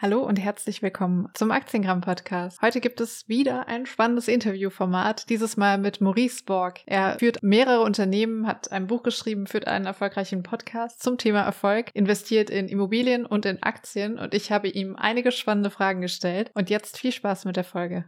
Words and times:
Hallo 0.00 0.22
und 0.22 0.36
herzlich 0.36 0.80
willkommen 0.80 1.28
zum 1.34 1.50
Aktiengramm 1.50 2.02
Podcast. 2.02 2.62
Heute 2.62 2.80
gibt 2.80 3.00
es 3.00 3.28
wieder 3.28 3.66
ein 3.66 3.84
spannendes 3.84 4.28
Interviewformat, 4.28 5.28
dieses 5.28 5.56
Mal 5.56 5.76
mit 5.76 6.00
Maurice 6.00 6.44
Borg. 6.44 6.82
Er 6.86 7.18
führt 7.18 7.42
mehrere 7.42 7.80
Unternehmen, 7.82 8.46
hat 8.46 8.70
ein 8.70 8.86
Buch 8.86 9.02
geschrieben, 9.02 9.48
führt 9.48 9.66
einen 9.66 9.86
erfolgreichen 9.86 10.44
Podcast 10.44 11.02
zum 11.02 11.18
Thema 11.18 11.40
Erfolg, 11.40 11.90
investiert 11.94 12.48
in 12.48 12.68
Immobilien 12.68 13.26
und 13.26 13.44
in 13.44 13.60
Aktien 13.60 14.20
und 14.20 14.34
ich 14.34 14.52
habe 14.52 14.68
ihm 14.68 14.94
einige 14.94 15.32
spannende 15.32 15.70
Fragen 15.70 16.00
gestellt 16.00 16.52
und 16.54 16.70
jetzt 16.70 16.96
viel 16.96 17.10
Spaß 17.10 17.44
mit 17.44 17.56
der 17.56 17.64
Folge. 17.64 18.04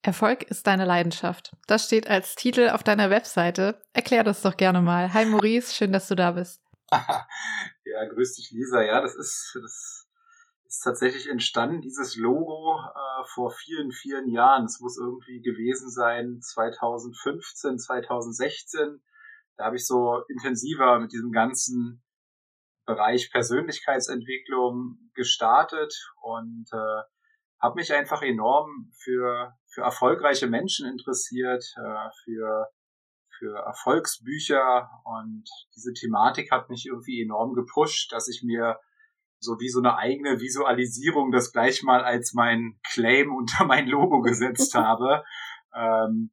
Erfolg 0.00 0.44
ist 0.44 0.66
deine 0.66 0.86
Leidenschaft. 0.86 1.54
Das 1.66 1.84
steht 1.84 2.08
als 2.08 2.36
Titel 2.36 2.70
auf 2.70 2.82
deiner 2.82 3.10
Webseite. 3.10 3.82
Erklär 3.92 4.24
das 4.24 4.40
doch 4.40 4.56
gerne 4.56 4.80
mal. 4.80 5.12
Hi 5.12 5.26
Maurice, 5.26 5.74
schön, 5.74 5.92
dass 5.92 6.08
du 6.08 6.14
da 6.14 6.30
bist. 6.30 6.62
ja, 6.90 8.04
grüß 8.14 8.36
dich 8.36 8.50
Lisa. 8.50 8.80
Ja, 8.80 9.02
das 9.02 9.14
ist 9.14 9.58
das 9.60 10.03
ist 10.74 10.82
tatsächlich 10.82 11.28
entstanden, 11.28 11.80
dieses 11.80 12.16
Logo, 12.16 12.80
äh, 12.80 13.24
vor 13.32 13.50
vielen, 13.52 13.92
vielen 13.92 14.28
Jahren. 14.28 14.64
Es 14.64 14.80
muss 14.80 14.98
irgendwie 14.98 15.40
gewesen 15.40 15.88
sein 15.90 16.40
2015, 16.40 17.78
2016. 17.78 19.00
Da 19.56 19.66
habe 19.66 19.76
ich 19.76 19.86
so 19.86 20.22
intensiver 20.28 20.98
mit 20.98 21.12
diesem 21.12 21.30
ganzen 21.30 22.02
Bereich 22.86 23.30
Persönlichkeitsentwicklung 23.30 24.98
gestartet 25.14 25.94
und 26.22 26.66
äh, 26.72 27.02
habe 27.60 27.76
mich 27.76 27.92
einfach 27.94 28.22
enorm 28.22 28.92
für, 28.98 29.54
für 29.72 29.82
erfolgreiche 29.82 30.48
Menschen 30.48 30.86
interessiert, 30.86 31.64
äh, 31.76 32.08
für, 32.24 32.66
für 33.38 33.56
Erfolgsbücher 33.58 34.90
und 35.04 35.44
diese 35.74 35.92
Thematik 35.92 36.50
hat 36.50 36.68
mich 36.68 36.86
irgendwie 36.86 37.22
enorm 37.22 37.54
gepusht, 37.54 38.12
dass 38.12 38.28
ich 38.28 38.42
mir 38.42 38.78
so 39.44 39.60
wie 39.60 39.68
so 39.68 39.80
eine 39.80 39.96
eigene 39.96 40.40
Visualisierung 40.40 41.30
das 41.30 41.52
gleich 41.52 41.82
mal 41.82 42.02
als 42.02 42.32
mein 42.32 42.80
Claim 42.92 43.32
unter 43.36 43.64
mein 43.64 43.86
Logo 43.86 44.22
gesetzt 44.22 44.74
habe. 44.74 45.24
Ähm, 45.74 46.32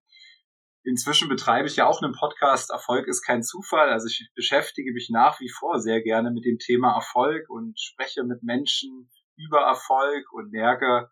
inzwischen 0.84 1.30
betreibe 1.30 1.68
ich 1.68 1.76
ja 1.76 1.88
auch 1.88 2.02
einen 2.02 2.14
Podcast 2.14 2.72
Erfolg 2.72 3.08
ist 3.08 3.24
kein 3.24 3.44
Zufall. 3.44 3.90
Also 3.90 4.08
ich 4.08 4.32
beschäftige 4.36 4.94
mich 4.94 5.10
nach 5.12 5.40
wie 5.40 5.50
vor 5.50 5.80
sehr 5.80 6.02
gerne 6.02 6.32
mit 6.32 6.46
dem 6.46 6.58
Thema 6.58 6.96
Erfolg 6.96 7.50
und 7.50 7.80
spreche 7.80 8.24
mit 8.24 8.44
Menschen 8.44 9.12
über 9.36 9.62
Erfolg 9.62 10.32
und 10.34 10.52
merke, 10.52 11.10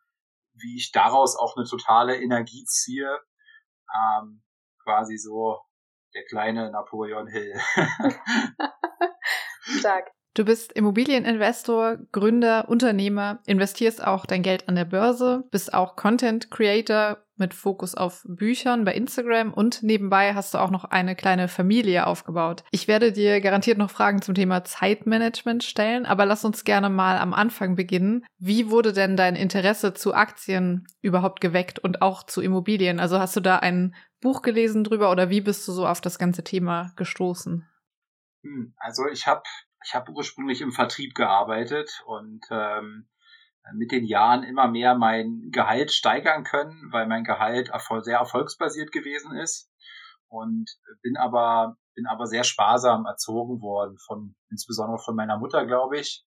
wie 0.54 0.78
ich 0.78 0.92
daraus 0.92 1.38
auch 1.38 1.56
eine 1.58 1.66
totale 1.66 2.22
Energie 2.22 2.64
ziehe. 2.66 3.20
Ähm, 3.96 4.44
quasi 4.84 5.18
so 5.18 5.60
der 6.14 6.26
kleine 6.26 6.72
Napoleon 6.72 7.28
Hill. 7.28 7.60
Stark. 9.80 10.12
Du 10.40 10.46
bist 10.46 10.72
Immobilieninvestor, 10.72 11.98
Gründer, 12.14 12.70
Unternehmer, 12.70 13.40
investierst 13.46 14.02
auch 14.02 14.26
dein 14.26 14.42
Geld 14.42 14.70
an 14.70 14.76
der 14.76 14.86
Börse, 14.86 15.44
bist 15.52 15.74
auch 15.74 15.98
Content 15.98 16.50
Creator 16.50 17.18
mit 17.36 17.54
Fokus 17.54 17.94
auf 17.94 18.24
Büchern 18.26 18.86
bei 18.86 18.94
Instagram 18.94 19.52
und 19.54 19.84
nebenbei 19.84 20.34
hast 20.34 20.54
du 20.54 20.60
auch 20.60 20.72
noch 20.72 20.86
eine 20.86 21.18
kleine 21.18 21.50
Familie 21.50 22.08
aufgebaut. 22.08 22.64
Ich 22.72 22.88
werde 22.88 23.12
dir 23.12 23.42
garantiert 23.42 23.78
noch 23.78 23.92
Fragen 23.92 24.22
zum 24.22 24.34
Thema 24.34 24.64
Zeitmanagement 24.64 25.66
stellen, 25.66 26.06
aber 26.06 26.26
lass 26.26 26.46
uns 26.46 26.64
gerne 26.64 26.90
mal 26.90 27.18
am 27.18 27.34
Anfang 27.34 27.76
beginnen. 27.76 28.24
Wie 28.38 28.70
wurde 28.70 28.94
denn 28.94 29.18
dein 29.18 29.36
Interesse 29.36 29.94
zu 29.94 30.14
Aktien 30.14 30.88
überhaupt 31.02 31.42
geweckt 31.42 31.80
und 31.80 32.02
auch 32.02 32.24
zu 32.24 32.40
Immobilien? 32.40 33.02
Also 33.02 33.20
hast 33.20 33.36
du 33.36 33.42
da 33.42 33.58
ein 33.58 33.94
Buch 34.22 34.42
gelesen 34.42 34.86
drüber 34.86 35.12
oder 35.12 35.30
wie 35.30 35.42
bist 35.42 35.68
du 35.68 35.74
so 35.74 35.86
auf 35.86 36.00
das 36.00 36.18
ganze 36.18 36.46
Thema 36.46 36.94
gestoßen? 36.96 37.68
Hm, 38.44 38.74
also 38.78 39.06
ich 39.12 39.28
habe 39.28 39.44
ich 39.86 39.96
habe 39.96 40.12
ursprünglich 40.12 40.62
im 40.62 40.72
Vertrieb 40.72 41.16
gearbeitet 41.16 42.02
und 42.06 42.46
ähm, 42.52 43.08
mit 43.74 43.92
den 43.92 44.06
Jahren 44.06 44.44
immer 44.44 44.68
mehr 44.68 44.96
mein 44.96 45.50
Gehalt 45.52 45.92
steigern 45.92 46.44
können, 46.44 46.92
weil 46.92 47.08
mein 47.08 47.24
Gehalt 47.24 47.72
sehr 48.02 48.18
erfolgsbasiert 48.18 48.92
gewesen 48.92 49.36
ist. 49.38 49.72
Und 50.28 50.70
bin 51.02 51.18
aber 51.18 51.78
bin 51.96 52.08
aber 52.08 52.28
sehr 52.28 52.46
sparsam 52.46 53.06
erzogen 53.06 53.62
worden 53.62 53.98
von 53.98 54.36
insbesondere 54.50 55.00
von 55.00 55.16
meiner 55.16 55.38
Mutter, 55.38 55.66
glaube 55.66 56.00
ich, 56.00 56.24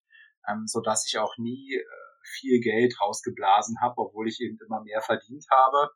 ähm, 0.47 0.65
so 0.67 0.81
dass 0.81 1.07
ich 1.07 1.19
auch 1.19 1.39
nie 1.39 1.75
äh, 1.75 1.85
viel 2.25 2.61
Geld 2.61 3.01
rausgeblasen 3.01 3.81
habe, 3.81 3.95
obwohl 3.97 4.29
ich 4.29 4.41
eben 4.41 4.59
immer 4.67 4.83
mehr 4.83 5.01
verdient 5.01 5.47
habe. 5.51 5.91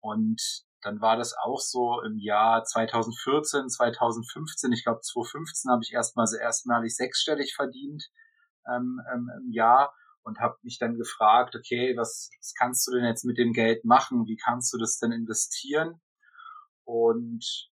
Und 0.00 0.40
dann 0.84 1.00
war 1.00 1.16
das 1.16 1.34
auch 1.34 1.60
so 1.60 2.02
im 2.02 2.18
Jahr 2.18 2.62
2014, 2.62 3.68
2015. 3.68 4.72
Ich 4.72 4.84
glaube, 4.84 5.00
2015 5.00 5.70
habe 5.70 5.82
ich 5.82 5.92
erstmal 5.92 6.26
erstmalig 6.38 6.94
sechsstellig 6.94 7.54
verdient 7.54 8.10
ähm, 8.68 9.00
ähm, 9.12 9.30
im 9.40 9.50
Jahr 9.50 9.94
und 10.22 10.40
habe 10.40 10.56
mich 10.62 10.78
dann 10.78 10.96
gefragt, 10.96 11.56
okay, 11.56 11.96
was, 11.96 12.30
was 12.38 12.54
kannst 12.54 12.86
du 12.86 12.92
denn 12.92 13.04
jetzt 13.04 13.24
mit 13.24 13.38
dem 13.38 13.52
Geld 13.52 13.84
machen? 13.84 14.26
Wie 14.26 14.36
kannst 14.36 14.72
du 14.74 14.78
das 14.78 14.98
denn 14.98 15.12
investieren? 15.12 16.02
Und 16.84 17.70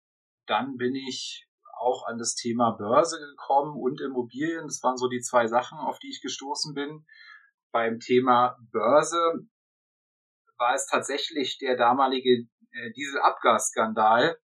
dann 0.46 0.76
bin 0.76 0.94
ich 0.94 1.48
auch 1.80 2.06
an 2.06 2.18
das 2.18 2.34
Thema 2.34 2.72
Börse 2.72 3.18
gekommen 3.18 3.76
und 3.76 4.00
Immobilien. 4.00 4.66
Das 4.66 4.82
waren 4.82 4.96
so 4.96 5.08
die 5.08 5.20
zwei 5.20 5.48
Sachen, 5.48 5.78
auf 5.78 5.98
die 5.98 6.10
ich 6.10 6.20
gestoßen 6.20 6.74
bin. 6.74 7.06
Beim 7.72 7.98
Thema 7.98 8.56
Börse 8.70 9.48
war 10.58 10.74
es 10.74 10.86
tatsächlich 10.86 11.58
der 11.58 11.76
damalige 11.76 12.46
äh, 12.72 12.90
Dieselabgasskandal, 12.92 14.38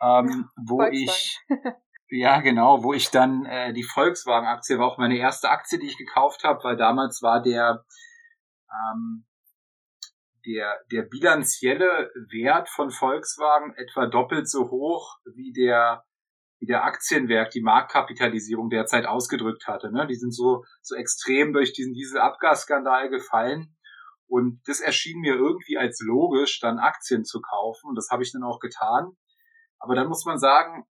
ähm, 0.00 0.50
wo 0.56 0.82
ich 0.84 1.40
ja 2.10 2.40
genau, 2.40 2.82
wo 2.82 2.92
ich 2.92 3.10
dann 3.10 3.44
äh, 3.46 3.72
die 3.72 3.84
Volkswagen-Aktie 3.84 4.78
war 4.78 4.86
auch 4.86 4.98
meine 4.98 5.18
erste 5.18 5.50
Aktie, 5.50 5.78
die 5.78 5.86
ich 5.86 5.96
gekauft 5.96 6.44
habe, 6.44 6.62
weil 6.64 6.76
damals 6.76 7.22
war 7.22 7.42
der 7.42 7.84
ähm, 8.70 9.24
der 10.46 10.80
der 10.90 11.02
bilanzielle 11.02 12.10
Wert 12.30 12.68
von 12.68 12.90
Volkswagen 12.90 13.74
etwa 13.76 14.06
doppelt 14.06 14.48
so 14.48 14.70
hoch 14.70 15.18
wie 15.24 15.52
der 15.52 16.04
wie 16.58 16.66
der 16.66 16.84
Aktienwert 16.84 17.54
die 17.54 17.60
Marktkapitalisierung 17.60 18.70
derzeit 18.70 19.04
ausgedrückt 19.06 19.66
hatte. 19.66 19.90
Ne? 19.90 20.06
Die 20.06 20.14
sind 20.14 20.32
so 20.32 20.64
so 20.80 20.94
extrem 20.94 21.52
durch 21.52 21.72
diesen 21.72 21.92
Dieselabgasskandal 21.92 23.08
gefallen. 23.08 23.76
Und 24.32 24.62
das 24.66 24.80
erschien 24.80 25.20
mir 25.20 25.34
irgendwie 25.34 25.76
als 25.76 26.00
logisch, 26.00 26.58
dann 26.58 26.78
Aktien 26.78 27.26
zu 27.26 27.42
kaufen. 27.42 27.88
Und 27.90 27.96
das 27.96 28.08
habe 28.10 28.22
ich 28.22 28.32
dann 28.32 28.42
auch 28.42 28.60
getan. 28.60 29.14
Aber 29.78 29.94
dann 29.94 30.08
muss 30.08 30.24
man 30.24 30.38
sagen, 30.38 30.86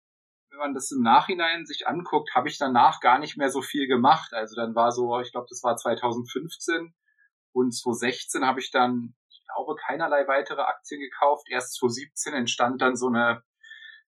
wenn 0.51 0.59
man 0.59 0.75
das 0.75 0.91
im 0.91 1.01
Nachhinein 1.01 1.65
sich 1.65 1.87
anguckt, 1.87 2.35
habe 2.35 2.49
ich 2.49 2.59
danach 2.59 2.99
gar 2.99 3.17
nicht 3.17 3.37
mehr 3.37 3.49
so 3.49 3.63
viel 3.63 3.87
gemacht. 3.87 4.31
Also 4.33 4.55
dann 4.55 4.75
war 4.75 4.91
so, 4.91 5.19
ich 5.21 5.31
glaube, 5.31 5.47
das 5.49 5.63
war 5.63 5.75
2015 5.75 6.93
und 7.51 7.71
2016 7.71 8.45
habe 8.45 8.59
ich 8.59 8.69
dann, 8.69 9.15
ich 9.27 9.43
glaube, 9.47 9.75
keinerlei 9.75 10.27
weitere 10.27 10.61
Aktien 10.61 11.01
gekauft. 11.01 11.47
Erst 11.49 11.79
2017 11.79 12.35
entstand 12.35 12.79
dann 12.79 12.95
so 12.95 13.07
eine 13.07 13.41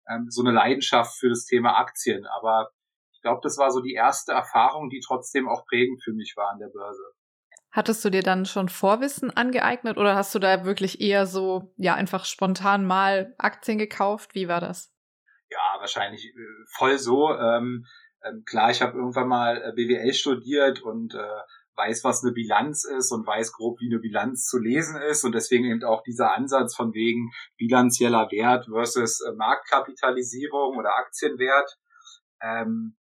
ähm, 0.07 0.27
so 0.29 0.43
eine 0.43 0.51
Leidenschaft 0.51 1.17
für 1.17 1.29
das 1.29 1.45
Thema 1.45 1.79
Aktien. 1.79 2.27
Aber 2.27 2.69
ich 3.13 3.21
glaube, 3.21 3.39
das 3.41 3.57
war 3.57 3.71
so 3.71 3.81
die 3.81 3.93
erste 3.93 4.33
Erfahrung, 4.33 4.91
die 4.91 4.99
trotzdem 4.99 5.49
auch 5.49 5.65
prägend 5.65 6.03
für 6.03 6.13
mich 6.13 6.35
war 6.37 6.51
an 6.51 6.59
der 6.59 6.69
Börse. 6.69 7.01
Hattest 7.73 8.05
du 8.05 8.11
dir 8.11 8.21
dann 8.21 8.45
schon 8.45 8.69
Vorwissen 8.69 9.31
angeeignet 9.31 9.97
oder 9.97 10.13
hast 10.15 10.35
du 10.35 10.39
da 10.39 10.63
wirklich 10.63 11.01
eher 11.01 11.25
so, 11.25 11.73
ja, 11.75 11.95
einfach 11.95 12.25
spontan 12.25 12.85
mal 12.85 13.33
Aktien 13.39 13.79
gekauft? 13.79 14.35
Wie 14.35 14.47
war 14.47 14.61
das? 14.61 14.93
Ja, 15.49 15.79
wahrscheinlich 15.79 16.23
äh, 16.23 16.65
voll 16.77 16.99
so. 16.99 17.35
Ähm, 17.35 17.87
ähm, 18.23 18.43
klar, 18.45 18.69
ich 18.69 18.83
habe 18.83 18.95
irgendwann 18.95 19.27
mal 19.27 19.57
äh, 19.57 19.71
BWL 19.73 20.13
studiert 20.13 20.83
und 20.83 21.15
äh, 21.15 21.41
weiß, 21.75 22.03
was 22.03 22.23
eine 22.23 22.31
Bilanz 22.31 22.83
ist 22.83 23.11
und 23.11 23.25
weiß 23.25 23.53
grob, 23.53 23.79
wie 23.79 23.91
eine 23.91 23.99
Bilanz 23.99 24.45
zu 24.45 24.59
lesen 24.59 25.01
ist 25.01 25.23
und 25.23 25.33
deswegen 25.33 25.65
eben 25.65 25.83
auch 25.83 26.03
dieser 26.03 26.35
Ansatz 26.35 26.75
von 26.75 26.93
wegen 26.93 27.31
bilanzieller 27.57 28.29
Wert 28.29 28.67
versus 28.71 29.19
äh, 29.21 29.33
Marktkapitalisierung 29.33 30.77
oder 30.77 30.95
Aktienwert. 30.95 31.79
Ähm, 32.39 32.97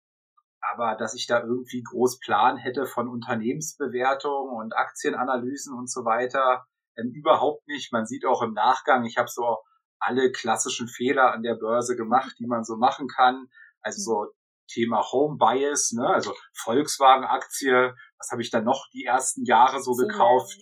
aber 0.60 0.94
dass 0.97 1.15
ich 1.15 1.26
da 1.26 1.41
irgendwie 1.41 1.82
groß 1.82 2.19
Plan 2.21 2.56
hätte 2.56 2.87
von 2.87 3.09
Unternehmensbewertungen 3.09 4.54
und 4.54 4.76
Aktienanalysen 4.76 5.76
und 5.76 5.91
so 5.91 6.05
weiter, 6.05 6.64
ähm, 6.96 7.12
überhaupt 7.14 7.67
nicht. 7.67 7.93
Man 7.93 8.06
sieht 8.06 8.26
auch 8.26 8.43
im 8.43 8.52
Nachgang, 8.52 9.05
ich 9.05 9.17
habe 9.17 9.29
so 9.29 9.58
alle 9.99 10.32
klassischen 10.32 10.88
Fehler 10.88 11.32
an 11.32 11.43
der 11.43 11.55
Börse 11.55 11.96
gemacht, 11.96 12.37
die 12.38 12.46
man 12.46 12.64
so 12.64 12.76
machen 12.76 13.08
kann. 13.08 13.46
Also 13.82 14.00
so 14.02 14.26
Thema 14.70 15.02
Home 15.12 15.37
Bias, 15.37 15.93
ne? 15.93 16.06
also 16.06 16.32
Volkswagen-Aktie, 16.55 17.94
was 18.19 18.31
habe 18.31 18.43
ich 18.43 18.50
dann 18.50 18.64
noch 18.64 18.87
die 18.93 19.05
ersten 19.05 19.44
Jahre 19.44 19.82
so 19.82 19.93
gekauft? 19.93 20.58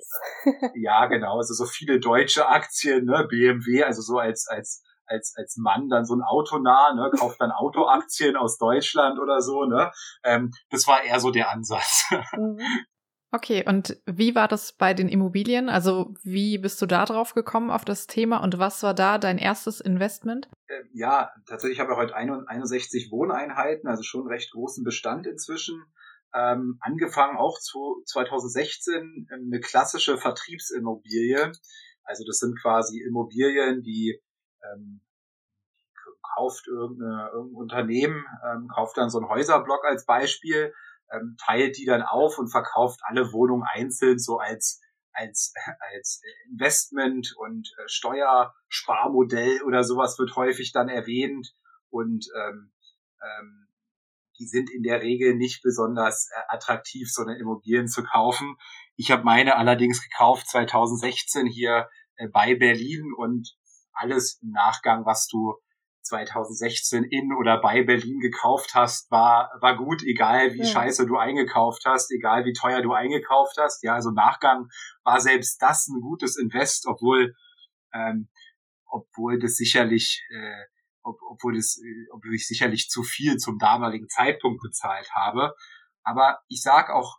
ja, 0.75 1.07
genau, 1.07 1.37
also 1.37 1.55
so 1.55 1.67
viele 1.67 2.01
deutsche 2.01 2.49
Aktien, 2.49 3.05
ne? 3.05 3.27
BMW, 3.29 3.83
also 3.85 4.01
so 4.01 4.19
als 4.19 4.49
als 4.49 4.83
als, 5.09 5.35
als 5.37 5.57
Mann 5.57 5.89
dann 5.89 6.05
so 6.05 6.15
ein 6.15 6.23
Auto 6.23 6.59
nah, 6.59 6.95
ne, 6.95 7.11
kauft 7.19 7.41
dann 7.41 7.51
Autoaktien 7.51 8.37
aus 8.37 8.59
Deutschland 8.59 9.19
oder 9.19 9.41
so, 9.41 9.65
ne? 9.65 9.91
Ähm, 10.25 10.53
das 10.71 10.87
war 10.87 11.03
eher 11.03 11.21
so 11.21 11.31
der 11.31 11.51
Ansatz. 11.51 12.05
Mhm. 12.37 12.61
Okay, 13.31 13.63
und 13.67 14.01
wie 14.07 14.35
war 14.35 14.49
das 14.49 14.73
bei 14.73 14.95
den 14.95 15.09
Immobilien? 15.09 15.69
Also 15.69 16.15
wie 16.23 16.57
bist 16.57 16.81
du 16.81 16.87
da 16.87 17.05
drauf 17.05 17.35
gekommen 17.35 17.71
auf 17.71 17.85
das 17.85 18.07
Thema 18.07 18.39
und 18.43 18.59
was 18.59 18.83
war 18.83 18.95
da 18.95 19.19
dein 19.19 19.37
erstes 19.37 19.83
Investment? 19.83 20.49
Ähm, 20.71 20.89
ja, 20.95 21.31
tatsächlich 21.47 21.79
habe 21.79 21.93
ich 21.93 21.99
heute 21.99 22.15
61 22.17 23.11
Wohneinheiten, 23.11 23.87
also 23.87 24.03
schon 24.03 24.27
recht 24.29 24.51
großen 24.53 24.83
Bestand 24.83 25.27
inzwischen. 25.27 25.83
ähm, 26.35 26.79
angefangen 26.81 27.37
auch 27.37 27.59
zu 27.59 28.03
2016 28.07 29.29
ähm, 29.31 29.51
eine 29.53 29.61
klassische 29.61 30.17
Vertriebsimmobilie. 30.19 31.53
Also 32.05 32.25
das 32.27 32.39
sind 32.39 32.59
quasi 32.61 33.01
Immobilien, 33.01 33.83
die 33.83 34.21
ähm, 34.73 35.01
kauft 36.35 36.67
irgendeine, 36.67 37.31
irgendein 37.33 37.57
Unternehmen, 37.57 38.25
ähm, 38.45 38.69
kauft 38.69 38.97
dann 38.97 39.11
so 39.11 39.19
einen 39.19 39.29
Häuserblock 39.29 39.85
als 39.85 40.07
Beispiel, 40.07 40.73
ähm, 41.13 41.37
teilt 41.45 41.77
die 41.79 41.87
dann 41.87 42.03
auf 42.03 42.39
und 42.39 42.49
verkauft 42.49 43.01
alle 43.03 43.33
Wohnungen 43.33 43.65
einzeln 43.65 44.19
so 44.19 44.39
als 44.39 44.81
als 45.13 45.53
als 45.93 46.23
Investment 46.51 47.35
und 47.37 47.69
äh, 47.79 47.89
Steuersparmodell 47.89 49.63
oder 49.63 49.85
sowas 49.85 50.19
wird 50.19 50.37
häufig 50.37 50.73
dann 50.73 50.89
erwähnt 50.89 51.55
und 51.91 52.27
ähm, 52.37 52.73
ähm, 53.23 53.69
die 54.39 54.47
sind 54.47 54.71
in 54.71 54.83
der 54.83 55.03
Regel 55.03 55.35
nicht 55.35 55.63
besonders 55.63 56.31
äh, 56.31 56.55
attraktiv, 56.55 57.11
so 57.11 57.23
eine 57.23 57.39
Immobilien 57.39 57.89
zu 57.89 58.05
kaufen. 58.05 58.57
Ich 58.95 59.11
habe 59.11 59.25
meine 59.25 59.57
allerdings 59.57 60.03
gekauft 60.03 60.49
2016 60.49 61.47
hier 61.47 61.89
äh, 62.17 62.29
bei 62.29 62.55
Berlin 62.55 63.13
und 63.17 63.57
alles 63.99 64.41
im 64.43 64.51
Nachgang, 64.51 65.05
was 65.05 65.27
du 65.27 65.55
2016 66.03 67.05
in 67.05 67.33
oder 67.33 67.61
bei 67.61 67.83
Berlin 67.83 68.19
gekauft 68.21 68.75
hast, 68.75 69.11
war, 69.11 69.51
war 69.61 69.77
gut, 69.77 70.03
egal 70.03 70.55
wie 70.55 70.61
ja. 70.61 70.67
scheiße 70.67 71.07
du 71.07 71.17
eingekauft 71.17 71.83
hast, 71.85 72.11
egal 72.11 72.45
wie 72.45 72.53
teuer 72.53 72.83
du 72.83 72.93
eingekauft 72.93 73.57
hast. 73.59 73.83
Ja, 73.83 73.95
also 73.95 74.11
Nachgang 74.11 74.69
war 75.05 75.21
selbst 75.21 75.61
das 75.61 75.87
ein 75.89 76.01
gutes 76.01 76.39
Invest, 76.39 76.87
obwohl, 76.87 77.35
ähm, 77.93 78.29
obwohl 78.87 79.39
das 79.39 79.57
sicherlich, 79.57 80.25
äh, 80.31 80.65
ob, 81.03 81.19
obwohl 81.31 81.57
das, 81.57 81.79
äh, 81.79 82.07
obwohl 82.13 82.35
ich 82.35 82.47
sicherlich 82.47 82.89
zu 82.89 83.03
viel 83.03 83.37
zum 83.37 83.59
damaligen 83.59 84.09
Zeitpunkt 84.09 84.63
bezahlt 84.63 85.11
habe. 85.13 85.55
Aber 86.03 86.39
ich 86.49 86.63
sag 86.63 86.91
auch 86.91 87.19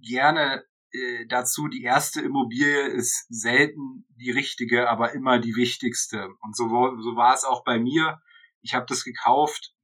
gerne 0.00 0.64
äh, 0.92 1.26
dazu, 1.26 1.68
die 1.68 1.82
erste 1.82 2.20
Immobilie 2.20 2.88
ist 2.88 3.26
selten 3.28 4.06
die 4.16 4.30
richtige, 4.30 4.88
aber 4.88 5.12
immer 5.12 5.38
die 5.38 5.54
wichtigste. 5.56 6.28
Und 6.42 6.56
so, 6.56 6.68
so 6.68 7.16
war 7.16 7.34
es 7.34 7.44
auch 7.44 7.64
bei 7.64 7.78
mir. 7.78 8.20
Ich 8.62 8.74
habe 8.74 8.86
das 8.88 9.04
gekauft, 9.04 9.74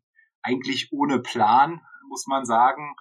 eigentlich 0.43 0.89
ohne 0.93 1.21
Plan, 1.21 1.81
muss 2.09 2.27
man 2.27 2.45
sagen. 2.45 2.95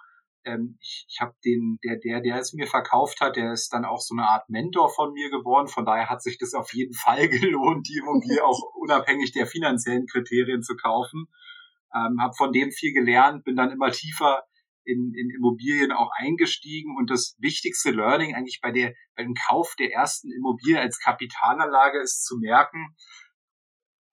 Ähm, 0.44 0.78
ich 0.80 1.06
ich 1.08 1.20
habe 1.20 1.34
den, 1.44 1.78
der, 1.84 1.96
der, 1.96 2.20
der 2.20 2.38
es 2.38 2.52
mir 2.52 2.66
verkauft 2.66 3.20
hat, 3.20 3.36
der 3.36 3.52
ist 3.52 3.72
dann 3.72 3.84
auch 3.84 4.00
so 4.00 4.14
eine 4.14 4.28
Art 4.28 4.48
Mentor 4.48 4.88
von 4.88 5.12
mir 5.12 5.30
geworden. 5.30 5.68
Von 5.68 5.84
daher 5.84 6.08
hat 6.08 6.22
sich 6.22 6.38
das 6.38 6.54
auf 6.54 6.72
jeden 6.74 6.94
Fall 7.04 7.28
gelohnt, 7.28 7.88
die 7.88 7.98
Immobilie 7.98 8.44
auch 8.44 8.60
unabhängig 8.74 9.32
der 9.32 9.46
finanziellen 9.46 10.06
Kriterien 10.06 10.62
zu 10.62 10.76
kaufen. 10.76 11.26
Ähm, 11.94 12.20
habe 12.20 12.34
von 12.36 12.52
dem 12.52 12.70
viel 12.70 12.92
gelernt, 12.92 13.44
bin 13.44 13.56
dann 13.56 13.70
immer 13.70 13.90
tiefer 13.90 14.45
in, 14.86 15.12
in 15.14 15.30
Immobilien 15.30 15.92
auch 15.92 16.10
eingestiegen 16.16 16.96
und 16.96 17.10
das 17.10 17.36
wichtigste 17.38 17.90
Learning 17.90 18.34
eigentlich 18.34 18.60
bei 18.62 18.70
der 18.70 18.94
beim 19.16 19.34
Kauf 19.34 19.74
der 19.78 19.92
ersten 19.92 20.30
Immobilie 20.32 20.80
als 20.80 21.00
Kapitalanlage 21.00 22.00
ist 22.00 22.24
zu 22.24 22.38
merken, 22.38 22.96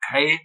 hey, 0.04 0.40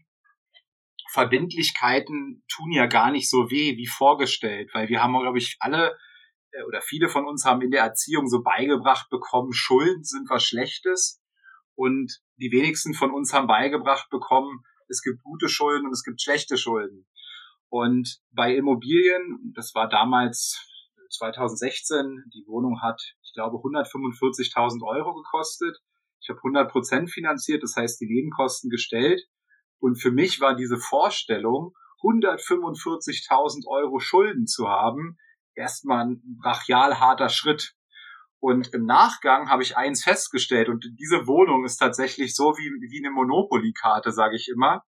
Verbindlichkeiten 1.10 2.44
tun 2.48 2.70
ja 2.70 2.86
gar 2.86 3.10
nicht 3.10 3.30
so 3.30 3.50
weh 3.50 3.76
wie 3.76 3.86
vorgestellt, 3.86 4.70
weil 4.74 4.88
wir 4.88 5.02
haben, 5.02 5.18
glaube 5.18 5.38
ich, 5.38 5.56
alle 5.60 5.96
äh, 6.52 6.62
oder 6.64 6.82
viele 6.82 7.08
von 7.08 7.26
uns 7.26 7.44
haben 7.44 7.62
in 7.62 7.70
der 7.70 7.82
Erziehung 7.82 8.28
so 8.28 8.42
beigebracht 8.42 9.08
bekommen, 9.08 9.52
Schulden 9.52 10.04
sind 10.04 10.28
was 10.28 10.44
Schlechtes 10.44 11.22
und 11.74 12.20
die 12.36 12.52
wenigsten 12.52 12.92
von 12.92 13.10
uns 13.12 13.32
haben 13.32 13.46
beigebracht 13.46 14.10
bekommen, 14.10 14.62
es 14.88 15.02
gibt 15.02 15.22
gute 15.22 15.48
Schulden 15.48 15.86
und 15.86 15.92
es 15.92 16.02
gibt 16.02 16.20
schlechte 16.20 16.56
Schulden. 16.56 17.06
Und 17.70 18.18
bei 18.32 18.54
Immobilien, 18.54 19.52
das 19.54 19.74
war 19.74 19.88
damals 19.88 20.68
2016, 21.10 22.24
die 22.34 22.44
Wohnung 22.46 22.80
hat, 22.82 23.00
ich 23.22 23.32
glaube, 23.34 23.56
145.000 23.56 24.86
Euro 24.86 25.14
gekostet. 25.14 25.78
Ich 26.20 26.28
habe 26.28 26.38
100 26.38 26.70
Prozent 26.70 27.10
finanziert, 27.10 27.62
das 27.62 27.76
heißt 27.76 28.00
die 28.00 28.06
Nebenkosten 28.06 28.70
gestellt. 28.70 29.22
Und 29.78 30.00
für 30.00 30.10
mich 30.10 30.40
war 30.40 30.56
diese 30.56 30.78
Vorstellung, 30.78 31.72
145.000 32.02 33.66
Euro 33.66 33.98
Schulden 33.98 34.46
zu 34.46 34.68
haben, 34.68 35.16
erstmal 35.54 36.06
ein 36.06 36.22
brachial 36.40 37.00
harter 37.00 37.28
Schritt. 37.28 37.74
Und 38.40 38.72
im 38.72 38.84
Nachgang 38.84 39.50
habe 39.50 39.62
ich 39.62 39.76
eins 39.76 40.04
festgestellt 40.04 40.68
und 40.68 40.86
diese 40.98 41.26
Wohnung 41.26 41.64
ist 41.64 41.78
tatsächlich 41.78 42.36
so 42.36 42.56
wie, 42.56 42.68
wie 42.68 43.04
eine 43.04 43.12
Monopoly-Karte, 43.12 44.12
sage 44.12 44.36
ich 44.36 44.48
immer. 44.48 44.84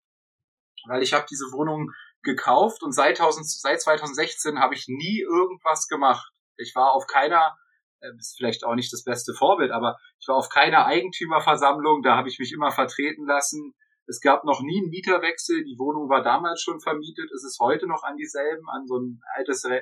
Weil 0.88 1.01
ich 1.01 1.13
habe 1.13 1.25
diese 1.30 1.45
Wohnung 1.53 1.91
gekauft 2.27 2.83
und 2.83 2.91
seit, 2.91 3.19
1000, 3.19 3.50
seit 3.50 3.81
2016 3.81 4.59
habe 4.59 4.75
ich 4.75 4.88
nie 4.88 5.21
irgendwas 5.21 5.88
gemacht. 5.88 6.31
Ich 6.57 6.75
war 6.75 6.91
auf 6.91 7.07
keiner, 7.07 7.57
äh, 8.01 8.12
ist 8.19 8.35
vielleicht 8.38 8.63
auch 8.63 8.75
nicht 8.75 8.94
das 8.94 9.03
beste 9.03 9.33
Vorbild, 9.33 9.71
aber 9.71 9.97
ich 10.19 10.27
war 10.27 10.35
auf 10.35 10.50
keiner 10.50 10.85
Eigentümerversammlung, 10.85 12.03
da 12.03 12.15
habe 12.15 12.29
ich 12.29 12.38
mich 12.38 12.51
immer 12.53 12.71
vertreten 12.71 13.25
lassen. 13.25 13.74
Es 14.06 14.21
gab 14.21 14.44
noch 14.44 14.62
nie 14.62 14.79
einen 14.79 14.89
Mieterwechsel, 14.89 15.63
die 15.63 15.79
Wohnung 15.79 16.09
war 16.09 16.21
damals 16.21 16.62
schon 16.62 16.79
vermietet, 16.79 17.31
es 17.33 17.44
ist 17.44 17.59
heute 17.59 17.88
noch 17.88 18.03
an 18.03 18.18
dieselben, 18.18 18.69
an 18.69 18.85
so 18.85 19.00
ein 19.00 19.21
altes 19.35 19.63
äh, 19.63 19.81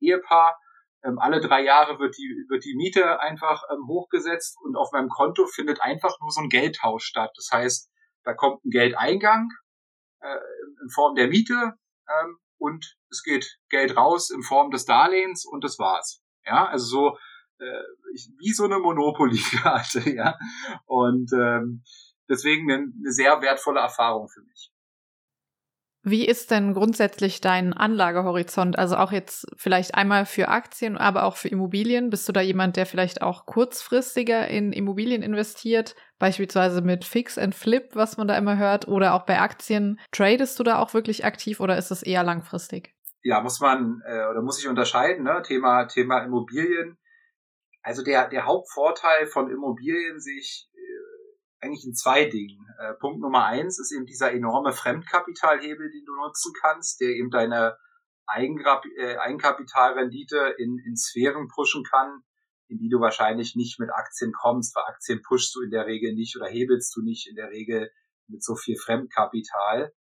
Ehepaar. 0.00 0.58
Ähm, 1.02 1.18
alle 1.18 1.40
drei 1.40 1.62
Jahre 1.62 1.98
wird 1.98 2.16
die, 2.18 2.44
wird 2.48 2.64
die 2.64 2.74
Miete 2.74 3.20
einfach 3.20 3.62
ähm, 3.72 3.86
hochgesetzt 3.88 4.58
und 4.62 4.76
auf 4.76 4.92
meinem 4.92 5.08
Konto 5.08 5.46
findet 5.46 5.80
einfach 5.80 6.20
nur 6.20 6.30
so 6.30 6.42
ein 6.42 6.48
Geldtausch 6.48 7.04
statt. 7.04 7.30
Das 7.36 7.48
heißt, 7.50 7.90
da 8.24 8.34
kommt 8.34 8.64
ein 8.64 8.70
Geldeingang 8.70 9.48
äh, 10.20 10.36
in 10.82 10.90
Form 10.90 11.14
der 11.14 11.28
Miete 11.28 11.74
ähm, 12.08 12.38
und 12.58 12.96
es 13.10 13.22
geht 13.22 13.58
Geld 13.68 13.96
raus 13.96 14.30
in 14.30 14.42
Form 14.42 14.70
des 14.70 14.84
Darlehens 14.84 15.44
und 15.44 15.64
das 15.64 15.78
war's. 15.78 16.22
Ja, 16.44 16.66
also 16.66 16.86
so 16.86 17.18
äh, 17.58 17.82
wie 18.38 18.52
so 18.52 18.64
eine 18.64 18.78
Monopoly-Karte, 18.78 20.10
ja. 20.14 20.38
Und 20.86 21.30
ähm, 21.32 21.82
deswegen 22.28 22.70
eine, 22.70 22.82
eine 22.82 23.12
sehr 23.12 23.40
wertvolle 23.42 23.80
Erfahrung 23.80 24.28
für 24.28 24.42
mich. 24.42 24.72
Wie 26.02 26.26
ist 26.26 26.50
denn 26.50 26.72
grundsätzlich 26.72 27.42
dein 27.42 27.74
Anlagehorizont? 27.74 28.78
Also 28.78 28.96
auch 28.96 29.12
jetzt 29.12 29.46
vielleicht 29.56 29.94
einmal 29.94 30.24
für 30.24 30.48
Aktien, 30.48 30.96
aber 30.96 31.24
auch 31.24 31.36
für 31.36 31.48
Immobilien. 31.48 32.08
Bist 32.08 32.26
du 32.26 32.32
da 32.32 32.40
jemand, 32.40 32.76
der 32.76 32.86
vielleicht 32.86 33.20
auch 33.20 33.44
kurzfristiger 33.44 34.48
in 34.48 34.72
Immobilien 34.72 35.22
investiert? 35.22 35.94
Beispielsweise 36.18 36.80
mit 36.80 37.04
Fix 37.04 37.36
and 37.36 37.54
Flip, 37.54 37.90
was 37.92 38.16
man 38.16 38.28
da 38.28 38.36
immer 38.38 38.56
hört, 38.56 38.88
oder 38.88 39.12
auch 39.12 39.26
bei 39.26 39.40
Aktien. 39.40 40.00
Tradest 40.10 40.58
du 40.58 40.62
da 40.62 40.78
auch 40.78 40.94
wirklich 40.94 41.26
aktiv 41.26 41.60
oder 41.60 41.76
ist 41.76 41.90
es 41.90 42.02
eher 42.02 42.22
langfristig? 42.22 42.94
Ja, 43.22 43.42
muss 43.42 43.60
man 43.60 44.00
äh, 44.06 44.24
oder 44.30 44.40
muss 44.40 44.58
ich 44.58 44.68
unterscheiden, 44.68 45.24
ne? 45.24 45.42
Thema, 45.42 45.84
Thema 45.84 46.24
Immobilien. 46.24 46.96
Also 47.82 48.02
der, 48.02 48.28
der 48.28 48.46
Hauptvorteil 48.46 49.26
von 49.26 49.50
Immobilien 49.50 50.18
sehe 50.18 50.38
ich 50.38 50.69
eigentlich 51.60 51.84
in 51.84 51.94
zwei 51.94 52.24
Dingen. 52.24 52.66
Äh, 52.78 52.94
Punkt 52.94 53.20
Nummer 53.20 53.44
eins 53.44 53.78
ist 53.78 53.92
eben 53.92 54.06
dieser 54.06 54.32
enorme 54.32 54.72
Fremdkapitalhebel, 54.72 55.90
den 55.90 56.04
du 56.04 56.14
nutzen 56.14 56.52
kannst, 56.60 57.00
der 57.00 57.10
eben 57.10 57.30
deine 57.30 57.76
Eigengrab 58.26 58.84
äh, 58.96 59.16
Eigenkapitalrendite 59.16 60.54
in, 60.58 60.78
in 60.78 60.96
Sphären 60.96 61.48
pushen 61.48 61.84
kann, 61.84 62.22
in 62.68 62.78
die 62.78 62.88
du 62.88 63.00
wahrscheinlich 63.00 63.56
nicht 63.56 63.78
mit 63.80 63.90
Aktien 63.90 64.32
kommst, 64.32 64.74
weil 64.76 64.84
Aktien 64.84 65.20
pushst 65.22 65.54
du 65.54 65.62
in 65.62 65.70
der 65.70 65.86
Regel 65.86 66.14
nicht 66.14 66.36
oder 66.36 66.48
hebelst 66.48 66.94
du 66.96 67.02
nicht 67.02 67.28
in 67.28 67.34
der 67.34 67.50
Regel 67.50 67.90
mit 68.28 68.42
so 68.44 68.54
viel 68.54 68.76
Fremdkapital. 68.76 69.92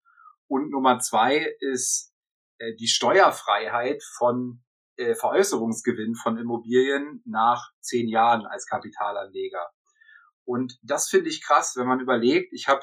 Und 0.48 0.70
Nummer 0.70 1.00
zwei 1.00 1.56
ist 1.60 2.14
äh, 2.60 2.76
die 2.76 2.88
Steuerfreiheit 2.88 4.04
von 4.18 4.64
äh, 4.98 5.16
Veräußerungsgewinn 5.16 6.16
von 6.16 6.38
Immobilien 6.38 7.22
nach 7.26 7.72
zehn 7.82 8.08
Jahren 8.08 8.46
als 8.46 8.68
Kapitalanleger. 8.68 9.72
Und 10.50 10.80
das 10.82 11.08
finde 11.08 11.30
ich 11.30 11.46
krass, 11.46 11.76
wenn 11.78 11.86
man 11.86 12.00
überlegt, 12.00 12.54
ich 12.54 12.68
habe 12.68 12.82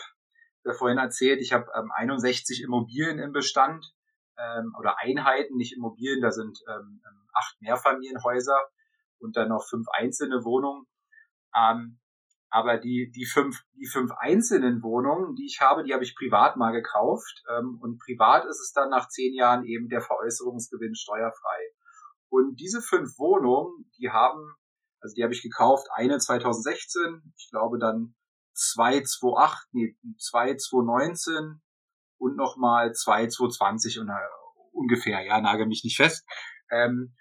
ja 0.64 0.72
vorhin 0.72 0.98
erzählt, 0.98 1.40
ich 1.40 1.52
habe 1.52 1.66
ähm, 1.76 1.90
61 1.92 2.62
Immobilien 2.62 3.18
im 3.18 3.32
Bestand 3.32 3.92
ähm, 4.38 4.72
oder 4.78 5.00
Einheiten, 5.00 5.56
nicht 5.56 5.76
Immobilien, 5.76 6.20
da 6.20 6.30
sind 6.30 6.60
ähm, 6.68 7.02
ähm, 7.04 7.28
acht 7.34 7.60
Mehrfamilienhäuser 7.60 8.56
und 9.18 9.36
dann 9.36 9.48
noch 9.48 9.66
fünf 9.68 9.88
einzelne 9.88 10.44
Wohnungen. 10.44 10.86
Ähm, 11.56 11.98
aber 12.50 12.78
die, 12.78 13.10
die, 13.10 13.26
fünf, 13.26 13.64
die 13.74 13.88
fünf 13.88 14.12
einzelnen 14.12 14.84
Wohnungen, 14.84 15.34
die 15.34 15.46
ich 15.46 15.60
habe, 15.60 15.82
die 15.82 15.92
habe 15.92 16.04
ich 16.04 16.14
privat 16.14 16.56
mal 16.56 16.70
gekauft. 16.70 17.42
Ähm, 17.50 17.80
und 17.82 17.98
privat 17.98 18.44
ist 18.44 18.60
es 18.60 18.70
dann 18.72 18.90
nach 18.90 19.08
zehn 19.08 19.34
Jahren 19.34 19.64
eben 19.64 19.88
der 19.88 20.02
Veräußerungsgewinn 20.02 20.94
steuerfrei. 20.94 21.58
Und 22.28 22.60
diese 22.60 22.80
fünf 22.80 23.18
Wohnungen, 23.18 23.90
die 23.98 24.10
haben 24.10 24.54
also 25.00 25.14
die 25.14 25.22
habe 25.22 25.32
ich 25.32 25.42
gekauft, 25.42 25.88
eine 25.94 26.18
2016, 26.18 27.32
ich 27.36 27.48
glaube 27.50 27.78
dann 27.78 28.14
zwei 28.54 29.02
2008, 29.02 29.68
nee, 29.72 29.96
zwei 30.18 30.54
2019 30.54 31.60
und 32.18 32.36
nochmal 32.36 32.92
zwei 32.94 33.26
2020 33.26 34.00
und, 34.00 34.08
äh, 34.08 34.12
ungefähr, 34.72 35.22
ja, 35.22 35.40
nagel 35.40 35.66
mich 35.66 35.84
nicht 35.84 35.96
fest. 35.96 36.26
Ähm, 36.70 37.14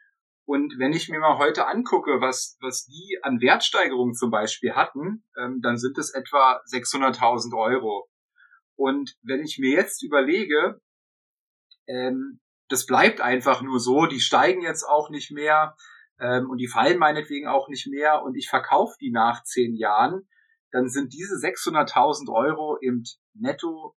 und 0.46 0.78
wenn 0.78 0.94
ich 0.94 1.10
mir 1.10 1.20
mal 1.20 1.40
heute 1.40 1.68
angucke, 1.68 2.22
was, 2.22 2.58
was 2.62 2.86
die 2.86 3.20
an 3.24 3.42
Wertsteigerungen 3.42 4.14
zum 4.14 4.30
Beispiel 4.30 4.74
hatten, 4.74 5.24
ähm, 5.38 5.60
dann 5.62 5.78
sind 5.78 5.98
es 5.98 6.14
etwa 6.14 6.62
600.000 6.72 7.58
Euro. 7.58 8.08
Und 8.76 9.16
wenn 9.24 9.44
ich 9.44 9.58
mir 9.58 9.72
jetzt 9.72 10.04
überlege, 10.04 10.80
ähm, 11.88 12.40
das 12.70 12.86
bleibt 12.86 13.22
einfach 13.22 13.62
nur 13.62 13.80
so. 13.80 14.06
Die 14.06 14.20
steigen 14.20 14.62
jetzt 14.62 14.84
auch 14.84 15.10
nicht 15.10 15.32
mehr 15.32 15.76
ähm, 16.20 16.50
und 16.50 16.58
die 16.58 16.68
fallen 16.68 16.98
meinetwegen 16.98 17.48
auch 17.48 17.68
nicht 17.68 17.88
mehr 17.88 18.24
und 18.24 18.36
ich 18.36 18.50
verkaufe 18.50 18.96
die 19.00 19.12
nach 19.12 19.44
zehn 19.44 19.76
Jahren, 19.76 20.28
dann 20.72 20.90
sind 20.90 21.14
diese 21.14 21.36
600.000 21.36 22.32
Euro 22.34 22.78
im 22.78 23.04
netto 23.34 23.96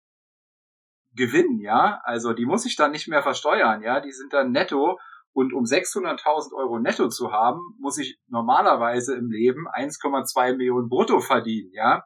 Gewinn, 1.14 1.58
ja. 1.60 2.00
Also 2.04 2.32
die 2.32 2.46
muss 2.46 2.66
ich 2.66 2.76
dann 2.76 2.92
nicht 2.92 3.08
mehr 3.08 3.22
versteuern, 3.22 3.82
ja. 3.82 4.00
Die 4.00 4.12
sind 4.12 4.32
dann 4.32 4.52
netto 4.52 4.98
und 5.32 5.52
um 5.52 5.64
600.000 5.64 6.54
Euro 6.54 6.78
netto 6.78 7.08
zu 7.08 7.32
haben, 7.32 7.60
muss 7.78 7.98
ich 7.98 8.18
normalerweise 8.28 9.16
im 9.16 9.30
Leben 9.30 9.66
1,2 9.68 10.56
Millionen 10.56 10.88
brutto 10.88 11.20
verdienen, 11.20 11.72
ja. 11.72 12.04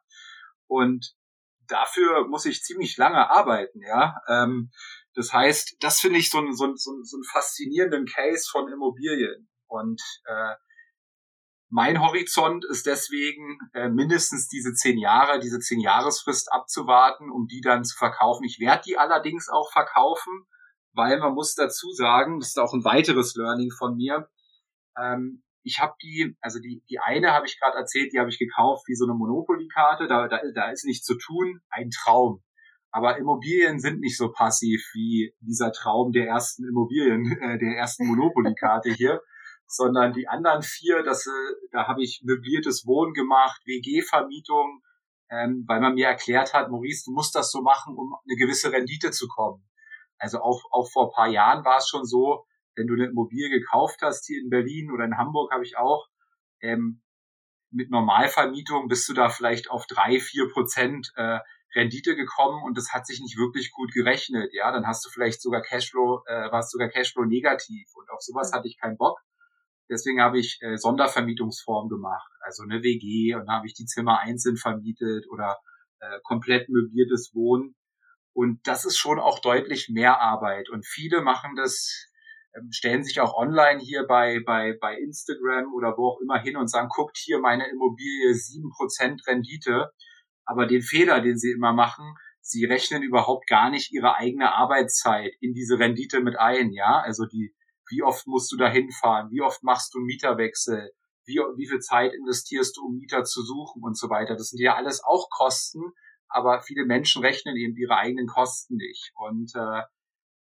Und 0.67 1.14
dafür 1.67 2.26
muss 2.26 2.47
ich 2.47 2.62
ziemlich 2.62 2.97
lange 2.97 3.31
arbeiten, 3.31 3.83
ja. 3.83 4.17
Ähm, 4.29 4.71
das 5.14 5.33
heißt, 5.33 5.76
das 5.81 6.00
finde 6.00 6.19
ich 6.19 6.31
so, 6.31 6.38
ein, 6.38 6.52
so, 6.55 6.67
ein, 6.67 6.76
so, 6.76 6.93
einen 6.93 7.25
faszinierenden 7.25 8.07
Case 8.07 8.49
von 8.50 8.71
Immobilien. 8.73 9.50
Und 9.70 10.02
äh, 10.26 10.54
mein 11.70 12.00
Horizont 12.00 12.64
ist 12.64 12.86
deswegen 12.86 13.58
äh, 13.74 13.88
mindestens 13.88 14.48
diese 14.48 14.74
zehn 14.74 14.98
Jahre, 14.98 15.38
diese 15.38 15.60
zehn 15.60 15.78
Jahresfrist 15.80 16.52
abzuwarten, 16.52 17.30
um 17.30 17.46
die 17.46 17.60
dann 17.60 17.84
zu 17.84 17.96
verkaufen. 17.96 18.44
Ich 18.44 18.58
werde 18.58 18.82
die 18.86 18.98
allerdings 18.98 19.48
auch 19.48 19.70
verkaufen, 19.72 20.46
weil 20.92 21.20
man 21.20 21.34
muss 21.34 21.54
dazu 21.54 21.92
sagen, 21.92 22.40
das 22.40 22.48
ist 22.48 22.58
auch 22.58 22.74
ein 22.74 22.84
weiteres 22.84 23.36
Learning 23.36 23.70
von 23.70 23.96
mir. 23.96 24.28
Ähm, 24.98 25.44
ich 25.62 25.78
habe 25.78 25.94
die, 26.02 26.36
also 26.40 26.58
die, 26.58 26.82
die 26.90 26.98
eine 26.98 27.32
habe 27.32 27.46
ich 27.46 27.60
gerade 27.60 27.78
erzählt, 27.78 28.12
die 28.12 28.18
habe 28.18 28.30
ich 28.30 28.38
gekauft 28.38 28.88
wie 28.88 28.96
so 28.96 29.04
eine 29.04 29.14
Monopoly-Karte, 29.14 30.08
da, 30.08 30.26
da, 30.26 30.40
da 30.52 30.70
ist 30.70 30.84
nichts 30.84 31.06
zu 31.06 31.16
tun, 31.16 31.60
ein 31.70 31.90
Traum. 31.90 32.42
Aber 32.90 33.18
Immobilien 33.18 33.78
sind 33.78 34.00
nicht 34.00 34.16
so 34.16 34.32
passiv 34.32 34.82
wie 34.94 35.32
dieser 35.40 35.70
Traum 35.70 36.10
der 36.10 36.26
ersten 36.26 36.66
Immobilien, 36.66 37.38
äh, 37.40 37.58
der 37.58 37.76
ersten 37.76 38.06
Monopoly-Karte 38.08 38.90
hier, 38.90 39.22
sondern 39.70 40.12
die 40.12 40.26
anderen 40.26 40.62
vier, 40.62 41.02
das, 41.04 41.26
äh, 41.26 41.30
da 41.70 41.86
habe 41.86 42.02
ich 42.02 42.22
möbliertes 42.24 42.86
Wohnen 42.86 43.14
gemacht, 43.14 43.62
WG-Vermietung, 43.66 44.82
ähm, 45.30 45.64
weil 45.68 45.80
man 45.80 45.94
mir 45.94 46.08
erklärt 46.08 46.52
hat, 46.54 46.70
Maurice, 46.70 47.04
du 47.06 47.12
musst 47.12 47.36
das 47.36 47.52
so 47.52 47.62
machen, 47.62 47.96
um 47.96 48.16
eine 48.28 48.36
gewisse 48.36 48.72
Rendite 48.72 49.12
zu 49.12 49.28
kommen. 49.28 49.64
Also 50.18 50.40
auch, 50.40 50.64
auch 50.72 50.90
vor 50.90 51.06
ein 51.06 51.14
paar 51.14 51.28
Jahren 51.28 51.64
war 51.64 51.78
es 51.78 51.88
schon 51.88 52.04
so, 52.04 52.44
wenn 52.74 52.88
du 52.88 52.94
eine 52.94 53.06
Immobilie 53.06 53.48
gekauft 53.48 54.00
hast, 54.02 54.26
hier 54.26 54.40
in 54.40 54.50
Berlin 54.50 54.90
oder 54.90 55.04
in 55.04 55.16
Hamburg 55.16 55.52
habe 55.52 55.64
ich 55.64 55.76
auch, 55.76 56.08
ähm, 56.60 57.02
mit 57.70 57.90
Normalvermietung 57.90 58.88
bist 58.88 59.08
du 59.08 59.14
da 59.14 59.28
vielleicht 59.28 59.70
auf 59.70 59.86
drei, 59.86 60.18
vier 60.18 60.48
Prozent 60.48 61.12
äh, 61.14 61.38
Rendite 61.76 62.16
gekommen 62.16 62.64
und 62.64 62.76
das 62.76 62.92
hat 62.92 63.06
sich 63.06 63.20
nicht 63.20 63.38
wirklich 63.38 63.70
gut 63.70 63.92
gerechnet. 63.92 64.50
Ja, 64.52 64.72
dann 64.72 64.88
hast 64.88 65.04
du 65.04 65.10
vielleicht 65.10 65.40
sogar 65.40 65.62
Cashflow, 65.62 66.24
äh, 66.26 66.50
warst 66.50 66.72
sogar 66.72 66.88
Cashflow 66.88 67.24
negativ 67.24 67.88
und 67.94 68.10
auf 68.10 68.20
sowas 68.20 68.52
hatte 68.52 68.66
ich 68.66 68.80
keinen 68.80 68.96
Bock. 68.96 69.20
Deswegen 69.90 70.20
habe 70.20 70.38
ich 70.38 70.59
äh, 70.61 70.76
Sondervermietungsform 70.76 71.88
gemacht, 71.88 72.30
also 72.40 72.62
eine 72.62 72.82
WG 72.82 73.35
und 73.35 73.47
dann 73.47 73.56
habe 73.56 73.66
ich 73.66 73.75
die 73.75 73.87
Zimmer 73.87 74.20
einzeln 74.20 74.56
vermietet 74.56 75.26
oder 75.30 75.59
äh, 76.00 76.20
komplett 76.23 76.68
möbliertes 76.68 77.32
Wohnen. 77.35 77.75
Und 78.32 78.61
das 78.66 78.85
ist 78.85 78.97
schon 78.97 79.18
auch 79.18 79.40
deutlich 79.40 79.88
mehr 79.90 80.20
Arbeit. 80.20 80.70
Und 80.70 80.87
viele 80.87 81.23
machen 81.23 81.56
das, 81.56 82.09
ähm, 82.54 82.68
stellen 82.70 83.02
sich 83.02 83.20
auch 83.20 83.35
online 83.35 83.80
hier 83.80 84.06
bei, 84.06 84.40
bei, 84.47 84.76
bei 84.80 84.97
Instagram 84.97 85.75
oder 85.75 85.97
wo 85.97 86.11
auch 86.11 86.20
immer 86.20 86.40
hin 86.40 86.56
und 86.56 86.68
sagen, 86.68 86.88
guckt 86.88 87.18
hier 87.18 87.40
meine 87.40 87.68
Immobilie, 87.68 88.35
sieben 88.35 88.70
Prozent 88.70 89.26
Rendite. 89.26 89.90
Aber 90.44 90.66
den 90.66 90.82
Fehler, 90.82 91.20
den 91.20 91.37
sie 91.37 91.50
immer 91.50 91.73
machen, 91.73 92.14
sie 92.40 92.64
rechnen 92.64 93.02
überhaupt 93.02 93.49
gar 93.49 93.70
nicht 93.70 93.92
ihre 93.92 94.16
eigene 94.16 94.54
Arbeitszeit 94.54 95.32
in 95.40 95.52
diese 95.52 95.78
Rendite 95.78 96.20
mit 96.20 96.38
ein, 96.38 96.73
ja. 96.73 97.00
Also 97.00 97.26
die, 97.26 97.54
wie 97.90 98.02
oft 98.02 98.26
musst 98.26 98.52
du 98.52 98.56
da 98.56 98.68
hinfahren? 98.68 99.30
Wie 99.30 99.42
oft 99.42 99.62
machst 99.62 99.94
du 99.94 99.99
einen 99.99 100.06
Mieterwechsel? 100.06 100.92
Wie, 101.26 101.37
wie 101.56 101.68
viel 101.68 101.80
Zeit 101.80 102.12
investierst 102.14 102.76
du, 102.76 102.87
um 102.87 102.97
Mieter 102.97 103.25
zu 103.25 103.42
suchen 103.42 103.82
und 103.82 103.97
so 103.99 104.09
weiter? 104.09 104.37
Das 104.37 104.49
sind 104.49 104.61
ja 104.61 104.75
alles 104.75 105.02
auch 105.04 105.28
Kosten, 105.30 105.82
aber 106.28 106.62
viele 106.62 106.87
Menschen 106.87 107.23
rechnen 107.23 107.56
eben 107.56 107.76
ihre 107.76 107.97
eigenen 107.97 108.26
Kosten 108.26 108.76
nicht. 108.76 109.12
Und 109.14 109.52
äh, 109.54 109.82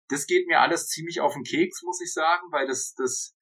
das 0.08 0.26
geht 0.26 0.46
mir 0.46 0.60
alles 0.60 0.88
ziemlich 0.88 1.20
auf 1.20 1.34
den 1.34 1.44
Keks, 1.44 1.82
muss 1.82 2.00
ich 2.00 2.12
sagen, 2.12 2.46
weil 2.50 2.66
das, 2.66 2.94
das, 2.94 3.34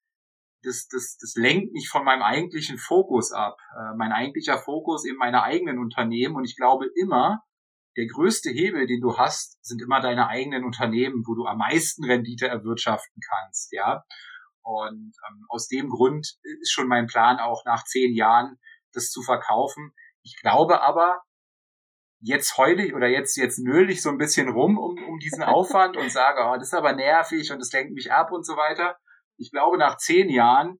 das, 0.63 0.87
das, 0.87 1.17
das 1.19 1.33
lenkt 1.35 1.73
mich 1.73 1.89
von 1.89 2.03
meinem 2.03 2.21
eigentlichen 2.21 2.77
Fokus 2.77 3.31
ab. 3.31 3.57
Äh, 3.77 3.95
mein 3.97 4.11
eigentlicher 4.11 4.57
Fokus 4.57 5.05
eben 5.05 5.17
meine 5.17 5.43
eigenen 5.43 5.79
Unternehmen. 5.79 6.35
Und 6.35 6.45
ich 6.45 6.55
glaube 6.55 6.87
immer, 6.95 7.43
der 7.97 8.05
größte 8.05 8.51
Hebel, 8.51 8.85
den 8.85 9.01
du 9.01 9.17
hast, 9.17 9.57
sind 9.65 9.81
immer 9.81 9.99
deine 9.99 10.27
eigenen 10.27 10.63
Unternehmen, 10.63 11.23
wo 11.25 11.33
du 11.33 11.45
am 11.45 11.57
meisten 11.57 12.05
Rendite 12.05 12.47
erwirtschaften 12.47 13.21
kannst, 13.27 13.73
ja. 13.73 14.03
Und 14.61 15.13
ähm, 15.27 15.45
aus 15.49 15.67
dem 15.67 15.89
Grund 15.89 16.37
ist 16.61 16.71
schon 16.71 16.87
mein 16.87 17.07
Plan 17.07 17.39
auch 17.39 17.65
nach 17.65 17.83
zehn 17.85 18.13
Jahren, 18.13 18.59
das 18.93 19.09
zu 19.09 19.23
verkaufen. 19.23 19.93
Ich 20.21 20.37
glaube 20.41 20.81
aber, 20.81 21.21
jetzt 22.19 22.57
heule 22.57 22.93
oder 22.95 23.07
jetzt, 23.07 23.35
jetzt 23.37 23.59
nöl 23.59 23.89
ich 23.89 24.01
so 24.01 24.09
ein 24.09 24.17
bisschen 24.17 24.49
rum 24.49 24.77
um, 24.77 24.97
um 25.03 25.19
diesen 25.19 25.43
Aufwand 25.43 25.97
und 25.97 26.11
sage, 26.11 26.41
oh, 26.45 26.55
das 26.55 26.67
ist 26.67 26.73
aber 26.73 26.93
nervig 26.93 27.51
und 27.51 27.59
das 27.59 27.71
lenkt 27.71 27.93
mich 27.93 28.11
ab 28.11 28.31
und 28.31 28.45
so 28.45 28.55
weiter. 28.57 28.97
Ich 29.37 29.51
glaube, 29.51 29.77
nach 29.77 29.97
zehn 29.97 30.29
Jahren 30.29 30.79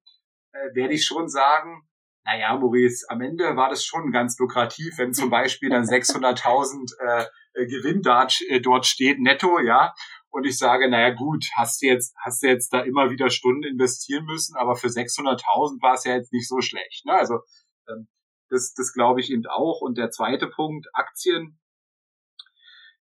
äh, 0.52 0.76
werde 0.76 0.94
ich 0.94 1.06
schon 1.06 1.30
sagen, 1.30 1.88
naja, 2.28 2.58
Maurice, 2.58 3.06
am 3.08 3.22
Ende 3.22 3.56
war 3.56 3.70
das 3.70 3.86
schon 3.86 4.12
ganz 4.12 4.38
lukrativ, 4.38 4.98
wenn 4.98 5.14
zum 5.14 5.30
Beispiel 5.30 5.70
dann 5.70 5.84
600.000 5.86 6.92
äh, 7.00 7.26
äh, 7.54 7.66
Gewinn 7.68 8.02
dort, 8.02 8.42
äh, 8.50 8.60
dort 8.60 8.86
steht, 8.86 9.20
netto, 9.20 9.60
ja. 9.60 9.94
Und 10.30 10.46
ich 10.46 10.58
sage, 10.58 10.90
naja 10.90 11.12
gut, 11.12 11.46
hast 11.56 11.82
du 11.82 11.88
jetzt, 11.88 12.14
hast 12.22 12.44
du 12.44 12.48
jetzt 12.48 12.74
da 12.74 12.82
immer 12.82 13.10
wieder 13.10 13.30
Stunden 13.30 13.64
investieren 13.64 14.26
müssen, 14.26 14.58
aber 14.58 14.76
für 14.76 14.88
600.000 14.88 15.82
war 15.82 15.94
es 15.94 16.04
ja 16.04 16.16
jetzt 16.16 16.34
nicht 16.34 16.50
so 16.50 16.60
schlecht. 16.60 17.06
Ne? 17.06 17.14
Also 17.14 17.40
ähm, 17.88 18.10
das, 18.50 18.74
das 18.74 18.92
glaube 18.92 19.22
ich 19.22 19.32
eben 19.32 19.46
auch. 19.48 19.80
Und 19.80 19.98
der 19.98 20.12
zweite 20.12 20.48
Punkt, 20.48 20.88
Aktien. 20.94 21.58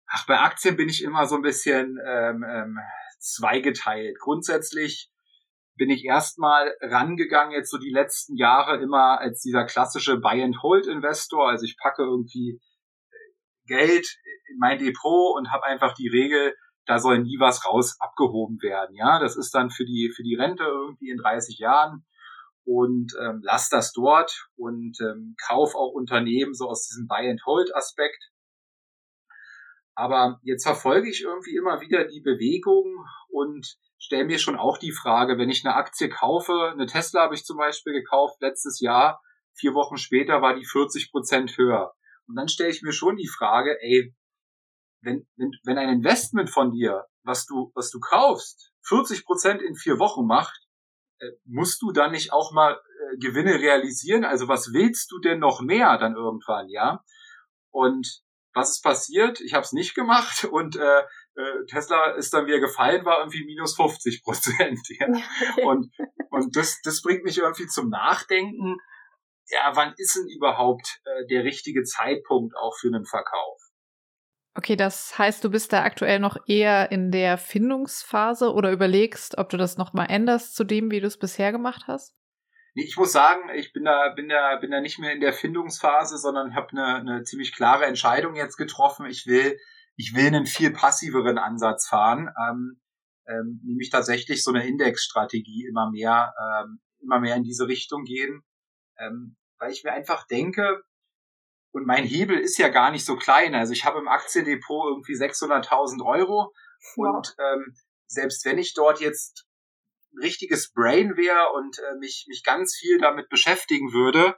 Ach, 0.07 0.27
bei 0.27 0.39
Aktien 0.39 0.77
bin 0.77 0.89
ich 0.89 1.03
immer 1.03 1.27
so 1.27 1.35
ein 1.35 1.43
bisschen 1.43 1.99
ähm, 2.07 2.45
ähm, 2.49 2.79
zweigeteilt. 3.19 4.17
Grundsätzlich 4.21 5.11
bin 5.79 5.91
ich 5.91 6.05
erstmal 6.05 6.77
rangegangen, 6.81 7.53
jetzt 7.53 7.71
so 7.71 7.79
die 7.79 7.93
letzten 7.93 8.37
Jahre 8.37 8.83
immer 8.83 9.19
als 9.21 9.41
dieser 9.41 9.65
klassische 9.65 10.19
Buy-and-Hold-Investor. 10.19 11.49
Also 11.49 11.65
ich 11.65 11.79
packe 11.79 12.03
irgendwie 12.03 12.61
äh, 13.11 13.17
Geld 13.67 14.19
in 14.51 14.59
mein 14.59 14.79
Depot 14.79 15.37
und 15.39 15.51
habe 15.51 15.65
einfach 15.65 15.95
die 15.95 16.09
Regel, 16.09 16.55
da 16.85 16.99
soll 16.99 17.21
nie 17.21 17.39
was 17.39 17.65
raus 17.65 17.97
abgehoben 18.01 18.61
werden. 18.61 18.95
Ja, 18.97 19.21
das 19.21 19.37
ist 19.37 19.55
dann 19.55 19.71
für 19.71 19.85
die 19.85 20.13
für 20.15 20.23
die 20.23 20.35
Rente 20.35 20.65
irgendwie 20.65 21.11
in 21.11 21.19
30 21.19 21.59
Jahren 21.59 22.05
und 22.65 23.15
ähm, 23.23 23.41
lass 23.43 23.71
das 23.71 23.93
dort 23.93 24.49
und 24.57 24.99
ähm, 25.01 25.37
kauf 25.49 25.75
auch 25.75 25.93
Unternehmen 25.93 26.55
so 26.55 26.69
aus 26.69 26.87
diesem 26.87 27.07
Buy-and-Hold-Aspekt. 27.07 28.31
Aber 29.95 30.39
jetzt 30.43 30.65
verfolge 30.65 31.09
ich 31.09 31.23
irgendwie 31.23 31.57
immer 31.57 31.81
wieder 31.81 32.05
die 32.05 32.21
Bewegung 32.21 33.05
und 33.31 33.79
stelle 33.99 34.25
mir 34.25 34.39
schon 34.39 34.57
auch 34.57 34.79
die 34.79 34.93
Frage, 34.93 35.39
wenn 35.39 35.51
ich 35.51 35.65
eine 35.65 35.75
Aktie 35.75 36.09
kaufe, 36.09 36.71
eine 36.73 36.87
Tesla 36.87 37.23
habe 37.23 37.35
ich 37.35 37.45
zum 37.45 37.59
Beispiel 37.59 37.93
gekauft 37.93 38.41
letztes 38.41 38.81
Jahr, 38.81 39.21
vier 39.55 39.75
Wochen 39.75 39.97
später 39.97 40.41
war 40.41 40.55
die 40.55 40.65
40 40.65 41.11
Prozent 41.11 41.57
höher. 41.57 41.95
Und 42.27 42.37
dann 42.37 42.49
stelle 42.49 42.71
ich 42.71 42.83
mir 42.83 42.93
schon 42.93 43.17
die 43.17 43.29
Frage, 43.29 43.77
ey, 43.81 44.15
wenn, 45.03 45.27
wenn, 45.37 45.51
wenn 45.65 45.79
ein 45.79 45.89
Investment 45.89 46.51
von 46.51 46.73
dir, 46.73 47.07
was 47.23 47.47
du, 47.47 47.73
was 47.75 47.91
du 47.91 48.01
kaufst, 48.01 48.73
40 48.87 49.25
Prozent 49.25 49.63
in 49.63 49.75
vier 49.75 49.99
Wochen 49.99 50.27
macht, 50.27 50.67
äh, 51.19 51.31
musst 51.45 51.83
du 51.83 51.93
dann 51.93 52.13
nicht 52.13 52.33
auch 52.33 52.53
mal 52.53 52.75
äh, 52.75 53.17
Gewinne 53.19 53.55
realisieren? 53.55 54.25
Also 54.25 54.49
was 54.49 54.73
willst 54.73 55.11
du 55.11 55.19
denn 55.21 55.39
noch 55.39 55.61
mehr 55.61 55.99
dann 55.99 56.15
irgendwann, 56.15 56.69
ja? 56.69 57.05
Und 57.71 58.23
was 58.55 58.71
ist 58.71 58.83
passiert? 58.83 59.41
Ich 59.41 59.55
habe 59.55 59.65
es 59.65 59.73
nicht 59.73 59.95
gemacht 59.95 60.45
und 60.45 60.77
äh, 60.77 61.03
Tesla 61.67 62.13
ist 62.13 62.35
dann 62.35 62.47
wieder 62.47 62.61
gefallen, 62.61 63.05
war 63.05 63.19
irgendwie 63.21 63.45
minus 63.45 63.77
50 63.77 64.23
Prozent. 64.23 64.81
Ja. 64.89 65.07
Und, 65.65 65.93
und 66.31 66.57
das, 66.57 66.81
das 66.83 67.03
bringt 67.03 67.25
mich 67.25 67.39
irgendwie 67.39 67.67
zum 67.67 67.89
Nachdenken. 67.89 68.77
Ja, 69.49 69.73
wann 69.75 69.95
ist 69.97 70.17
denn 70.17 70.29
überhaupt 70.29 71.01
äh, 71.05 71.27
der 71.27 71.45
richtige 71.45 71.83
Zeitpunkt 71.83 72.55
auch 72.57 72.77
für 72.79 72.89
einen 72.89 73.05
Verkauf? 73.05 73.61
Okay, 74.55 74.77
das 74.77 75.17
heißt, 75.17 75.43
du 75.45 75.51
bist 75.51 75.73
da 75.73 75.85
aktuell 75.85 76.19
noch 76.19 76.37
eher 76.47 76.91
in 76.91 77.13
der 77.13 77.39
Findungsphase 77.39 78.53
oder 78.53 78.73
überlegst, 78.73 79.39
ob 79.39 79.49
du 79.49 79.57
das 79.57 79.79
nochmal 79.79 80.11
änderst 80.11 80.57
zu 80.57 80.65
dem, 80.65 80.91
wie 80.91 81.01
du 81.01 81.07
es 81.07 81.17
bisher 81.17 81.53
gemacht 81.53 81.85
hast? 81.87 82.15
Nee, 82.75 82.83
ich 82.83 82.97
muss 82.97 83.13
sagen, 83.13 83.49
ich 83.55 83.73
bin 83.73 83.85
da, 83.85 84.13
bin 84.15 84.29
da, 84.29 84.57
bin 84.57 84.71
da 84.71 84.81
nicht 84.81 84.99
mehr 84.99 85.13
in 85.13 85.21
der 85.21 85.33
Findungsphase, 85.33 86.19
sondern 86.19 86.55
habe 86.55 86.71
eine, 86.73 86.97
eine 86.97 87.23
ziemlich 87.23 87.55
klare 87.55 87.87
Entscheidung 87.87 88.35
jetzt 88.35 88.57
getroffen. 88.57 89.07
Ich 89.07 89.27
will, 89.27 89.59
ich 89.99 90.15
will 90.15 90.29
einen 90.29 90.47
viel 90.47 90.71
passiveren 90.71 91.39
Ansatz 91.39 91.89
fahren, 91.89 92.31
ähm, 92.41 92.81
ähm, 93.27 93.61
nämlich 93.65 93.91
tatsächlich 93.91 94.45
so 94.45 94.53
eine 94.53 94.67
Indexstrategie 94.67 95.67
immer 95.67 95.91
mehr, 95.91 96.33
ähm, 96.41 96.81
immer 97.03 97.19
mehr 97.19 97.35
in 97.35 97.43
diese 97.43 97.67
Richtung 97.67 98.05
gehen, 98.05 98.43
ähm, 98.99 99.37
weil 99.59 99.73
ich 99.73 99.83
mir 99.83 99.93
einfach 99.93 100.27
denke, 100.29 100.83
und 101.73 101.85
mein 101.85 102.05
Hebel 102.05 102.39
ist 102.39 102.59
ja 102.59 102.69
gar 102.69 102.91
nicht 102.91 103.05
so 103.05 103.17
klein. 103.17 103.55
Also 103.55 103.73
ich 103.73 103.85
habe 103.85 103.99
im 103.99 104.09
Aktiendepot 104.09 104.89
irgendwie 104.89 105.15
600.000 105.15 106.03
Euro 106.05 106.55
wow. 106.97 107.17
und 107.17 107.35
ähm, 107.39 107.75
selbst 108.07 108.45
wenn 108.45 108.59
ich 108.59 108.75
dort 108.75 109.01
jetzt 109.01 109.47
ein 110.15 110.23
richtiges 110.23 110.73
Brain 110.73 111.17
wäre 111.17 111.53
und 111.55 111.79
äh, 111.79 111.97
mich, 111.99 112.25
mich 112.29 112.43
ganz 112.45 112.77
viel 112.77 112.99
damit 112.99 113.29
beschäftigen 113.29 113.93
würde, 113.93 114.37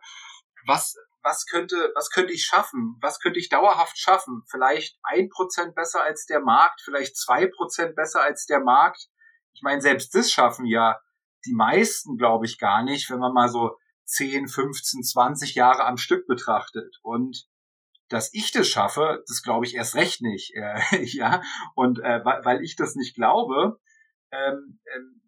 was, 0.66 0.96
was 1.22 1.46
könnte, 1.46 1.92
was 1.94 2.10
könnte 2.10 2.32
ich 2.32 2.44
schaffen? 2.44 2.96
Was 3.00 3.20
könnte 3.20 3.38
ich 3.38 3.48
dauerhaft 3.48 3.98
schaffen? 3.98 4.42
Vielleicht 4.48 4.98
ein 5.02 5.28
Prozent 5.28 5.74
besser 5.74 6.02
als 6.02 6.26
der 6.26 6.40
Markt, 6.40 6.80
vielleicht 6.82 7.16
zwei 7.16 7.46
Prozent 7.46 7.94
besser 7.94 8.22
als 8.22 8.46
der 8.46 8.60
Markt. 8.60 9.08
Ich 9.52 9.62
meine, 9.62 9.80
selbst 9.80 10.14
das 10.14 10.30
schaffen 10.30 10.66
ja 10.66 11.00
die 11.46 11.54
meisten, 11.54 12.16
glaube 12.16 12.46
ich, 12.46 12.58
gar 12.58 12.82
nicht, 12.82 13.10
wenn 13.10 13.18
man 13.18 13.32
mal 13.32 13.48
so 13.48 13.76
10, 14.04 14.48
15, 14.48 15.02
20 15.02 15.54
Jahre 15.54 15.84
am 15.84 15.96
Stück 15.96 16.26
betrachtet. 16.26 16.98
Und 17.02 17.46
dass 18.08 18.34
ich 18.34 18.50
das 18.52 18.68
schaffe, 18.68 19.22
das 19.26 19.42
glaube 19.42 19.66
ich 19.66 19.74
erst 19.74 19.94
recht 19.94 20.20
nicht. 20.20 20.52
Äh, 20.54 20.80
ja, 21.04 21.42
und 21.74 22.00
äh, 22.00 22.24
weil 22.24 22.62
ich 22.62 22.76
das 22.76 22.94
nicht 22.94 23.14
glaube, 23.14 23.78
ähm, 24.32 24.80
ähm, 24.94 25.19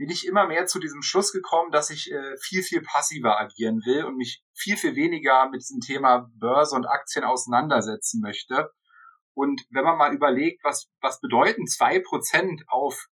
bin 0.00 0.08
ich 0.08 0.26
immer 0.26 0.46
mehr 0.46 0.64
zu 0.64 0.78
diesem 0.78 1.02
Schluss 1.02 1.30
gekommen, 1.30 1.70
dass 1.72 1.90
ich 1.90 2.10
äh, 2.10 2.34
viel, 2.38 2.62
viel 2.62 2.80
passiver 2.80 3.38
agieren 3.38 3.82
will 3.84 4.06
und 4.06 4.16
mich 4.16 4.42
viel, 4.54 4.78
viel 4.78 4.96
weniger 4.96 5.50
mit 5.50 5.60
diesem 5.60 5.80
Thema 5.80 6.30
Börse 6.38 6.74
und 6.74 6.86
Aktien 6.86 7.22
auseinandersetzen 7.22 8.22
möchte. 8.22 8.70
Und 9.34 9.60
wenn 9.68 9.84
man 9.84 9.98
mal 9.98 10.14
überlegt, 10.14 10.64
was, 10.64 10.90
was 11.02 11.20
bedeuten 11.20 11.66
zwei 11.66 12.00
Prozent 12.00 12.62
auf, 12.68 13.08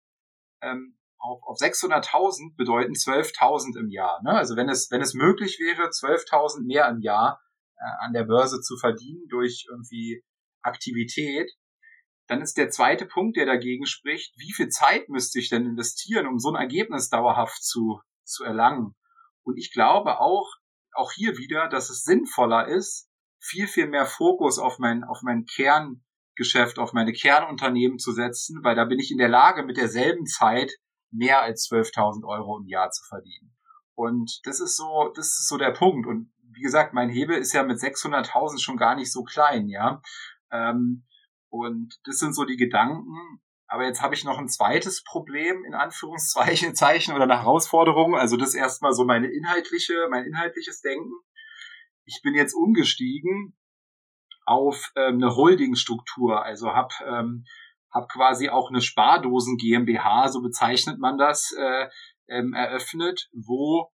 ähm, 0.61 0.97
auf, 1.17 1.41
auf 1.43 1.57
600.000 1.57 2.55
bedeuten 2.55 2.93
12.000 2.93 3.77
im 3.77 3.89
Jahr. 3.89 4.23
Ne? 4.23 4.31
Also 4.31 4.55
wenn 4.55 4.69
es, 4.69 4.89
wenn 4.89 5.01
es 5.01 5.13
möglich 5.13 5.59
wäre, 5.59 5.89
12.000 5.89 6.65
mehr 6.65 6.87
im 6.87 7.01
Jahr 7.01 7.41
äh, 7.75 8.05
an 8.05 8.13
der 8.13 8.23
Börse 8.23 8.61
zu 8.61 8.77
verdienen 8.77 9.27
durch 9.27 9.65
irgendwie 9.69 10.23
Aktivität, 10.61 11.51
dann 12.27 12.41
ist 12.41 12.57
der 12.57 12.69
zweite 12.69 13.05
Punkt, 13.05 13.37
der 13.37 13.45
dagegen 13.45 13.85
spricht, 13.85 14.33
wie 14.37 14.53
viel 14.53 14.69
Zeit 14.69 15.09
müsste 15.09 15.39
ich 15.39 15.49
denn 15.49 15.65
investieren, 15.65 16.27
um 16.27 16.39
so 16.39 16.49
ein 16.49 16.61
Ergebnis 16.61 17.09
dauerhaft 17.09 17.63
zu, 17.63 18.01
zu 18.23 18.43
erlangen? 18.43 18.95
Und 19.43 19.57
ich 19.57 19.71
glaube 19.71 20.19
auch, 20.19 20.55
auch 20.93 21.11
hier 21.11 21.37
wieder, 21.37 21.69
dass 21.69 21.89
es 21.89 22.03
sinnvoller 22.03 22.67
ist, 22.67 23.09
viel, 23.39 23.67
viel 23.67 23.87
mehr 23.87 24.05
Fokus 24.05 24.59
auf 24.59 24.77
mein, 24.79 25.03
auf 25.03 25.21
mein 25.21 25.45
Kerngeschäft, 25.45 26.79
auf 26.79 26.91
meine 26.91 27.13
Kernunternehmen 27.13 27.97
zu 27.97 28.11
setzen, 28.11 28.63
weil 28.63 28.75
da 28.75 28.83
bin 28.83 28.99
ich 28.99 29.11
in 29.11 29.17
der 29.17 29.29
Lage, 29.29 29.63
mit 29.63 29.77
derselben 29.77 30.25
Zeit 30.25 30.71
mehr 31.11 31.41
als 31.41 31.69
12.000 31.69 32.27
Euro 32.27 32.57
im 32.59 32.67
Jahr 32.67 32.89
zu 32.91 33.05
verdienen. 33.07 33.55
Und 33.95 34.41
das 34.43 34.59
ist 34.59 34.75
so, 34.75 35.11
das 35.15 35.27
ist 35.27 35.47
so 35.47 35.57
der 35.57 35.71
Punkt. 35.71 36.07
Und 36.07 36.31
wie 36.51 36.61
gesagt, 36.61 36.93
mein 36.93 37.09
Hebel 37.09 37.37
ist 37.37 37.53
ja 37.53 37.63
mit 37.63 37.77
600.000 37.77 38.59
schon 38.59 38.77
gar 38.77 38.95
nicht 38.95 39.11
so 39.11 39.23
klein, 39.23 39.69
ja. 39.69 40.01
Ähm, 40.51 41.05
und 41.49 41.99
das 42.03 42.17
sind 42.17 42.33
so 42.33 42.45
die 42.45 42.57
Gedanken. 42.57 43.41
Aber 43.67 43.85
jetzt 43.85 44.01
habe 44.01 44.15
ich 44.15 44.23
noch 44.23 44.37
ein 44.37 44.47
zweites 44.47 45.03
Problem, 45.03 45.65
in 45.65 45.73
Anführungszeichen, 45.73 46.75
Zeichen 46.75 47.13
oder 47.13 47.23
eine 47.23 47.39
Herausforderung. 47.39 48.15
Also 48.15 48.37
das 48.37 48.55
erstmal 48.55 48.93
so 48.93 49.03
meine 49.03 49.27
inhaltliche, 49.27 50.07
mein 50.09 50.25
inhaltliches 50.25 50.81
Denken. 50.81 51.11
Ich 52.05 52.21
bin 52.23 52.33
jetzt 52.33 52.53
umgestiegen 52.53 53.57
auf 54.45 54.91
ähm, 54.95 55.15
eine 55.15 55.35
Holdingstruktur. 55.35 56.43
Also 56.43 56.69
habe 56.69 56.93
ähm, 57.05 57.43
hab 57.91 58.09
quasi 58.09 58.49
auch 58.49 58.69
eine 58.69 58.81
Spardosen 58.81 59.57
GmbH, 59.57 60.29
so 60.29 60.41
bezeichnet 60.41 60.99
man 60.99 61.17
das, 61.17 61.51
äh, 61.57 61.89
ähm, 62.29 62.53
eröffnet, 62.53 63.29
wo 63.33 63.91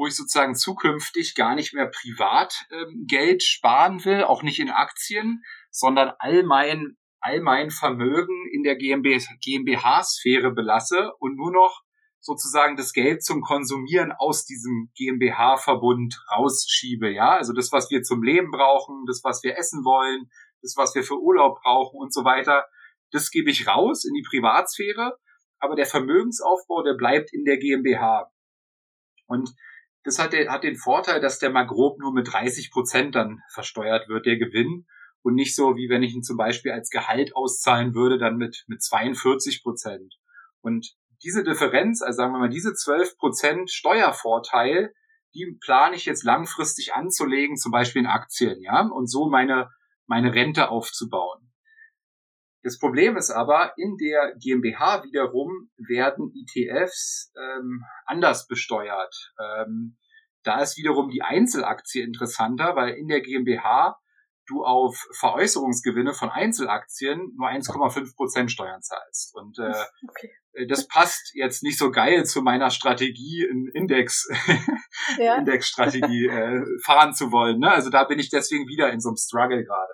wo 0.00 0.06
ich 0.06 0.16
sozusagen 0.16 0.54
zukünftig 0.54 1.34
gar 1.34 1.54
nicht 1.54 1.74
mehr 1.74 1.86
privat 1.86 2.64
ähm, 2.70 3.04
Geld 3.06 3.42
sparen 3.42 4.02
will, 4.06 4.24
auch 4.24 4.42
nicht 4.42 4.58
in 4.58 4.70
Aktien, 4.70 5.42
sondern 5.70 6.10
all 6.18 6.42
mein, 6.42 6.96
all 7.20 7.42
mein 7.42 7.70
Vermögen 7.70 8.48
in 8.50 8.62
der 8.62 8.76
GmbH-Sphäre 8.76 10.52
belasse 10.52 11.12
und 11.18 11.36
nur 11.36 11.52
noch 11.52 11.82
sozusagen 12.18 12.76
das 12.76 12.94
Geld 12.94 13.22
zum 13.22 13.42
Konsumieren 13.42 14.10
aus 14.12 14.46
diesem 14.46 14.90
GmbH-Verbund 14.96 16.24
rausschiebe, 16.34 17.10
ja, 17.10 17.36
also 17.36 17.52
das, 17.52 17.70
was 17.70 17.90
wir 17.90 18.02
zum 18.02 18.22
Leben 18.22 18.50
brauchen, 18.50 19.04
das, 19.06 19.20
was 19.22 19.42
wir 19.42 19.58
essen 19.58 19.84
wollen, 19.84 20.30
das, 20.62 20.76
was 20.78 20.94
wir 20.94 21.02
für 21.02 21.20
Urlaub 21.20 21.60
brauchen 21.60 21.98
und 21.98 22.14
so 22.14 22.24
weiter, 22.24 22.64
das 23.10 23.30
gebe 23.30 23.50
ich 23.50 23.66
raus 23.66 24.06
in 24.06 24.14
die 24.14 24.24
Privatsphäre, 24.26 25.18
aber 25.58 25.74
der 25.74 25.86
Vermögensaufbau, 25.86 26.82
der 26.82 26.94
bleibt 26.94 27.34
in 27.34 27.44
der 27.44 27.58
GmbH. 27.58 28.32
Und 29.26 29.54
das 30.04 30.18
hat, 30.18 30.32
den, 30.32 30.50
hat 30.50 30.64
den 30.64 30.76
Vorteil, 30.76 31.20
dass 31.20 31.38
der 31.38 31.50
mal 31.50 31.66
grob 31.66 31.98
nur 31.98 32.12
mit 32.12 32.32
30 32.32 32.70
Prozent 32.70 33.14
dann 33.14 33.42
versteuert 33.52 34.08
wird, 34.08 34.26
der 34.26 34.38
Gewinn 34.38 34.86
und 35.22 35.34
nicht 35.34 35.54
so, 35.54 35.76
wie 35.76 35.88
wenn 35.90 36.02
ich 36.02 36.14
ihn 36.14 36.22
zum 36.22 36.36
Beispiel 36.36 36.72
als 36.72 36.90
Gehalt 36.90 37.36
auszahlen 37.36 37.94
würde, 37.94 38.18
dann 38.18 38.36
mit, 38.36 38.64
mit 38.68 38.82
42 38.82 39.62
Prozent. 39.62 40.14
Und 40.60 40.94
diese 41.22 41.44
Differenz, 41.44 42.02
also 42.02 42.16
sagen 42.16 42.32
wir 42.32 42.38
mal, 42.38 42.48
diese 42.48 42.72
12 42.72 43.18
Prozent 43.18 43.70
Steuervorteil, 43.70 44.94
die 45.34 45.56
plane 45.60 45.96
ich 45.96 46.06
jetzt 46.06 46.24
langfristig 46.24 46.94
anzulegen, 46.94 47.56
zum 47.56 47.72
Beispiel 47.72 48.02
in 48.02 48.08
Aktien, 48.08 48.60
ja, 48.62 48.86
und 48.86 49.08
so 49.08 49.28
meine, 49.28 49.70
meine 50.06 50.34
Rente 50.34 50.70
aufzubauen. 50.70 51.49
Das 52.62 52.78
Problem 52.78 53.16
ist 53.16 53.30
aber, 53.30 53.72
in 53.76 53.96
der 53.96 54.34
GmbH 54.36 55.02
wiederum 55.04 55.70
werden 55.78 56.32
ETFs 56.34 57.32
ähm, 57.36 57.84
anders 58.04 58.46
besteuert. 58.46 59.32
Ähm, 59.40 59.96
da 60.42 60.60
ist 60.60 60.76
wiederum 60.76 61.08
die 61.08 61.22
Einzelaktie 61.22 62.02
interessanter, 62.02 62.76
weil 62.76 62.94
in 62.94 63.08
der 63.08 63.20
GmbH 63.20 63.98
du 64.46 64.64
auf 64.64 65.06
Veräußerungsgewinne 65.18 66.12
von 66.12 66.28
Einzelaktien 66.28 67.32
nur 67.36 67.48
1,5 67.48 68.16
Prozent 68.16 68.50
Steuern 68.50 68.82
zahlst. 68.82 69.34
Und 69.34 69.58
äh, 69.58 69.72
okay. 70.08 70.30
Äh, 70.52 70.66
das 70.66 70.86
passt 70.88 71.30
jetzt 71.34 71.62
nicht 71.62 71.78
so 71.78 71.90
geil 71.90 72.24
zu 72.24 72.42
meiner 72.42 72.70
Strategie, 72.70 73.46
in 73.48 73.70
Index, 73.72 74.28
ja. 75.18 75.36
Indexstrategie 75.38 76.26
äh, 76.26 76.64
fahren 76.84 77.14
zu 77.14 77.30
wollen. 77.30 77.60
Ne? 77.60 77.70
Also 77.70 77.90
da 77.90 78.04
bin 78.04 78.18
ich 78.18 78.30
deswegen 78.30 78.66
wieder 78.66 78.92
in 78.92 79.00
so 79.00 79.10
einem 79.10 79.16
Struggle 79.16 79.64
gerade. 79.64 79.92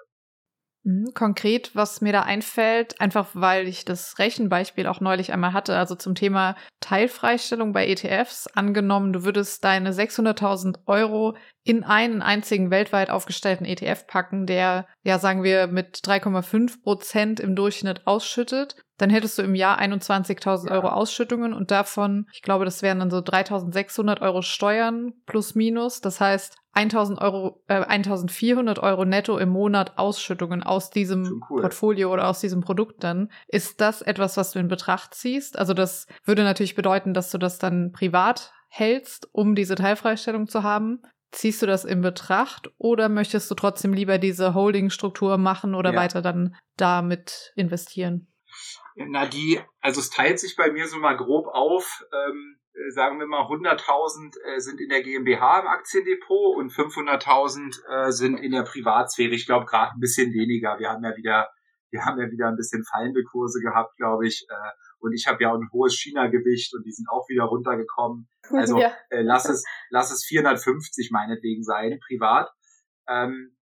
Mhm, 0.87 1.15
konkret, 1.15 1.75
was 1.75 2.01
mir 2.01 2.13
da 2.13 2.23
einfällt, 2.23 3.01
einfach 3.01 3.31
weil 3.35 3.67
ich 3.67 3.85
das 3.85 4.21
Rechenbeispiel 4.21 4.87
auch 4.87 5.01
neulich 5.01 5.33
einmal 5.33 5.53
hatte, 5.53 5.77
also 5.77 5.97
zum 5.97 6.15
Thema 6.15 6.55
Teilfreistellung 6.79 7.73
bei 7.73 7.89
ETFs, 7.89 8.47
angenommen, 8.55 9.13
du 9.13 9.25
würdest 9.25 9.65
deine 9.65 9.91
600.000 9.91 10.79
Euro 10.87 11.37
in 11.65 11.83
einen 11.83 12.23
einzigen 12.23 12.71
weltweit 12.71 13.11
aufgestellten 13.11 13.65
ETF 13.65 14.07
packen, 14.07 14.47
der, 14.47 14.87
ja, 15.03 15.19
sagen 15.19 15.43
wir, 15.43 15.67
mit 15.67 15.97
3,5 16.05 16.81
Prozent 16.85 17.41
im 17.41 17.57
Durchschnitt 17.57 18.07
ausschüttet, 18.07 18.77
dann 18.97 19.11
hättest 19.11 19.39
du 19.39 19.43
im 19.43 19.57
Jahr 19.57 19.81
21.000 19.81 20.69
ja. 20.69 20.73
Euro 20.73 20.89
Ausschüttungen 20.89 21.53
und 21.53 21.73
davon, 21.73 22.29
ich 22.33 22.43
glaube, 22.43 22.65
das 22.65 22.83
wären 22.83 23.01
dann 23.01 23.11
so 23.11 23.19
3.600 23.19 24.23
Euro 24.23 24.43
Steuern 24.43 25.15
plus 25.27 25.57
minus. 25.57 26.01
Das 26.01 26.21
heißt, 26.21 26.57
1.000 26.77 27.19
Euro, 27.21 27.63
äh, 27.69 27.81
1.400 27.81 28.81
Euro 28.81 29.05
netto 29.05 29.39
im 29.39 29.49
Monat 29.49 29.97
Ausschüttungen 29.97 30.63
aus 30.63 30.91
diesem 30.91 31.43
cool. 31.49 31.63
Portfolio 31.63 32.13
oder 32.13 32.29
aus 32.29 32.41
diesem 32.41 32.61
Produkt 32.61 33.03
dann. 33.03 33.31
Ist 33.49 33.81
das 33.81 34.03
etwas, 34.03 34.37
was 34.37 34.53
du 34.53 34.59
in 34.59 34.69
Betracht 34.69 35.15
ziehst? 35.15 35.59
Also 35.59 35.73
das 35.73 36.07
würde 36.25 36.45
natürlich 36.45 36.75
bedeuten, 36.75 37.15
dass 37.15 37.31
du 37.31 37.39
das 37.39 37.59
dann 37.59 37.93
privat 37.93 38.53
hältst, 38.69 39.29
um 39.33 39.55
diese 39.55 39.75
Teilfreistellung 39.75 40.49
zu 40.49 40.63
haben. 40.63 41.03
Ziehst 41.33 41.63
du 41.63 41.67
das 41.67 41.85
in 41.85 42.03
Betracht 42.03 42.71
oder 42.79 43.09
möchtest 43.09 43.51
du 43.51 43.55
trotzdem 43.55 43.93
lieber 43.93 44.19
diese 44.19 44.55
Holding-Struktur 44.55 45.39
machen 45.39 45.75
oder 45.75 45.93
ja. 45.93 45.99
weiter 45.99 46.23
dann 46.23 46.57
damit 46.77 47.53
investieren? 47.57 48.29
Na, 48.97 49.27
die, 49.27 49.61
also 49.81 50.01
es 50.01 50.11
teilt 50.11 50.41
sich 50.41 50.57
bei 50.57 50.71
mir 50.71 50.89
so 50.89 50.99
mal 50.99 51.17
grob 51.17 51.47
auf. 51.49 52.05
Ähm, 52.13 52.59
äh, 52.59 52.66
sagen 52.91 53.19
wir 53.19 53.27
mal 53.27 53.43
100.000 53.43 54.37
äh, 54.45 54.61
sind 54.61 54.81
in 54.81 54.89
der 54.89 55.03
GmbH 55.03 55.61
im 55.61 55.67
Aktiendepot 55.67 56.57
und 56.57 56.73
500.000 56.73 57.85
äh, 57.89 58.13
sind 58.13 58.39
in 58.39 58.53
der 58.53 58.63
Privatsphäre. 58.63 59.35
Ich 59.35 59.47
glaube 59.47 59.67
gerade 59.67 59.93
ein 59.93 60.01
bisschen 60.01 60.33
weniger. 60.33 60.79
Wir 60.79 60.91
haben 60.91 61.05
ja 61.05 61.17
wieder, 61.17 61.49
wir 61.91 62.05
haben 62.05 62.21
ja 62.21 62.31
wieder 62.31 62.49
ein 62.49 62.57
bisschen 62.57 62.85
fallende 62.85 63.23
Kurse 63.25 63.61
gehabt, 63.61 63.97
glaube 63.97 64.27
ich. 64.27 64.47
Äh, 64.49 64.71
und 64.99 65.13
ich 65.13 65.27
habe 65.27 65.43
ja 65.43 65.51
auch 65.51 65.59
ein 65.59 65.69
hohes 65.73 65.95
China-Gewicht 65.95 66.75
und 66.75 66.85
die 66.85 66.93
sind 66.93 67.09
auch 67.11 67.29
wieder 67.29 67.45
runtergekommen. 67.45 68.29
Also 68.53 68.79
ja. 68.79 68.93
äh, 69.11 69.23
lass 69.23 69.49
es, 69.49 69.65
lass 69.91 70.13
es 70.13 70.25
450 70.25 71.11
meinetwegen 71.11 71.65
sein, 71.65 71.99
privat. 72.07 72.49
Ähm, 73.09 73.56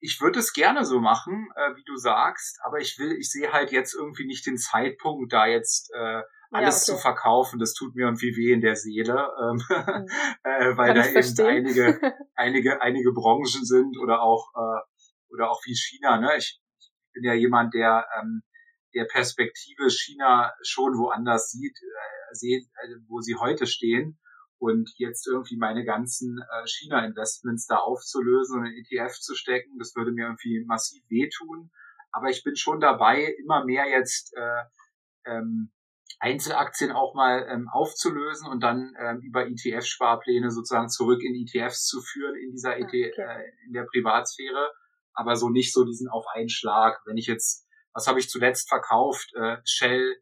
ich 0.00 0.20
würde 0.20 0.38
es 0.38 0.52
gerne 0.52 0.84
so 0.84 1.00
machen, 1.00 1.48
äh, 1.56 1.74
wie 1.76 1.84
du 1.84 1.96
sagst, 1.96 2.58
aber 2.64 2.78
ich 2.78 2.98
will, 2.98 3.12
ich 3.12 3.30
sehe 3.30 3.52
halt 3.52 3.72
jetzt 3.72 3.94
irgendwie 3.94 4.26
nicht 4.26 4.46
den 4.46 4.58
Zeitpunkt, 4.58 5.32
da 5.32 5.46
jetzt 5.46 5.90
äh, 5.94 6.22
alles 6.50 6.86
ja, 6.86 6.94
okay. 6.94 6.98
zu 6.98 7.02
verkaufen. 7.02 7.58
Das 7.58 7.74
tut 7.74 7.94
mir 7.94 8.06
irgendwie 8.06 8.36
weh 8.36 8.52
in 8.52 8.60
der 8.60 8.76
Seele, 8.76 9.30
ähm, 9.40 9.56
mhm. 9.56 10.08
äh, 10.44 10.76
weil 10.76 10.94
Kann 10.94 11.12
da 11.36 11.50
eben 11.50 11.66
einige, 11.66 12.00
einige, 12.34 12.82
einige 12.82 13.12
Branchen 13.12 13.64
sind 13.64 13.98
oder 13.98 14.22
auch 14.22 14.50
äh, 14.54 14.80
oder 15.32 15.50
auch 15.50 15.60
wie 15.64 15.74
China. 15.74 16.18
Ne? 16.18 16.36
Ich, 16.36 16.60
ich 16.78 16.90
bin 17.12 17.24
ja 17.24 17.34
jemand, 17.34 17.74
der 17.74 18.06
ähm, 18.18 18.42
der 18.94 19.04
Perspektive 19.04 19.90
China 19.90 20.52
schon 20.62 20.96
woanders 20.98 21.50
sieht, 21.50 21.76
äh, 21.76 22.34
sieht, 22.34 22.64
äh, 22.64 22.96
wo 23.08 23.20
sie 23.20 23.36
heute 23.36 23.66
stehen. 23.66 24.18
Und 24.58 24.90
jetzt 24.96 25.26
irgendwie 25.26 25.56
meine 25.56 25.84
ganzen 25.84 26.38
äh, 26.38 26.66
China-Investments 26.66 27.66
da 27.66 27.76
aufzulösen 27.76 28.60
und 28.60 28.66
in 28.66 28.84
ETF 28.84 29.12
zu 29.20 29.34
stecken, 29.34 29.78
das 29.78 29.94
würde 29.94 30.12
mir 30.12 30.26
irgendwie 30.26 30.64
massiv 30.66 31.02
wehtun. 31.08 31.70
Aber 32.10 32.30
ich 32.30 32.42
bin 32.42 32.56
schon 32.56 32.80
dabei, 32.80 33.34
immer 33.38 33.64
mehr 33.64 33.86
jetzt 33.86 34.34
äh, 34.34 34.62
ähm, 35.26 35.70
Einzelaktien 36.18 36.92
auch 36.92 37.14
mal 37.14 37.46
ähm, 37.50 37.68
aufzulösen 37.68 38.48
und 38.48 38.62
dann 38.62 38.94
ähm, 38.98 39.20
über 39.20 39.46
ETF-Sparpläne 39.46 40.50
sozusagen 40.50 40.88
zurück 40.88 41.20
in 41.22 41.34
ETFs 41.34 41.86
zu 41.86 42.00
führen 42.00 42.36
in 42.36 42.52
dieser 42.52 42.78
ET, 42.78 42.84
okay. 42.86 43.12
äh, 43.16 43.42
in 43.66 43.74
der 43.74 43.84
Privatsphäre, 43.84 44.72
aber 45.12 45.36
so 45.36 45.50
nicht 45.50 45.72
so 45.72 45.84
diesen 45.84 46.08
auf 46.08 46.24
einen 46.34 46.48
Schlag. 46.48 47.02
Wenn 47.04 47.18
ich 47.18 47.26
jetzt, 47.26 47.66
was 47.92 48.06
habe 48.06 48.18
ich 48.18 48.30
zuletzt 48.30 48.68
verkauft? 48.68 49.34
Äh, 49.34 49.58
Shell, 49.64 50.16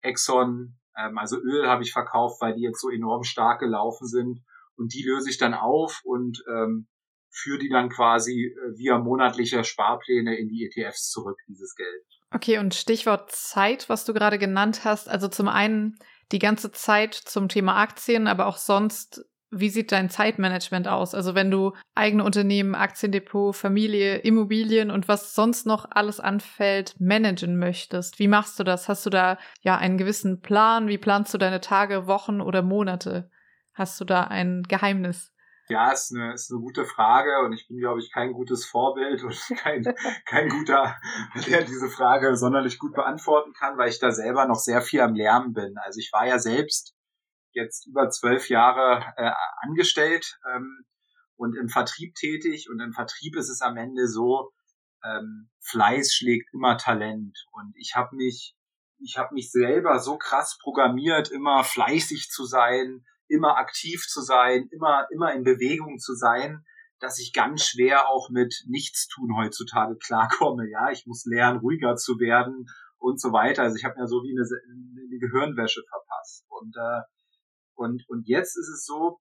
Exxon, 0.00 0.78
ähm, 0.96 1.18
also 1.18 1.38
Öl 1.38 1.66
habe 1.66 1.82
ich 1.82 1.92
verkauft, 1.92 2.40
weil 2.40 2.54
die 2.54 2.62
jetzt 2.62 2.80
so 2.80 2.90
enorm 2.90 3.22
stark 3.22 3.60
gelaufen 3.60 4.06
sind 4.06 4.42
und 4.76 4.94
die 4.94 5.02
löse 5.02 5.30
ich 5.30 5.38
dann 5.38 5.54
auf 5.54 6.00
und 6.04 6.42
ähm, 6.48 6.86
führe 7.30 7.58
die 7.58 7.68
dann 7.68 7.88
quasi 7.88 8.46
äh, 8.46 8.78
via 8.78 8.98
monatlicher 8.98 9.64
Sparpläne 9.64 10.36
in 10.36 10.48
die 10.48 10.64
ETFs 10.64 11.10
zurück, 11.10 11.38
dieses 11.48 11.74
Geld. 11.74 12.04
Okay, 12.30 12.58
und 12.58 12.74
Stichwort 12.74 13.30
Zeit, 13.30 13.88
was 13.88 14.04
du 14.04 14.12
gerade 14.12 14.38
genannt 14.38 14.84
hast. 14.84 15.08
Also 15.08 15.28
zum 15.28 15.48
einen 15.48 15.98
die 16.32 16.38
ganze 16.38 16.72
Zeit 16.72 17.14
zum 17.14 17.48
Thema 17.48 17.76
Aktien, 17.76 18.26
aber 18.26 18.46
auch 18.46 18.56
sonst, 18.56 19.24
wie 19.50 19.70
sieht 19.70 19.92
dein 19.92 20.10
Zeitmanagement 20.10 20.88
aus? 20.88 21.14
Also 21.14 21.34
wenn 21.34 21.50
du 21.50 21.72
eigene 21.94 22.24
Unternehmen, 22.24 22.74
Aktiendepot, 22.74 23.54
Familie, 23.54 24.16
Immobilien 24.18 24.90
und 24.90 25.08
was 25.08 25.34
sonst 25.34 25.66
noch 25.66 25.86
alles 25.90 26.20
anfällt, 26.20 26.94
managen 26.98 27.58
möchtest, 27.58 28.18
wie 28.18 28.28
machst 28.28 28.58
du 28.58 28.64
das? 28.64 28.88
Hast 28.88 29.06
du 29.06 29.10
da 29.10 29.38
ja 29.60 29.76
einen 29.76 29.98
gewissen 29.98 30.40
Plan? 30.40 30.88
Wie 30.88 30.98
planst 30.98 31.32
du 31.32 31.38
deine 31.38 31.60
Tage, 31.60 32.06
Wochen 32.06 32.40
oder 32.40 32.62
Monate? 32.62 33.30
Hast 33.72 34.00
du 34.00 34.04
da 34.04 34.24
ein 34.24 34.62
Geheimnis? 34.62 35.32
Ja, 35.68 35.90
ist 35.90 36.14
eine, 36.14 36.32
ist 36.32 36.50
eine 36.50 36.60
gute 36.60 36.84
Frage 36.84 37.40
und 37.44 37.52
ich 37.52 37.66
bin, 37.66 37.78
glaube 37.78 37.98
ich, 37.98 38.12
kein 38.12 38.32
gutes 38.32 38.64
Vorbild 38.64 39.24
und 39.24 39.36
kein, 39.58 39.84
kein 40.24 40.48
guter, 40.48 40.96
der 41.48 41.62
diese 41.62 41.88
Frage 41.88 42.36
sonderlich 42.36 42.78
gut 42.78 42.94
beantworten 42.94 43.52
kann, 43.52 43.76
weil 43.76 43.88
ich 43.88 43.98
da 43.98 44.12
selber 44.12 44.46
noch 44.46 44.58
sehr 44.58 44.80
viel 44.80 45.00
am 45.00 45.14
Lernen 45.14 45.52
bin. 45.52 45.76
Also 45.78 45.98
ich 45.98 46.10
war 46.12 46.26
ja 46.26 46.38
selbst 46.38 46.95
jetzt 47.56 47.86
über 47.86 48.08
zwölf 48.10 48.48
Jahre 48.48 49.04
äh, 49.16 49.32
angestellt 49.62 50.38
ähm, 50.54 50.84
und 51.34 51.56
im 51.56 51.68
Vertrieb 51.68 52.14
tätig 52.14 52.68
und 52.70 52.80
im 52.80 52.92
Vertrieb 52.92 53.36
ist 53.36 53.48
es 53.48 53.60
am 53.60 53.76
Ende 53.76 54.06
so, 54.06 54.52
ähm, 55.04 55.50
Fleiß 55.62 56.14
schlägt 56.14 56.52
immer 56.54 56.78
Talent 56.78 57.36
und 57.52 57.74
ich 57.76 57.94
habe 57.96 58.14
mich 58.14 58.54
ich 58.98 59.18
habe 59.18 59.34
mich 59.34 59.50
selber 59.50 59.98
so 59.98 60.16
krass 60.16 60.58
programmiert, 60.62 61.30
immer 61.30 61.64
fleißig 61.64 62.30
zu 62.30 62.44
sein, 62.44 63.04
immer 63.28 63.56
aktiv 63.56 64.06
zu 64.08 64.22
sein, 64.22 64.68
immer, 64.70 65.06
immer 65.10 65.34
in 65.34 65.44
Bewegung 65.44 65.98
zu 65.98 66.14
sein, 66.14 66.64
dass 66.98 67.18
ich 67.18 67.32
ganz 67.32 67.64
schwer 67.64 68.08
auch 68.08 68.30
mit 68.30 68.64
Nichtstun 68.66 69.36
heutzutage 69.36 69.96
klarkomme. 69.96 70.68
Ja, 70.70 70.90
ich 70.90 71.06
muss 71.06 71.26
lernen, 71.26 71.58
ruhiger 71.58 71.96
zu 71.96 72.18
werden 72.18 72.66
und 72.98 73.20
so 73.20 73.32
weiter. 73.32 73.62
Also 73.64 73.76
ich 73.76 73.84
habe 73.84 74.00
mir 74.00 74.06
so 74.06 74.22
wie 74.22 74.32
eine, 74.32 74.46
eine 74.46 75.18
Gehirnwäsche 75.18 75.82
verpasst. 75.88 76.46
Und, 76.48 76.74
äh, 76.76 77.02
und, 77.76 78.04
und 78.08 78.26
jetzt 78.26 78.56
ist 78.56 78.68
es 78.68 78.84
so, 78.84 79.20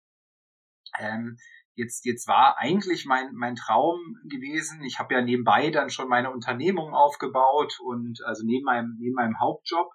ähm, 1.00 1.38
jetzt, 1.76 2.06
jetzt 2.06 2.28
war 2.28 2.58
eigentlich 2.58 3.06
mein, 3.06 3.34
mein 3.34 3.56
Traum 3.56 4.00
gewesen. 4.26 4.84
Ich 4.84 5.00
habe 5.00 5.14
ja 5.14 5.22
nebenbei 5.22 5.70
dann 5.70 5.90
schon 5.90 6.10
meine 6.10 6.32
Unternehmung 6.32 6.94
aufgebaut 6.94 7.78
und 7.84 8.20
also 8.26 8.44
neben 8.46 8.66
meinem, 8.66 8.98
neben 9.00 9.14
meinem 9.14 9.40
Hauptjob. 9.40 9.90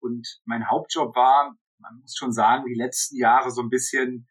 Und 0.00 0.26
mein 0.44 0.68
Hauptjob 0.68 1.16
war, 1.16 1.56
man 1.78 1.98
muss 2.00 2.14
schon 2.16 2.32
sagen, 2.32 2.66
die 2.66 2.78
letzten 2.78 3.16
Jahre 3.16 3.50
so 3.50 3.62
ein 3.62 3.70
bisschen 3.70 4.28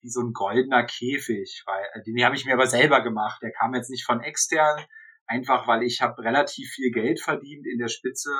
wie 0.00 0.10
so 0.10 0.20
ein 0.20 0.32
goldener 0.32 0.84
Käfig, 0.84 1.64
weil 1.66 1.84
äh, 1.94 2.02
den 2.04 2.24
habe 2.24 2.36
ich 2.36 2.44
mir 2.44 2.54
aber 2.54 2.68
selber 2.68 3.02
gemacht. 3.02 3.42
Der 3.42 3.52
kam 3.52 3.74
jetzt 3.74 3.90
nicht 3.90 4.04
von 4.04 4.20
extern, 4.20 4.84
einfach 5.26 5.66
weil 5.66 5.82
ich 5.82 6.00
habe 6.00 6.22
relativ 6.22 6.70
viel 6.70 6.92
Geld 6.92 7.20
verdient. 7.20 7.66
In 7.66 7.78
der 7.78 7.88
Spitze 7.88 8.30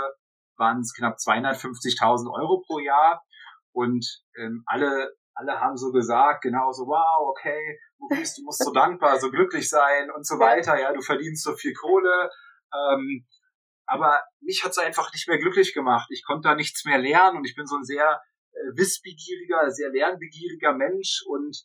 waren 0.57 0.81
es 0.81 0.95
knapp 0.95 1.17
250.000 1.17 2.33
Euro 2.33 2.63
pro 2.65 2.79
Jahr 2.79 3.25
und 3.79 4.05
ähm, 4.37 4.65
alle 4.67 5.15
alle 5.35 5.61
haben 5.61 5.77
so 5.77 5.93
gesagt, 5.93 6.43
genau 6.43 6.73
so, 6.73 6.83
wow, 6.87 7.29
okay, 7.29 7.79
Maurice, 7.99 8.35
du 8.37 8.45
musst 8.45 8.65
so 8.65 8.73
dankbar, 8.73 9.21
so 9.21 9.31
glücklich 9.31 9.71
sein 9.71 10.11
und 10.11 10.27
so 10.27 10.41
weiter. 10.41 10.81
Ja, 10.81 10.93
du 10.93 11.01
verdienst 11.01 11.45
so 11.45 11.55
viel 11.55 11.75
Kohle. 11.75 12.29
Ähm, 12.75 13.25
aber 13.87 14.21
mich 14.41 14.65
hat's 14.65 14.79
einfach 14.79 15.13
nicht 15.13 15.29
mehr 15.29 15.39
glücklich 15.39 15.75
gemacht. 15.75 16.09
Ich 16.11 16.25
konnte 16.25 16.49
da 16.49 16.57
nichts 16.57 16.85
mehr 16.85 16.99
lernen 16.99 17.39
und 17.39 17.45
ich 17.45 17.55
bin 17.55 17.67
so 17.67 17.77
ein 17.77 17.85
sehr 17.85 18.21
äh, 18.51 18.59
wissbegieriger, 18.77 19.71
sehr 19.71 19.91
lernbegieriger 19.91 20.73
Mensch 20.73 21.23
und 21.29 21.57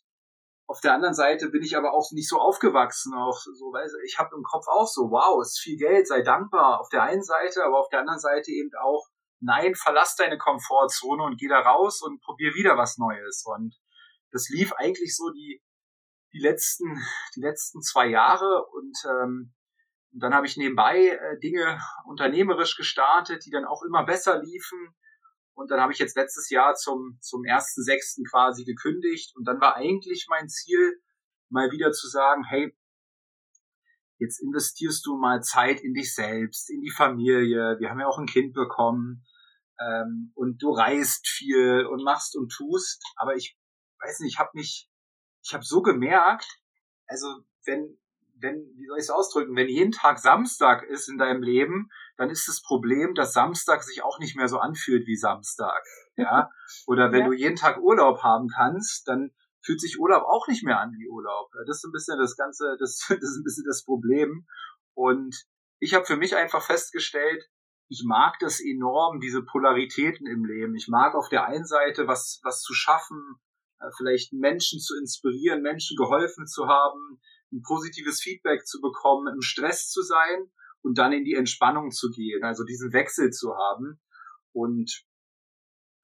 auf 0.66 0.80
der 0.80 0.94
anderen 0.94 1.14
Seite 1.14 1.50
bin 1.50 1.62
ich 1.62 1.76
aber 1.76 1.92
auch 1.92 2.10
nicht 2.12 2.28
so 2.28 2.38
aufgewachsen, 2.38 3.12
auch 3.12 3.38
so, 3.38 3.72
weil 3.72 3.90
ich 4.06 4.18
habe 4.18 4.34
im 4.36 4.42
Kopf 4.44 4.66
auch 4.68 4.86
so, 4.86 5.10
wow, 5.10 5.42
ist 5.42 5.60
viel 5.60 5.76
Geld, 5.76 6.06
sei 6.06 6.22
dankbar 6.22 6.80
auf 6.80 6.88
der 6.88 7.02
einen 7.02 7.22
Seite, 7.22 7.64
aber 7.64 7.80
auf 7.80 7.88
der 7.90 8.00
anderen 8.00 8.20
Seite 8.20 8.50
eben 8.50 8.70
auch, 8.80 9.04
nein, 9.44 9.74
verlass 9.74 10.16
deine 10.16 10.38
Komfortzone 10.38 11.22
und 11.22 11.38
geh 11.38 11.48
da 11.48 11.60
raus 11.60 12.02
und 12.02 12.20
probier 12.22 12.54
wieder 12.54 12.76
was 12.76 12.98
Neues. 12.98 13.44
Und 13.46 13.74
das 14.30 14.48
lief 14.48 14.72
eigentlich 14.74 15.16
so 15.16 15.30
die 15.30 15.62
die 16.32 16.40
letzten 16.40 17.00
die 17.36 17.40
letzten 17.40 17.80
zwei 17.82 18.08
Jahre 18.08 18.66
und 18.72 18.96
ähm, 19.08 19.54
und 20.14 20.20
dann 20.22 20.32
habe 20.32 20.46
ich 20.46 20.56
nebenbei 20.56 21.08
äh, 21.08 21.38
Dinge 21.40 21.80
unternehmerisch 22.06 22.76
gestartet, 22.76 23.44
die 23.44 23.50
dann 23.50 23.64
auch 23.64 23.82
immer 23.82 24.04
besser 24.04 24.40
liefen. 24.40 24.94
Und 25.54 25.72
dann 25.72 25.80
habe 25.80 25.92
ich 25.92 25.98
jetzt 25.98 26.16
letztes 26.16 26.50
Jahr 26.50 26.74
zum, 26.74 27.18
zum 27.20 27.44
ersten 27.44 27.82
sechsten 27.82 28.24
quasi 28.24 28.64
gekündigt. 28.64 29.34
Und 29.34 29.44
dann 29.44 29.60
war 29.60 29.74
eigentlich 29.74 30.26
mein 30.28 30.48
Ziel, 30.48 31.02
mal 31.48 31.72
wieder 31.72 31.90
zu 31.90 32.08
sagen, 32.08 32.44
hey, 32.44 32.76
jetzt 34.18 34.40
investierst 34.40 35.04
du 35.04 35.16
mal 35.16 35.42
Zeit 35.42 35.80
in 35.80 35.94
dich 35.94 36.14
selbst, 36.14 36.70
in 36.70 36.80
die 36.80 36.92
Familie. 36.92 37.76
Wir 37.80 37.90
haben 37.90 38.00
ja 38.00 38.06
auch 38.06 38.18
ein 38.18 38.26
Kind 38.26 38.54
bekommen. 38.54 39.24
Ähm, 39.80 40.32
und 40.34 40.62
du 40.62 40.70
reist 40.70 41.26
viel 41.26 41.86
und 41.86 42.02
machst 42.02 42.36
und 42.36 42.50
tust. 42.50 43.02
Aber 43.16 43.34
ich 43.34 43.56
weiß 44.00 44.20
nicht, 44.20 44.34
ich 44.34 44.38
habe 44.38 44.50
mich, 44.54 44.88
ich 45.42 45.54
habe 45.54 45.64
so 45.64 45.82
gemerkt, 45.82 46.60
also 47.06 47.26
wenn, 47.64 47.98
wenn, 48.36 48.56
wie 48.76 48.86
soll 48.86 48.98
ich 48.98 49.04
es 49.04 49.10
ausdrücken, 49.10 49.56
wenn 49.56 49.68
jeden 49.68 49.92
Tag 49.92 50.18
Samstag 50.18 50.82
ist 50.84 51.08
in 51.08 51.18
deinem 51.18 51.42
Leben, 51.42 51.90
dann 52.16 52.30
ist 52.30 52.48
das 52.48 52.62
Problem, 52.62 53.14
dass 53.14 53.32
Samstag 53.32 53.82
sich 53.82 54.02
auch 54.02 54.18
nicht 54.18 54.36
mehr 54.36 54.48
so 54.48 54.58
anfühlt 54.58 55.06
wie 55.06 55.16
Samstag. 55.16 55.82
Ja. 56.16 56.50
Oder 56.86 57.12
wenn 57.12 57.20
ja. 57.20 57.26
du 57.26 57.32
jeden 57.32 57.56
Tag 57.56 57.78
Urlaub 57.78 58.22
haben 58.22 58.48
kannst, 58.48 59.08
dann 59.08 59.32
fühlt 59.62 59.80
sich 59.80 59.98
Urlaub 59.98 60.24
auch 60.24 60.46
nicht 60.46 60.62
mehr 60.62 60.78
an 60.78 60.92
wie 60.92 61.08
Urlaub. 61.08 61.50
Das 61.66 61.78
ist 61.78 61.84
ein 61.84 61.92
bisschen 61.92 62.18
das 62.18 62.36
Ganze, 62.36 62.76
das, 62.78 62.98
das 63.08 63.18
ist 63.18 63.38
ein 63.38 63.44
bisschen 63.44 63.64
das 63.66 63.84
Problem. 63.84 64.46
Und 64.94 65.44
ich 65.80 65.94
habe 65.94 66.04
für 66.04 66.16
mich 66.16 66.36
einfach 66.36 66.62
festgestellt, 66.62 67.48
ich 67.88 68.02
mag 68.04 68.38
das 68.40 68.60
enorm, 68.60 69.20
diese 69.20 69.42
Polaritäten 69.42 70.26
im 70.26 70.44
Leben. 70.44 70.74
Ich 70.74 70.88
mag 70.88 71.14
auf 71.14 71.28
der 71.28 71.46
einen 71.46 71.66
Seite 71.66 72.06
was, 72.06 72.40
was 72.42 72.62
zu 72.62 72.74
schaffen, 72.74 73.36
äh, 73.80 73.90
vielleicht 73.96 74.32
Menschen 74.32 74.80
zu 74.80 74.96
inspirieren, 74.98 75.62
Menschen 75.62 75.96
geholfen 75.96 76.46
zu 76.46 76.66
haben, 76.66 77.20
ein 77.52 77.62
positives 77.62 78.20
Feedback 78.20 78.66
zu 78.66 78.80
bekommen, 78.80 79.32
im 79.32 79.42
Stress 79.42 79.88
zu 79.90 80.02
sein 80.02 80.50
und 80.82 80.98
dann 80.98 81.12
in 81.12 81.24
die 81.24 81.34
Entspannung 81.34 81.90
zu 81.90 82.10
gehen, 82.10 82.42
also 82.42 82.64
diesen 82.64 82.92
Wechsel 82.92 83.30
zu 83.30 83.54
haben. 83.54 84.00
Und 84.52 85.04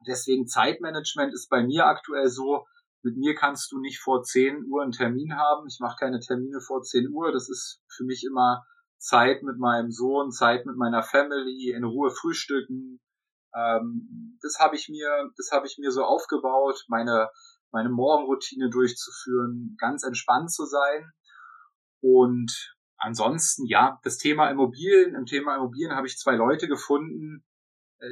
deswegen 0.07 0.47
Zeitmanagement 0.47 1.33
ist 1.33 1.49
bei 1.49 1.63
mir 1.63 1.87
aktuell 1.87 2.29
so, 2.29 2.67
mit 3.03 3.17
mir 3.17 3.35
kannst 3.35 3.73
du 3.73 3.81
nicht 3.81 3.99
vor 3.99 4.23
10 4.23 4.67
Uhr 4.69 4.83
einen 4.83 4.93
Termin 4.93 5.35
haben. 5.35 5.67
Ich 5.67 5.79
mache 5.81 5.97
keine 5.99 6.21
Termine 6.21 6.61
vor 6.61 6.83
10 6.83 7.09
Uhr. 7.11 7.33
Das 7.33 7.49
ist 7.49 7.83
für 7.89 8.05
mich 8.05 8.25
immer 8.25 8.67
Zeit 9.01 9.43
mit 9.43 9.59
meinem 9.59 9.91
Sohn, 9.91 10.31
Zeit 10.31 10.67
mit 10.67 10.77
meiner 10.77 11.03
Family, 11.03 11.73
in 11.75 11.85
Ruhe 11.85 12.11
frühstücken. 12.11 13.01
Ähm, 13.55 14.39
das 14.43 14.59
habe 14.61 14.77
ich 14.77 14.89
mir, 14.89 15.31
das 15.37 15.51
habe 15.53 15.67
ich 15.67 15.79
mir 15.79 15.91
so 15.91 16.05
aufgebaut, 16.05 16.85
meine 16.89 17.29
meine 17.73 17.89
Morgenroutine 17.89 18.69
durchzuführen, 18.71 19.77
ganz 19.79 20.05
entspannt 20.05 20.53
zu 20.53 20.65
sein. 20.65 21.13
Und 22.01 22.75
ansonsten, 22.97 23.67
ja, 23.67 24.01
das 24.03 24.19
Thema 24.19 24.51
Immobilien, 24.51 25.15
im 25.15 25.27
Thema 25.27 25.57
Immobilien 25.57 25.95
habe 25.95 26.07
ich 26.07 26.19
zwei 26.19 26.35
Leute 26.35 26.69
gefunden, 26.69 27.45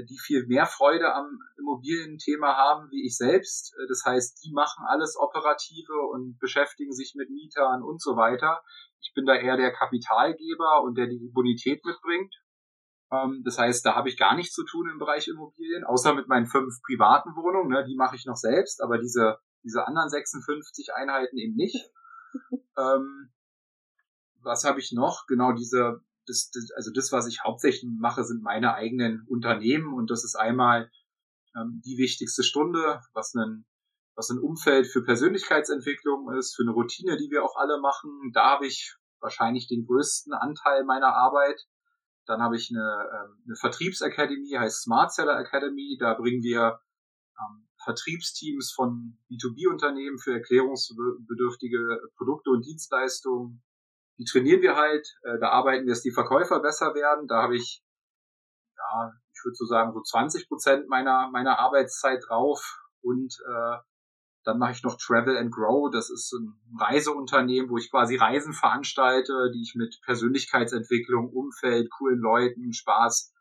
die 0.09 0.19
viel 0.19 0.47
mehr 0.47 0.67
Freude 0.67 1.15
am 1.15 1.39
Immobilienthema 1.59 2.57
haben 2.57 2.91
wie 2.91 3.07
ich 3.07 3.17
selbst. 3.17 3.75
Äh, 3.75 3.87
das 3.89 4.05
heißt, 4.05 4.45
die 4.45 4.53
machen 4.53 4.85
alles 4.87 5.17
Operative 5.19 5.95
und 6.13 6.39
beschäftigen 6.39 6.93
sich 6.93 7.15
mit 7.17 7.31
Mietern 7.31 7.83
und 7.83 8.01
so 8.01 8.17
weiter. 8.17 8.63
Ich 9.01 9.13
bin 9.15 9.25
da 9.25 9.35
eher 9.35 9.57
der 9.57 9.73
Kapitalgeber 9.73 10.83
und 10.83 10.99
der 10.99 11.07
die 11.07 11.31
Bonität 11.33 11.85
mitbringt. 11.85 12.35
Ähm, 13.11 13.43
das 13.45 13.59
heißt, 13.59 13.85
da 13.87 13.95
habe 13.95 14.09
ich 14.09 14.19
gar 14.19 14.35
nichts 14.35 14.55
zu 14.55 14.65
tun 14.65 14.91
im 14.91 14.99
Bereich 14.99 15.29
Immobilien, 15.29 15.85
außer 15.85 16.15
mit 16.15 16.29
meinen 16.29 16.47
fünf 16.47 16.83
privaten 16.83 17.35
Wohnungen. 17.37 17.71
Ne, 17.71 17.85
die 17.85 17.97
mache 17.97 18.17
ich 18.17 18.27
noch 18.27 18.37
selbst, 18.37 18.83
aber 18.83 18.99
diese, 18.99 19.39
diese 19.63 19.87
anderen 19.87 20.11
56 20.11 20.95
Einheiten 20.95 21.39
eben 21.39 21.55
nicht. 21.55 21.91
ähm, 22.77 23.33
was 24.43 24.65
habe 24.65 24.81
ich 24.81 24.93
noch? 24.93 25.27
Genau 25.27 25.53
diese, 25.53 26.03
das, 26.29 26.51
das, 26.51 26.71
also 26.77 26.91
das, 26.93 27.13
was 27.13 27.27
ich 27.27 27.43
hauptsächlich 27.45 27.91
mache, 27.99 28.25
sind 28.25 28.43
meine 28.43 28.75
eigenen 28.75 29.27
Unternehmen 29.29 29.93
und 29.95 30.11
das 30.11 30.25
ist 30.25 30.37
einmal 30.37 30.91
ähm, 31.57 31.81
die 31.85 31.99
wichtigste 31.99 32.43
Stunde, 32.43 33.01
was 33.13 33.35
ein, 33.35 33.65
was 34.15 34.31
ein 34.31 34.39
Umfeld 34.39 34.87
für 34.87 35.03
Persönlichkeitsentwicklung 35.03 36.33
ist, 36.37 36.55
für 36.57 36.63
eine 36.63 36.73
Routine, 36.73 37.17
die 37.17 37.31
wir 37.31 37.45
auch 37.45 37.57
alle 37.57 37.81
machen. 37.81 38.31
Da 38.33 38.51
habe 38.51 38.67
ich 38.67 38.97
wahrscheinlich 39.21 39.69
den 39.69 39.87
größten 39.87 40.33
Anteil 40.33 40.85
meiner 40.85 41.15
Arbeit. 41.15 41.67
Dann 42.27 42.43
habe 42.43 42.57
ich 42.57 42.71
eine, 42.71 43.09
ähm, 43.13 43.43
eine 43.47 43.57
Vertriebsakademie, 43.57 44.59
heißt 44.59 44.83
Smart 44.83 45.13
Seller 45.13 45.39
Academy. 45.39 45.97
Da 45.99 46.15
bringen 46.15 46.43
wir 46.43 46.81
ähm, 47.39 47.69
Vertriebsteams 47.83 48.73
von 48.73 49.19
B2B-Unternehmen 49.31 50.19
für 50.19 50.35
erklärungsbedürftige 50.35 52.01
Produkte 52.17 52.51
und 52.51 52.67
Dienstleistungen. 52.67 53.63
Die 54.19 54.25
trainieren 54.25 54.63
wir 54.63 54.77
halt. 54.77 55.07
Äh, 55.23 55.39
da 55.41 55.51
arbeiten 55.51 55.87
wir, 55.87 55.93
dass 55.93 56.03
die 56.03 56.13
Verkäufer 56.13 56.61
besser 56.61 56.95
werden. 56.95 57.27
Da 57.29 57.43
habe 57.43 57.57
ich, 57.57 57.83
ja, 58.77 59.13
ich 59.33 59.45
würde 59.45 59.55
so 59.55 59.65
sagen, 59.67 59.93
so 59.93 60.03
20 60.03 60.49
Prozent 60.49 60.89
meiner, 60.89 61.31
meiner 61.31 61.59
Arbeitszeit 61.59 62.23
drauf. 62.29 62.83
Und 63.01 63.35
äh, 63.47 63.77
dann 64.45 64.59
mache 64.59 64.73
ich 64.73 64.83
noch 64.83 64.97
Travel 64.97 65.37
and 65.37 65.53
Grow. 65.53 65.91
Das 65.91 66.11
ist 66.11 66.33
ein 66.33 66.55
Reiseunternehmen, 66.81 67.71
wo 67.71 67.77
ich 67.77 67.91
quasi 67.91 68.17
Reisen 68.17 68.53
veranstalte, 68.53 69.51
die 69.55 69.63
ich 69.63 69.75
mit 69.77 70.01
Persönlichkeitsentwicklung, 70.05 71.31
Umfeld, 71.31 71.91
coolen 71.91 72.19
Leuten, 72.19 72.73
Spaß, 72.73 73.33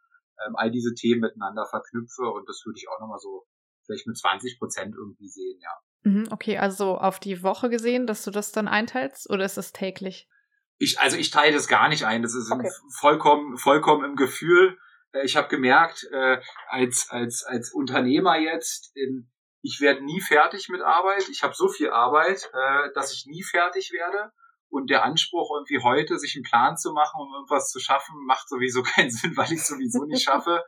ähm, 0.46 0.56
all 0.56 0.70
diese 0.70 0.94
Themen 0.94 1.22
miteinander 1.22 1.66
verknüpfe. 1.66 2.24
Und 2.24 2.48
das 2.48 2.64
würde 2.66 2.78
ich 2.78 2.88
auch 2.90 3.00
nochmal 3.00 3.20
so 3.20 3.46
vielleicht 3.86 4.06
mit 4.06 4.18
20 4.18 4.60
Prozent 4.60 4.96
irgendwie 4.96 5.30
sehen, 5.30 5.60
ja. 5.62 5.72
Mhm, 6.04 6.28
okay, 6.32 6.58
also 6.58 6.98
auf 6.98 7.20
die 7.20 7.42
Woche 7.42 7.70
gesehen, 7.70 8.06
dass 8.06 8.24
du 8.24 8.32
das 8.32 8.52
dann 8.52 8.68
einteilst 8.68 9.30
oder 9.30 9.46
ist 9.46 9.58
es 9.58 9.72
täglich? 9.74 10.30
Ich, 10.78 11.00
also 11.00 11.18
ich 11.18 11.32
teile 11.32 11.54
das 11.54 11.68
gar 11.68 11.90
nicht 11.90 12.06
ein. 12.06 12.22
Das 12.22 12.36
ist 12.36 12.52
okay. 12.52 12.70
vollkommen, 13.00 13.58
vollkommen 13.58 14.06
im 14.06 14.16
Gefühl. 14.16 14.78
Äh, 15.12 15.26
ich 15.26 15.36
habe 15.36 15.48
gemerkt, 15.48 16.08
äh, 16.12 16.40
als, 16.68 17.08
als, 17.10 17.44
als 17.44 17.74
Unternehmer 17.74 18.38
jetzt, 18.38 18.92
in, 18.96 19.30
ich 19.62 19.82
werde 19.82 20.04
nie 20.04 20.22
fertig 20.22 20.70
mit 20.70 20.82
Arbeit. 20.82 21.28
Ich 21.30 21.44
habe 21.44 21.56
so 21.56 21.68
viel 21.68 21.90
Arbeit, 21.90 22.50
äh, 22.54 22.94
dass 22.94 23.14
ich 23.14 23.26
nie 23.26 23.44
fertig 23.44 23.92
werde. 23.92 24.32
Und 24.70 24.90
der 24.90 25.04
Anspruch, 25.04 25.50
irgendwie 25.56 25.82
heute 25.82 26.20
sich 26.20 26.36
einen 26.36 26.44
Plan 26.44 26.76
zu 26.76 26.92
machen, 26.92 27.22
um 27.22 27.34
irgendwas 27.34 27.72
zu 27.72 27.80
schaffen, 27.80 28.16
macht 28.26 28.50
sowieso 28.50 28.84
keinen 28.96 29.10
Sinn, 29.10 29.36
weil 29.36 29.52
ich 29.52 29.64
sowieso 29.64 30.04
nicht 30.06 30.24
schaffe. 30.24 30.64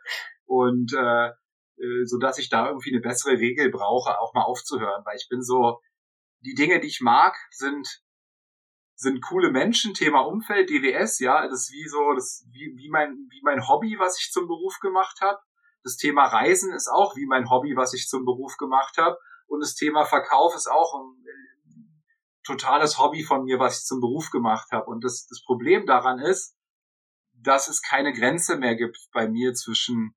Und 0.46 0.94
äh, 0.94 1.32
äh, 1.80 2.06
so 2.06 2.18
dass 2.18 2.38
ich 2.38 2.50
da 2.50 2.68
irgendwie 2.68 2.92
eine 2.92 3.02
bessere 3.02 3.38
Regel 3.38 3.70
brauche, 3.72 4.20
auch 4.20 4.34
mal 4.34 4.44
aufzuhören, 4.44 5.04
weil 5.06 5.16
ich 5.18 5.28
bin 5.30 5.42
so, 5.42 5.80
die 6.42 6.54
Dinge, 6.54 6.80
die 6.80 6.88
ich 6.88 7.02
mag, 7.02 7.36
sind 7.52 8.02
sind 9.00 9.22
coole 9.22 9.50
Menschen, 9.50 9.94
Thema 9.94 10.20
Umfeld, 10.28 10.70
DWS, 10.70 11.20
ja, 11.20 11.48
das 11.48 11.62
ist 11.62 11.72
wie 11.72 11.88
so, 11.88 12.14
das 12.14 12.46
wie, 12.52 12.74
wie 12.76 12.90
mein 12.90 13.28
wie 13.30 13.42
mein 13.44 13.66
Hobby, 13.66 13.96
was 13.98 14.20
ich 14.20 14.30
zum 14.32 14.46
Beruf 14.46 14.80
gemacht 14.82 15.22
habe. 15.22 15.40
Das 15.84 15.96
Thema 15.96 16.26
Reisen 16.26 16.74
ist 16.74 16.90
auch 16.90 17.16
wie 17.16 17.26
mein 17.26 17.50
Hobby, 17.50 17.78
was 17.78 17.94
ich 17.94 18.10
zum 18.10 18.26
Beruf 18.26 18.58
gemacht 18.58 18.98
habe. 18.98 19.18
Und 19.48 19.62
das 19.62 19.76
Thema 19.76 20.04
Verkauf 20.04 20.54
ist 20.54 20.70
auch 20.70 20.96
ein 20.96 21.26
äh, 21.26 22.44
totales 22.44 23.00
Hobby 23.00 23.24
von 23.24 23.46
mir, 23.46 23.58
was 23.58 23.80
ich 23.80 23.86
zum 23.86 24.02
Beruf 24.02 24.32
gemacht 24.32 24.70
habe. 24.74 24.88
Und 24.88 25.06
das, 25.06 25.28
das 25.28 25.42
Problem 25.46 25.86
daran 25.86 26.20
ist, 26.20 26.58
dass 27.32 27.70
es 27.70 27.82
keine 27.82 28.12
Grenze 28.12 28.58
mehr 28.58 28.76
gibt 28.76 28.98
bei 29.14 29.30
mir 29.30 29.54
zwischen, 29.54 30.14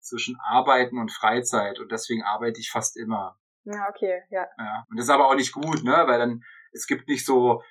zwischen 0.00 0.36
Arbeiten 0.40 0.98
und 0.98 1.12
Freizeit. 1.12 1.78
Und 1.78 1.92
deswegen 1.92 2.24
arbeite 2.24 2.58
ich 2.58 2.72
fast 2.72 2.96
immer. 2.96 3.38
Ja, 3.62 3.88
okay, 3.88 4.22
ja. 4.30 4.44
ja. 4.58 4.84
Und 4.90 4.98
das 4.98 5.06
ist 5.06 5.10
aber 5.10 5.28
auch 5.28 5.36
nicht 5.36 5.52
gut, 5.52 5.84
ne? 5.84 6.02
Weil 6.06 6.18
dann, 6.18 6.42
es 6.74 6.86
gibt 6.86 7.08
nicht 7.08 7.24
so, 7.24 7.62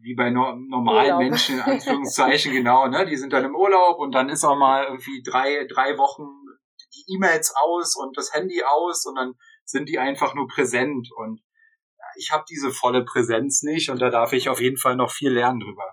wie 0.00 0.14
bei 0.14 0.30
no 0.30 0.54
normalen 0.54 1.14
Urlaub. 1.14 1.20
Menschen, 1.20 1.56
in 1.56 1.60
Anführungszeichen, 1.64 2.52
genau, 2.52 2.86
ne? 2.86 3.06
Die 3.06 3.16
sind 3.16 3.32
dann 3.32 3.44
im 3.44 3.56
Urlaub 3.56 3.98
und 3.98 4.12
dann 4.14 4.28
ist 4.28 4.44
auch 4.44 4.56
mal 4.56 4.84
irgendwie 4.84 5.22
drei, 5.22 5.66
drei 5.66 5.98
Wochen 5.98 6.28
die 6.94 7.14
E-Mails 7.14 7.54
aus 7.56 7.96
und 7.96 8.16
das 8.16 8.32
Handy 8.32 8.62
aus 8.62 9.06
und 9.06 9.16
dann 9.16 9.34
sind 9.64 9.88
die 9.88 9.98
einfach 9.98 10.34
nur 10.34 10.48
präsent 10.48 11.08
und 11.16 11.40
ich 12.16 12.32
habe 12.32 12.44
diese 12.48 12.70
volle 12.70 13.04
Präsenz 13.04 13.62
nicht 13.62 13.90
und 13.90 14.00
da 14.00 14.10
darf 14.10 14.32
ich 14.32 14.48
auf 14.48 14.60
jeden 14.60 14.76
Fall 14.76 14.96
noch 14.96 15.10
viel 15.10 15.30
lernen 15.30 15.60
drüber. 15.60 15.84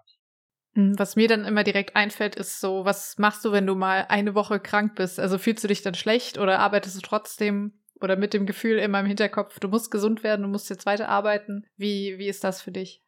Hm, 0.73 0.97
was 0.97 1.15
mir 1.15 1.27
dann 1.27 1.45
immer 1.45 1.63
direkt 1.63 1.95
einfällt, 1.95 2.35
ist 2.35 2.59
so, 2.59 2.85
was 2.85 3.17
machst 3.17 3.45
du, 3.45 3.51
wenn 3.51 3.67
du 3.67 3.75
mal 3.75 4.05
eine 4.09 4.35
Woche 4.35 4.59
krank 4.59 4.95
bist? 4.95 5.19
Also 5.19 5.37
fühlst 5.37 5.63
du 5.63 5.67
dich 5.67 5.83
dann 5.83 5.95
schlecht 5.95 6.37
oder 6.37 6.59
arbeitest 6.59 6.97
du 6.97 7.01
trotzdem 7.01 7.83
oder 8.01 8.15
mit 8.15 8.33
dem 8.33 8.45
Gefühl 8.45 8.77
in 8.77 8.91
meinem 8.91 9.07
Hinterkopf, 9.07 9.59
du 9.59 9.67
musst 9.67 9.91
gesund 9.91 10.23
werden, 10.23 10.43
du 10.43 10.47
musst 10.47 10.69
jetzt 10.69 10.85
weiter 10.85 11.09
arbeiten? 11.09 11.65
Wie, 11.75 12.17
wie 12.17 12.27
ist 12.27 12.43
das 12.43 12.61
für 12.61 12.71
dich? 12.71 13.03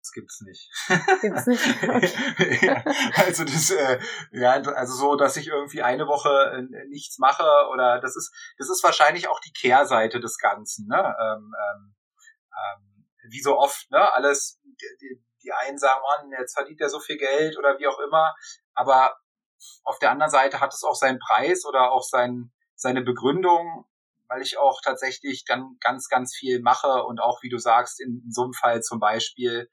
Das 0.00 0.12
gibt's 0.12 0.40
nicht. 0.40 0.70
Gibt's 1.20 1.46
nicht? 1.46 1.62
Okay. 1.82 2.58
ja, 2.66 2.84
also 3.16 3.44
das, 3.44 3.70
äh, 3.70 4.00
ja, 4.32 4.52
also 4.52 4.94
so, 4.94 5.16
dass 5.16 5.36
ich 5.36 5.48
irgendwie 5.48 5.82
eine 5.82 6.06
Woche 6.06 6.30
äh, 6.30 6.86
nichts 6.88 7.18
mache 7.18 7.44
oder 7.70 8.00
das 8.00 8.16
ist, 8.16 8.32
das 8.56 8.70
ist 8.70 8.82
wahrscheinlich 8.82 9.28
auch 9.28 9.40
die 9.40 9.52
Kehrseite 9.52 10.18
des 10.18 10.38
Ganzen, 10.38 10.86
ne? 10.88 10.96
Ähm, 11.20 11.52
ähm, 11.54 11.94
ähm, 12.50 13.06
wie 13.28 13.42
so 13.42 13.58
oft, 13.58 13.90
ne? 13.90 14.12
Alles, 14.14 14.58
die, 14.64 15.22
die 15.42 15.52
einen 15.52 15.76
sagen, 15.76 16.00
Mann, 16.02 16.32
jetzt 16.38 16.54
verdient 16.54 16.80
er 16.80 16.88
so 16.88 17.00
viel 17.00 17.18
Geld 17.18 17.58
oder 17.58 17.78
wie 17.78 17.86
auch 17.86 17.98
immer, 17.98 18.34
aber 18.74 19.18
auf 19.84 19.98
der 19.98 20.10
anderen 20.10 20.30
Seite 20.30 20.60
hat 20.60 20.72
es 20.72 20.82
auch 20.82 20.94
seinen 20.94 21.18
Preis 21.18 21.66
oder 21.66 21.92
auch 21.92 22.02
sein, 22.02 22.52
seine 22.74 23.02
Begründung, 23.02 23.84
weil 24.30 24.42
ich 24.42 24.58
auch 24.58 24.80
tatsächlich 24.82 25.44
dann 25.44 25.76
ganz, 25.80 26.08
ganz 26.08 26.34
viel 26.34 26.60
mache 26.60 27.02
und 27.04 27.20
auch, 27.20 27.42
wie 27.42 27.48
du 27.48 27.58
sagst, 27.58 28.00
in, 28.00 28.22
in 28.24 28.30
so 28.30 28.44
einem 28.44 28.52
Fall 28.52 28.80
zum 28.80 29.00
Beispiel 29.00 29.68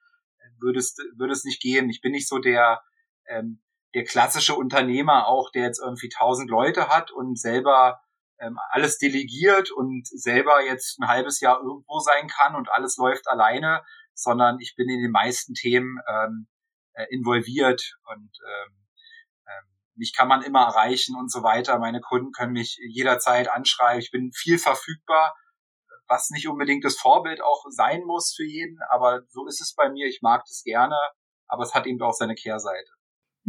würde 0.60 0.80
es, 0.80 0.96
würde 1.16 1.34
es 1.34 1.44
nicht 1.44 1.62
gehen. 1.62 1.90
Ich 1.90 2.02
bin 2.02 2.12
nicht 2.12 2.28
so 2.28 2.40
der, 2.40 2.82
ähm, 3.28 3.62
der 3.94 4.04
klassische 4.04 4.56
Unternehmer 4.56 5.28
auch, 5.28 5.52
der 5.52 5.64
jetzt 5.64 5.80
irgendwie 5.80 6.10
tausend 6.10 6.50
Leute 6.50 6.90
hat 6.90 7.12
und 7.12 7.40
selber 7.40 8.02
ähm, 8.40 8.58
alles 8.72 8.98
delegiert 8.98 9.72
und 9.72 10.08
selber 10.08 10.64
jetzt 10.66 11.00
ein 11.00 11.08
halbes 11.08 11.40
Jahr 11.40 11.62
irgendwo 11.62 12.00
sein 12.00 12.28
kann 12.28 12.56
und 12.56 12.70
alles 12.72 12.98
läuft 12.98 13.28
alleine, 13.28 13.84
sondern 14.16 14.60
ich 14.60 14.76
bin 14.76 14.90
in 14.90 15.04
den 15.04 15.12
meisten 15.12 15.54
Themen 15.54 16.00
ähm, 16.10 16.48
äh, 16.94 17.06
involviert 17.12 17.96
und 18.06 18.32
ähm, 18.44 18.87
mich 19.98 20.14
kann 20.16 20.28
man 20.28 20.42
immer 20.44 20.62
erreichen 20.62 21.16
und 21.18 21.32
so 21.32 21.44
weiter. 21.44 21.80
Meine 21.80 22.02
Kunden 22.02 22.32
können 22.32 22.54
mich 22.54 22.78
jederzeit 22.88 23.50
anschreiben. 23.52 24.00
Ich 24.00 24.12
bin 24.12 24.32
viel 24.32 24.58
verfügbar 24.58 25.34
was 26.08 26.30
nicht 26.30 26.48
unbedingt 26.48 26.86
das 26.86 26.96
Vorbild 26.96 27.42
auch 27.42 27.66
sein 27.70 28.04
muss 28.06 28.34
für 28.36 28.46
jeden, 28.46 28.78
aber 28.90 29.22
so 29.30 29.46
ist 29.48 29.62
es 29.62 29.74
bei 29.74 29.90
mir. 29.90 30.08
Ich 30.08 30.22
mag 30.22 30.44
das 30.48 30.64
gerne, 30.64 30.96
aber 31.48 31.64
es 31.64 31.74
hat 31.74 31.86
eben 31.86 32.02
auch 32.02 32.14
seine 32.14 32.36
Kehrseite. 32.36 32.92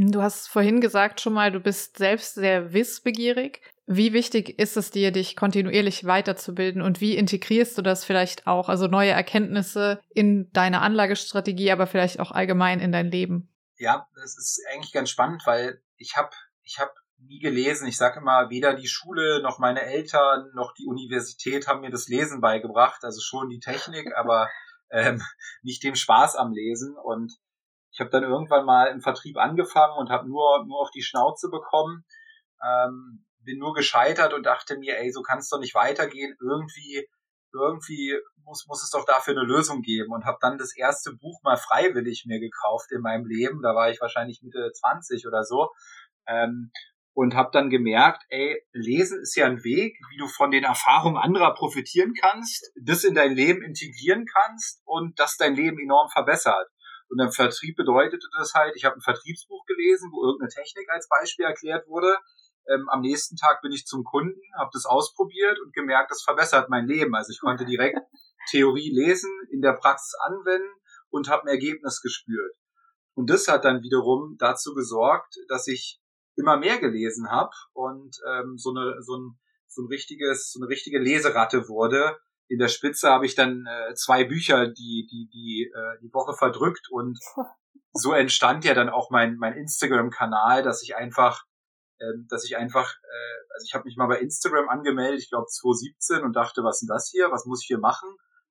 Du 0.01 0.23
hast 0.23 0.47
vorhin 0.49 0.81
gesagt 0.81 1.21
schon 1.21 1.33
mal, 1.33 1.51
du 1.51 1.59
bist 1.59 1.99
selbst 1.99 2.35
sehr 2.35 2.73
wissbegierig. 2.73 3.63
Wie 3.87 4.13
wichtig 4.13 4.59
ist 4.59 4.77
es 4.77 4.93
dir, 4.93 5.11
dich 5.11 5.35
kontinuierlich 5.35 6.05
weiterzubilden 6.05 6.83
und 6.83 7.01
wie 7.01 7.17
integrierst 7.17 7.77
du 7.77 7.83
das 7.83 8.05
vielleicht 8.05 8.47
auch, 8.47 8.69
also 8.69 8.87
neue 8.87 9.11
Erkenntnisse 9.11 10.01
in 10.11 10.53
deine 10.53 10.83
Anlagestrategie, 10.83 11.73
aber 11.73 11.89
vielleicht 11.89 12.21
auch 12.21 12.31
allgemein 12.31 12.79
in 12.79 12.93
dein 12.93 13.11
Leben? 13.11 13.49
Ja, 13.79 14.09
das 14.15 14.37
ist 14.37 14.61
eigentlich 14.73 14.93
ganz 14.93 15.11
spannend, 15.11 15.43
weil 15.47 15.81
ich 15.97 16.17
habe 16.17 16.31
ich 16.65 16.79
hab 16.79 16.93
nie 17.19 17.39
gelesen. 17.39 17.87
Ich 17.89 17.97
sage 17.97 18.21
immer, 18.21 18.51
weder 18.51 18.75
die 18.75 18.89
Schule 18.89 19.43
noch 19.43 19.59
meine 19.59 19.83
Eltern 19.83 20.51
noch 20.55 20.73
die 20.75 20.87
Universität 20.87 21.67
haben 21.67 21.81
mir 21.81 21.91
das 21.91 22.09
Lesen 22.09 22.41
beigebracht. 22.41 23.05
Also 23.05 23.21
schon 23.21 23.49
die 23.49 23.61
Technik, 23.61 24.13
aber 24.17 24.49
ähm, 24.91 25.23
nicht 25.63 25.83
den 25.83 25.97
Spaß 25.97 26.37
am 26.37 26.53
Lesen. 26.53 26.97
Und 26.97 27.33
ich 27.93 28.01
habe 28.01 28.11
dann 28.11 28.25
irgendwann 28.25 28.65
mal 28.65 28.87
im 28.87 29.01
Vertrieb 29.01 29.37
angefangen 29.37 29.97
und 29.97 30.11
habe 30.11 30.29
nur 30.29 30.65
nur 30.67 30.81
auf 30.81 30.91
die 30.91 31.03
Schnauze 31.03 31.49
bekommen. 31.49 32.05
Ähm, 32.65 33.25
bin 33.41 33.59
nur 33.59 33.75
gescheitert 33.75 34.35
und 34.35 34.45
dachte 34.45 34.77
mir, 34.77 34.99
ey, 34.99 35.11
so 35.11 35.23
kann 35.23 35.39
es 35.39 35.49
doch 35.49 35.61
nicht 35.61 35.75
weitergehen. 35.75 36.37
Irgendwie 36.41 37.09
irgendwie 37.53 38.19
muss, 38.45 38.67
muss 38.67 38.83
es 38.83 38.91
doch 38.91 39.05
dafür 39.05 39.35
eine 39.35 39.47
Lösung 39.47 39.83
geben 39.83 40.13
und 40.13 40.25
habe 40.25 40.39
dann 40.41 40.59
das 40.59 40.75
erste 40.77 41.13
Buch 41.13 41.41
mal 41.43 41.57
freiwillig 41.57 42.25
mir 42.27 42.41
gekauft 42.41 42.91
in 42.93 43.01
meinem 43.01 43.27
Leben. 43.27 43.63
Da 43.63 43.75
war 43.75 43.91
ich 43.91 44.01
wahrscheinlich 44.01 44.43
Mitte 44.43 44.71
20 44.73 45.27
oder 45.27 45.45
so. 45.45 45.71
Ähm, 46.27 46.71
und 47.19 47.35
habe 47.35 47.51
dann 47.53 47.69
gemerkt, 47.69 48.23
ey, 48.29 48.63
lesen 48.73 49.21
ist 49.23 49.35
ja 49.35 49.47
ein 49.47 49.65
Weg, 49.65 49.99
wie 50.11 50.19
du 50.19 50.29
von 50.29 50.53
den 50.53 50.63
Erfahrungen 50.63 51.17
anderer 51.17 51.53
profitieren 51.53 52.15
kannst, 52.15 52.71
das 52.81 53.03
in 53.03 53.17
dein 53.17 53.35
Leben 53.35 53.63
integrieren 53.63 54.25
kannst 54.25 54.83
und 54.85 55.19
das 55.19 55.37
dein 55.37 55.57
Leben 55.57 55.81
enorm 55.81 56.09
verbessert. 56.11 56.69
Und 57.09 57.19
im 57.21 57.33
Vertrieb 57.33 57.77
bedeutete 57.77 58.25
das 58.39 58.55
halt, 58.55 58.77
ich 58.77 58.85
habe 58.85 58.97
ein 58.97 59.01
Vertriebsbuch 59.01 59.65
gelesen, 59.67 60.11
wo 60.13 60.23
irgendeine 60.25 60.51
Technik 60.51 60.89
als 60.91 61.09
Beispiel 61.09 61.47
erklärt 61.47 61.89
wurde. 61.89 62.17
Ähm, 62.69 62.89
am 62.89 63.01
nächsten 63.01 63.37
Tag 63.37 63.63
bin 63.63 63.73
ich 63.73 63.87
zum 63.87 64.05
Kunden, 64.05 64.41
habe 64.59 64.71
das 64.73 64.87
ausprobiert 64.87 65.59
und 65.65 65.73
gemerkt, 65.73 66.11
das 66.11 66.23
verbessert 66.23 66.69
mein 66.69 66.87
Leben. 66.87 67.15
Also 67.15 67.31
ich 67.33 67.41
konnte 67.41 67.65
direkt 67.65 67.99
Theorie 68.51 68.91
lesen, 68.91 69.31
in 69.51 69.61
der 69.61 69.73
Praxis 69.75 70.15
anwenden 70.21 70.69
und 71.11 71.29
habe 71.29 71.45
ein 71.45 71.49
Ergebnis 71.49 72.01
gespürt. 72.01 72.55
Und 73.15 73.31
das 73.31 73.49
hat 73.49 73.65
dann 73.65 73.83
wiederum 73.83 74.37
dazu 74.39 74.75
gesorgt, 74.75 75.37
dass 75.49 75.67
ich 75.67 76.01
immer 76.37 76.57
mehr 76.57 76.79
gelesen 76.79 77.31
habe 77.31 77.51
und 77.73 78.17
ähm, 78.31 78.57
so 78.57 78.71
eine 78.71 79.03
so 79.03 79.17
ein 79.17 79.39
so 79.67 79.83
ein 79.83 79.89
richtiges 79.89 80.53
so 80.53 80.61
eine 80.61 80.69
richtige 80.69 80.99
Leseratte 81.01 81.69
wurde. 81.69 82.17
In 82.49 82.59
der 82.59 82.69
Spitze 82.69 83.11
habe 83.11 83.27
ich 83.27 83.35
dann 83.35 83.67
äh, 83.67 83.95
zwei 83.95 84.25
Bücher 84.25 84.69
die 84.69 85.07
die 85.11 85.29
die 85.33 85.71
äh, 85.75 85.99
die 86.01 86.13
Woche 86.13 86.35
verdrückt 86.35 86.89
und 86.91 87.19
so 87.93 88.13
entstand 88.13 88.65
ja 88.65 88.75
dann 88.75 88.89
auch 88.89 89.11
mein 89.11 89.37
mein 89.37 89.55
Instagram 89.55 90.11
Kanal, 90.11 90.63
dass 90.63 90.83
ich 90.83 90.95
einfach 90.95 91.45
ähm, 92.01 92.27
dass 92.29 92.45
ich 92.45 92.57
einfach 92.57 92.95
äh, 93.03 93.39
also 93.59 93.67
ich 93.67 93.75
habe 93.75 93.85
mich 93.85 93.97
mal 93.97 94.07
bei 94.07 94.21
Instagram 94.21 94.69
angemeldet, 94.69 95.21
ich 95.21 95.31
glaube 95.31 95.47
2017 95.47 96.23
und 96.23 96.37
dachte, 96.37 96.63
was 96.63 96.77
ist 96.77 96.89
denn 96.89 96.95
das 96.95 97.11
hier? 97.11 97.33
Was 97.33 97.45
muss 97.45 97.63
ich 97.63 97.67
hier 97.67 97.79
machen? 97.79 98.09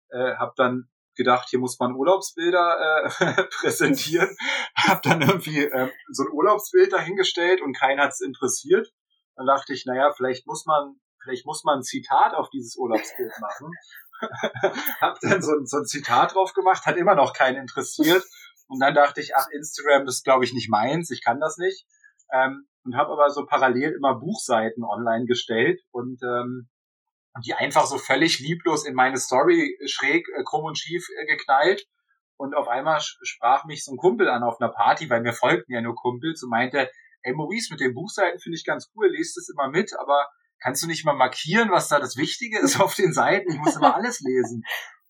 Äh, 0.09 0.35
habe 0.35 0.51
dann 0.57 0.89
gedacht, 1.15 1.47
hier 1.49 1.59
muss 1.59 1.79
man 1.79 1.95
Urlaubsbilder 1.95 3.05
äh, 3.19 3.43
präsentieren. 3.61 4.35
Hab 4.75 5.01
dann 5.01 5.21
irgendwie 5.21 5.63
äh, 5.63 5.89
so 6.11 6.23
ein 6.23 6.31
Urlaubsbild 6.31 6.91
dahingestellt 6.91 7.61
und 7.61 7.73
keinen 7.73 8.01
hat's 8.01 8.19
interessiert. 8.19 8.91
Dann 9.37 9.45
dachte 9.45 9.73
ich, 9.73 9.85
naja, 9.85 10.11
vielleicht 10.11 10.45
muss 10.45 10.65
man, 10.65 10.99
vielleicht 11.23 11.45
muss 11.45 11.63
man 11.63 11.79
ein 11.79 11.83
Zitat 11.83 12.33
auf 12.33 12.49
dieses 12.49 12.75
Urlaubsbild 12.75 13.31
machen. 13.39 13.71
hab 14.99 15.19
dann 15.21 15.41
so, 15.41 15.53
so 15.63 15.77
ein 15.77 15.85
Zitat 15.85 16.35
drauf 16.35 16.53
gemacht, 16.53 16.85
hat 16.85 16.97
immer 16.97 17.15
noch 17.15 17.31
keinen 17.31 17.61
interessiert. 17.61 18.25
Und 18.67 18.81
dann 18.81 18.93
dachte 18.93 19.21
ich, 19.21 19.37
ach, 19.37 19.47
Instagram 19.51 20.05
ist, 20.05 20.25
glaube 20.25 20.43
ich, 20.43 20.53
nicht 20.53 20.69
meins, 20.69 21.11
ich 21.11 21.23
kann 21.23 21.39
das 21.39 21.57
nicht. 21.57 21.85
Ähm, 22.33 22.67
und 22.87 22.95
habe 22.95 23.11
aber 23.11 23.29
so 23.29 23.45
parallel 23.45 23.91
immer 23.91 24.15
Buchseiten 24.15 24.83
online 24.85 25.25
gestellt 25.25 25.81
und 25.91 26.23
ähm, 26.23 26.69
die 27.43 27.53
einfach 27.53 27.85
so 27.85 27.97
völlig 27.97 28.39
lieblos 28.39 28.85
in 28.85 28.95
meine 28.95 29.17
Story 29.17 29.77
schräg, 29.85 30.25
äh, 30.29 30.43
krumm 30.43 30.63
und 30.63 30.79
schief 30.79 31.05
äh, 31.19 31.25
geknallt. 31.25 31.85
Und 32.37 32.55
auf 32.55 32.67
einmal 32.67 32.99
sprach 33.01 33.65
mich 33.65 33.83
so 33.83 33.91
ein 33.91 33.97
Kumpel 33.97 34.29
an 34.29 34.43
auf 34.43 34.61
einer 34.61 34.71
Party, 34.71 35.09
weil 35.09 35.21
mir 35.21 35.33
folgten 35.33 35.73
ja 35.73 35.81
nur 35.81 35.95
Kumpels 35.95 36.41
und 36.43 36.49
meinte, 36.49 36.89
ey 37.23 37.33
Maurice, 37.33 37.73
mit 37.73 37.81
den 37.81 37.93
Buchseiten 37.93 38.39
finde 38.39 38.55
ich 38.55 38.63
ganz 38.63 38.89
cool, 38.95 39.09
lest 39.09 39.37
es 39.37 39.49
immer 39.49 39.69
mit, 39.69 39.91
aber 39.99 40.27
kannst 40.59 40.81
du 40.81 40.87
nicht 40.87 41.03
mal 41.03 41.15
markieren, 41.15 41.69
was 41.71 41.89
da 41.89 41.99
das 41.99 42.15
Wichtige 42.15 42.59
ist 42.59 42.79
auf 42.79 42.95
den 42.95 43.11
Seiten? 43.11 43.51
Ich 43.51 43.59
muss 43.59 43.75
immer 43.75 43.95
alles 43.95 44.21
lesen. 44.21 44.63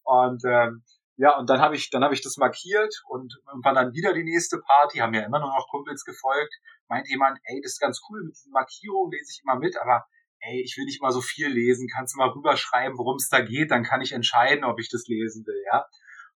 Und 0.03 0.41
ähm, 0.45 0.83
ja, 1.17 1.35
und 1.35 1.49
dann 1.49 1.59
habe 1.59 1.75
ich, 1.75 1.89
dann 1.89 2.03
habe 2.03 2.13
ich 2.13 2.21
das 2.21 2.37
markiert 2.37 2.93
und 3.09 3.33
irgendwann 3.47 3.75
dann 3.75 3.93
wieder 3.93 4.13
die 4.13 4.23
nächste 4.23 4.59
Party, 4.59 4.99
haben 4.99 5.15
ja 5.15 5.25
immer 5.25 5.39
nur 5.39 5.49
noch 5.49 5.67
Kumpels 5.67 6.05
gefolgt, 6.05 6.53
meint 6.87 7.09
jemand, 7.09 7.39
ey, 7.43 7.59
das 7.61 7.73
ist 7.73 7.79
ganz 7.79 8.01
cool, 8.07 8.23
mit 8.23 8.35
diesen 8.35 8.51
Markierungen 8.51 9.11
lese 9.11 9.31
ich 9.31 9.41
immer 9.43 9.57
mit, 9.57 9.77
aber 9.81 10.05
ey, 10.41 10.61
ich 10.61 10.77
will 10.77 10.85
nicht 10.85 11.01
mal 11.01 11.11
so 11.11 11.21
viel 11.21 11.47
lesen, 11.47 11.89
kannst 11.91 12.13
du 12.13 12.19
mal 12.19 12.29
rüberschreiben, 12.29 12.99
worum 12.99 13.15
es 13.15 13.29
da 13.29 13.41
geht, 13.41 13.71
dann 13.71 13.83
kann 13.83 14.01
ich 14.01 14.11
entscheiden, 14.11 14.63
ob 14.63 14.79
ich 14.79 14.89
das 14.91 15.07
lesen 15.07 15.43
will, 15.47 15.61
ja. 15.71 15.85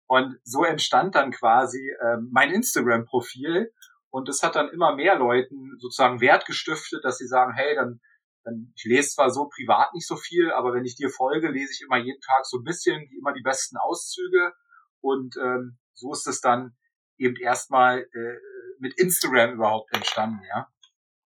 Und 0.07 0.41
so 0.43 0.65
entstand 0.65 1.15
dann 1.15 1.31
quasi 1.31 1.95
ähm, 2.03 2.31
mein 2.33 2.51
Instagram-Profil. 2.51 3.73
Und 4.11 4.29
es 4.29 4.43
hat 4.43 4.57
dann 4.57 4.69
immer 4.71 4.97
mehr 4.97 5.15
Leuten 5.15 5.79
sozusagen 5.79 6.21
Wert 6.21 6.47
gestiftet, 6.47 7.05
dass 7.05 7.19
sie 7.19 7.29
sagen, 7.29 7.53
hey, 7.55 7.77
dann, 7.77 8.01
dann 8.43 8.73
ich 8.75 8.85
lese 8.87 9.11
zwar 9.11 9.31
so 9.31 9.49
privat 9.49 9.95
nicht 9.95 10.09
so 10.09 10.17
viel, 10.17 10.51
aber 10.51 10.73
wenn 10.75 10.85
ich 10.85 10.97
dir 10.97 11.11
folge, 11.11 11.49
lese 11.49 11.75
ich 11.75 11.83
immer 11.83 11.99
jeden 11.99 12.21
Tag 12.23 12.45
so 12.45 12.59
ein 12.59 12.65
bisschen, 12.65 13.09
immer 13.17 13.33
die 13.33 13.43
besten 13.43 13.77
Auszüge 13.77 14.53
und 15.01 15.37
ähm, 15.37 15.79
so 15.95 16.13
ist 16.13 16.27
es 16.27 16.41
dann 16.41 16.77
eben 17.19 17.37
erstmal 17.37 18.01
äh, 18.01 18.39
mit 18.79 18.99
Instagram 18.99 19.55
überhaupt 19.55 19.95
entstanden, 19.95 20.41
ja. 20.49 20.69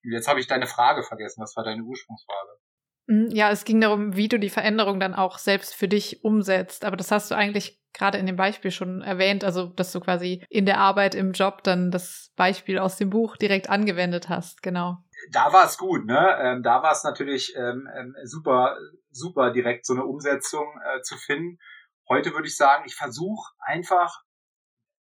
Und 0.04 0.12
jetzt 0.12 0.28
habe 0.28 0.40
ich 0.40 0.46
deine 0.46 0.66
Frage 0.66 1.02
vergessen. 1.02 1.42
Was 1.42 1.56
war 1.56 1.64
deine 1.64 1.82
Ursprungsfrage? 1.82 2.50
Mhm, 3.06 3.28
ja, 3.32 3.50
es 3.50 3.64
ging 3.64 3.80
darum, 3.80 4.16
wie 4.16 4.28
du 4.28 4.38
die 4.38 4.50
Veränderung 4.50 5.00
dann 5.00 5.14
auch 5.14 5.38
selbst 5.38 5.74
für 5.74 5.88
dich 5.88 6.24
umsetzt. 6.24 6.84
Aber 6.84 6.96
das 6.96 7.10
hast 7.10 7.30
du 7.30 7.34
eigentlich 7.34 7.80
gerade 7.92 8.18
in 8.18 8.26
dem 8.26 8.36
Beispiel 8.36 8.70
schon 8.70 9.02
erwähnt, 9.02 9.42
also 9.42 9.66
dass 9.66 9.92
du 9.92 10.00
quasi 10.00 10.44
in 10.48 10.64
der 10.64 10.78
Arbeit, 10.78 11.14
im 11.16 11.32
Job 11.32 11.64
dann 11.64 11.90
das 11.90 12.32
Beispiel 12.36 12.78
aus 12.78 12.96
dem 12.96 13.10
Buch 13.10 13.36
direkt 13.36 13.68
angewendet 13.68 14.28
hast, 14.28 14.62
genau. 14.62 14.98
Da 15.32 15.52
war 15.52 15.64
es 15.64 15.76
gut, 15.76 16.06
ne? 16.06 16.38
Ähm, 16.40 16.62
da 16.62 16.82
war 16.82 16.92
es 16.92 17.04
natürlich 17.04 17.54
ähm, 17.56 17.88
ähm, 17.94 18.14
super, 18.24 18.76
super 19.10 19.52
direkt 19.52 19.86
so 19.86 19.94
eine 19.94 20.04
Umsetzung 20.04 20.66
äh, 20.84 21.02
zu 21.02 21.16
finden. 21.16 21.58
Heute 22.10 22.32
würde 22.32 22.48
ich 22.48 22.56
sagen, 22.56 22.82
ich 22.86 22.96
versuche 22.96 23.52
einfach, 23.60 24.24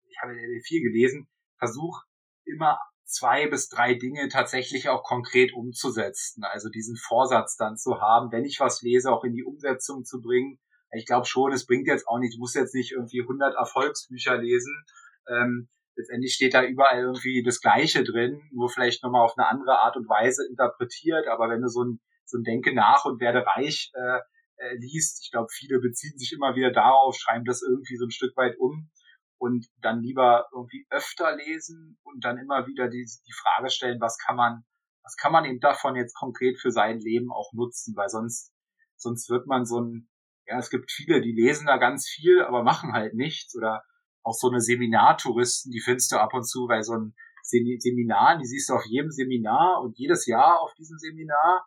ich 0.05 0.15
habe 0.21 0.35
viel 0.63 0.83
gelesen, 0.83 1.27
versuche 1.57 2.05
immer 2.45 2.77
zwei 3.03 3.47
bis 3.47 3.67
drei 3.67 3.95
Dinge 3.95 4.29
tatsächlich 4.29 4.89
auch 4.89 5.01
konkret 5.01 5.51
umzusetzen. 5.55 6.43
Also 6.43 6.69
diesen 6.69 6.97
Vorsatz 6.97 7.57
dann 7.57 7.77
zu 7.77 7.99
haben, 7.99 8.31
wenn 8.31 8.45
ich 8.45 8.59
was 8.59 8.83
lese, 8.83 9.11
auch 9.11 9.23
in 9.23 9.33
die 9.33 9.43
Umsetzung 9.43 10.05
zu 10.05 10.21
bringen. 10.21 10.59
Ich 10.91 11.07
glaube 11.07 11.25
schon, 11.25 11.51
es 11.51 11.65
bringt 11.65 11.87
jetzt 11.87 12.07
auch 12.07 12.19
nicht, 12.19 12.35
du 12.35 12.39
musst 12.39 12.55
jetzt 12.55 12.75
nicht 12.75 12.91
irgendwie 12.91 13.21
100 13.21 13.55
Erfolgsbücher 13.55 14.37
lesen. 14.37 14.85
Ähm, 15.27 15.67
letztendlich 15.95 16.35
steht 16.35 16.53
da 16.53 16.63
überall 16.63 16.99
irgendwie 16.99 17.41
das 17.41 17.59
Gleiche 17.59 18.03
drin, 18.03 18.39
nur 18.51 18.69
vielleicht 18.69 19.01
nochmal 19.01 19.25
auf 19.25 19.35
eine 19.35 19.47
andere 19.47 19.79
Art 19.79 19.97
und 19.97 20.07
Weise 20.07 20.47
interpretiert. 20.47 21.27
Aber 21.27 21.49
wenn 21.49 21.61
du 21.61 21.69
so 21.69 21.85
ein, 21.85 22.01
so 22.25 22.37
ein 22.37 22.43
Denke 22.43 22.75
nach 22.75 23.05
und 23.05 23.19
werde 23.19 23.43
reich 23.47 23.89
äh, 23.95 24.19
äh, 24.59 24.75
liest, 24.75 25.23
ich 25.23 25.31
glaube, 25.31 25.47
viele 25.51 25.79
beziehen 25.79 26.17
sich 26.17 26.33
immer 26.33 26.55
wieder 26.55 26.71
darauf, 26.71 27.15
schreiben 27.17 27.45
das 27.45 27.61
irgendwie 27.61 27.97
so 27.97 28.05
ein 28.05 28.11
Stück 28.11 28.35
weit 28.37 28.57
um 28.59 28.89
und 29.37 29.67
dann 29.81 30.01
lieber 30.01 30.47
irgendwie 30.53 30.85
öfter 30.89 31.35
lesen 31.35 31.97
und 32.03 32.23
dann 32.23 32.37
immer 32.37 32.67
wieder 32.67 32.89
die, 32.89 33.05
die 33.05 33.33
Frage 33.33 33.69
stellen, 33.69 34.01
was 34.01 34.17
kann 34.17 34.35
man, 34.35 34.63
was 35.03 35.15
kann 35.15 35.31
man 35.31 35.45
eben 35.45 35.59
davon 35.59 35.95
jetzt 35.95 36.13
konkret 36.13 36.59
für 36.59 36.71
sein 36.71 36.99
Leben 36.99 37.31
auch 37.31 37.51
nutzen, 37.53 37.95
weil 37.95 38.09
sonst, 38.09 38.53
sonst 38.97 39.29
wird 39.29 39.47
man 39.47 39.65
so 39.65 39.79
ein, 39.79 40.09
ja, 40.45 40.57
es 40.57 40.69
gibt 40.69 40.91
viele, 40.91 41.21
die 41.21 41.31
lesen 41.31 41.67
da 41.67 41.77
ganz 41.77 42.07
viel, 42.07 42.41
aber 42.41 42.63
machen 42.63 42.93
halt 42.93 43.13
nichts. 43.13 43.55
Oder 43.55 43.83
auch 44.23 44.33
so 44.33 44.49
eine 44.49 44.61
Seminartouristen, 44.61 45.71
die 45.71 45.79
findest 45.79 46.11
du 46.11 46.17
ab 46.17 46.33
und 46.33 46.43
zu 46.43 46.67
bei 46.67 46.81
so 46.81 46.93
einem 46.93 47.13
Seminar, 47.41 48.37
die 48.37 48.45
siehst 48.45 48.69
du 48.69 48.73
auf 48.73 48.85
jedem 48.85 49.11
Seminar 49.11 49.81
und 49.81 49.97
jedes 49.97 50.25
Jahr 50.25 50.59
auf 50.59 50.73
diesem 50.73 50.97
Seminar, 50.97 51.65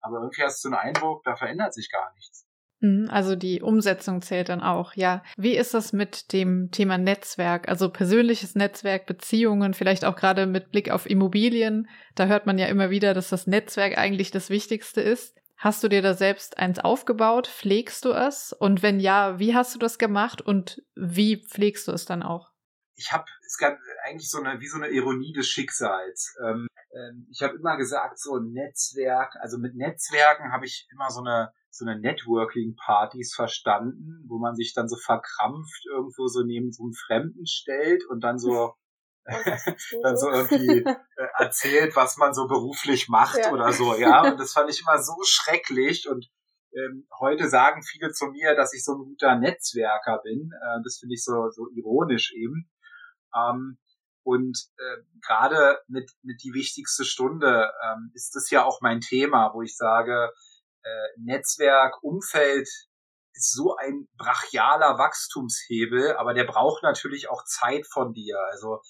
aber 0.00 0.18
irgendwie 0.18 0.42
hast 0.42 0.64
du 0.64 0.68
den 0.68 0.78
Eindruck, 0.78 1.22
da 1.24 1.36
verändert 1.36 1.74
sich 1.74 1.90
gar 1.90 2.12
nichts. 2.14 2.46
Mhm, 2.80 3.08
also 3.10 3.36
die 3.36 3.62
Umsetzung 3.62 4.22
zählt 4.22 4.48
dann 4.48 4.60
auch, 4.60 4.94
ja. 4.94 5.22
Wie 5.36 5.56
ist 5.56 5.74
das 5.74 5.92
mit 5.92 6.32
dem 6.32 6.70
Thema 6.70 6.98
Netzwerk? 6.98 7.68
Also 7.68 7.90
persönliches 7.90 8.54
Netzwerk, 8.54 9.06
Beziehungen, 9.06 9.74
vielleicht 9.74 10.04
auch 10.04 10.16
gerade 10.16 10.46
mit 10.46 10.70
Blick 10.70 10.90
auf 10.90 11.08
Immobilien. 11.08 11.88
Da 12.14 12.26
hört 12.26 12.46
man 12.46 12.58
ja 12.58 12.66
immer 12.66 12.90
wieder, 12.90 13.14
dass 13.14 13.30
das 13.30 13.46
Netzwerk 13.46 13.96
eigentlich 13.98 14.30
das 14.30 14.50
Wichtigste 14.50 15.00
ist. 15.00 15.36
Hast 15.56 15.82
du 15.82 15.88
dir 15.88 16.02
da 16.02 16.12
selbst 16.12 16.58
eins 16.58 16.78
aufgebaut? 16.78 17.46
Pflegst 17.46 18.04
du 18.04 18.10
es? 18.10 18.52
Und 18.52 18.82
wenn 18.82 19.00
ja, 19.00 19.38
wie 19.38 19.54
hast 19.54 19.74
du 19.74 19.78
das 19.78 19.96
gemacht 19.96 20.42
und 20.42 20.82
wie 20.94 21.42
pflegst 21.42 21.88
du 21.88 21.92
es 21.92 22.04
dann 22.04 22.22
auch? 22.22 22.50
Ich 22.94 23.10
habe 23.12 23.24
es 23.46 23.56
gab 23.58 23.78
eigentlich 24.04 24.30
so 24.30 24.42
eine 24.42 24.60
wie 24.60 24.66
so 24.66 24.76
eine 24.76 24.88
Ironie 24.88 25.32
des 25.32 25.48
Schicksals. 25.48 26.36
Ähm, 26.44 26.66
ähm, 26.94 27.26
ich 27.30 27.42
habe 27.42 27.56
immer 27.56 27.76
gesagt, 27.76 28.18
so 28.18 28.38
Netzwerk, 28.38 29.34
also 29.40 29.58
mit 29.58 29.74
Netzwerken 29.74 30.52
habe 30.52 30.66
ich 30.66 30.88
immer 30.92 31.10
so 31.10 31.20
eine 31.20 31.52
so 31.70 31.84
eine 31.84 32.00
Networking-Partys 32.00 33.34
verstanden, 33.34 34.24
wo 34.28 34.38
man 34.38 34.54
sich 34.54 34.72
dann 34.72 34.88
so 34.88 34.96
verkrampft 34.96 35.84
irgendwo 35.86 36.26
so 36.26 36.42
neben 36.42 36.72
so 36.72 36.84
einem 36.84 36.94
Fremden 36.94 37.46
stellt 37.46 38.02
und 38.06 38.24
dann 38.24 38.38
so 38.38 38.74
dann 40.02 40.16
so 40.16 40.30
irgendwie 40.30 40.84
äh, 40.84 41.28
erzählt, 41.38 41.96
was 41.96 42.16
man 42.16 42.32
so 42.32 42.46
beruflich 42.46 43.08
macht 43.08 43.38
ja. 43.38 43.52
oder 43.52 43.72
so, 43.72 43.94
ja. 43.94 44.22
Und 44.30 44.38
das 44.38 44.52
fand 44.52 44.70
ich 44.70 44.80
immer 44.80 45.02
so 45.02 45.16
schrecklich. 45.24 46.08
Und 46.08 46.30
ähm, 46.72 47.08
heute 47.18 47.48
sagen 47.48 47.82
viele 47.82 48.12
zu 48.12 48.26
mir, 48.26 48.54
dass 48.54 48.72
ich 48.72 48.84
so 48.84 48.92
ein 48.92 49.04
guter 49.04 49.36
Netzwerker 49.36 50.20
bin. 50.22 50.52
Äh, 50.52 50.82
das 50.84 50.98
finde 50.98 51.14
ich 51.14 51.24
so, 51.24 51.50
so 51.50 51.68
ironisch 51.74 52.32
eben. 52.34 52.70
Ähm, 53.36 53.78
und 54.22 54.58
äh, 54.78 54.96
gerade 55.24 55.78
mit, 55.86 56.10
mit 56.22 56.42
die 56.42 56.52
wichtigste 56.52 57.04
Stunde 57.04 57.70
ähm, 57.84 58.10
ist 58.14 58.34
das 58.34 58.50
ja 58.50 58.64
auch 58.64 58.80
mein 58.80 59.00
Thema, 59.00 59.52
wo 59.54 59.62
ich 59.62 59.76
sage, 59.76 60.32
äh, 60.82 61.08
Netzwerk, 61.18 62.02
Umfeld 62.02 62.68
ist 63.34 63.52
so 63.52 63.76
ein 63.76 64.08
brachialer 64.16 64.98
Wachstumshebel, 64.98 66.16
aber 66.16 66.34
der 66.34 66.44
braucht 66.44 66.82
natürlich 66.82 67.28
auch 67.28 67.44
Zeit 67.44 67.86
von 67.86 68.14
dir. 68.14 68.36
Also 68.50 68.80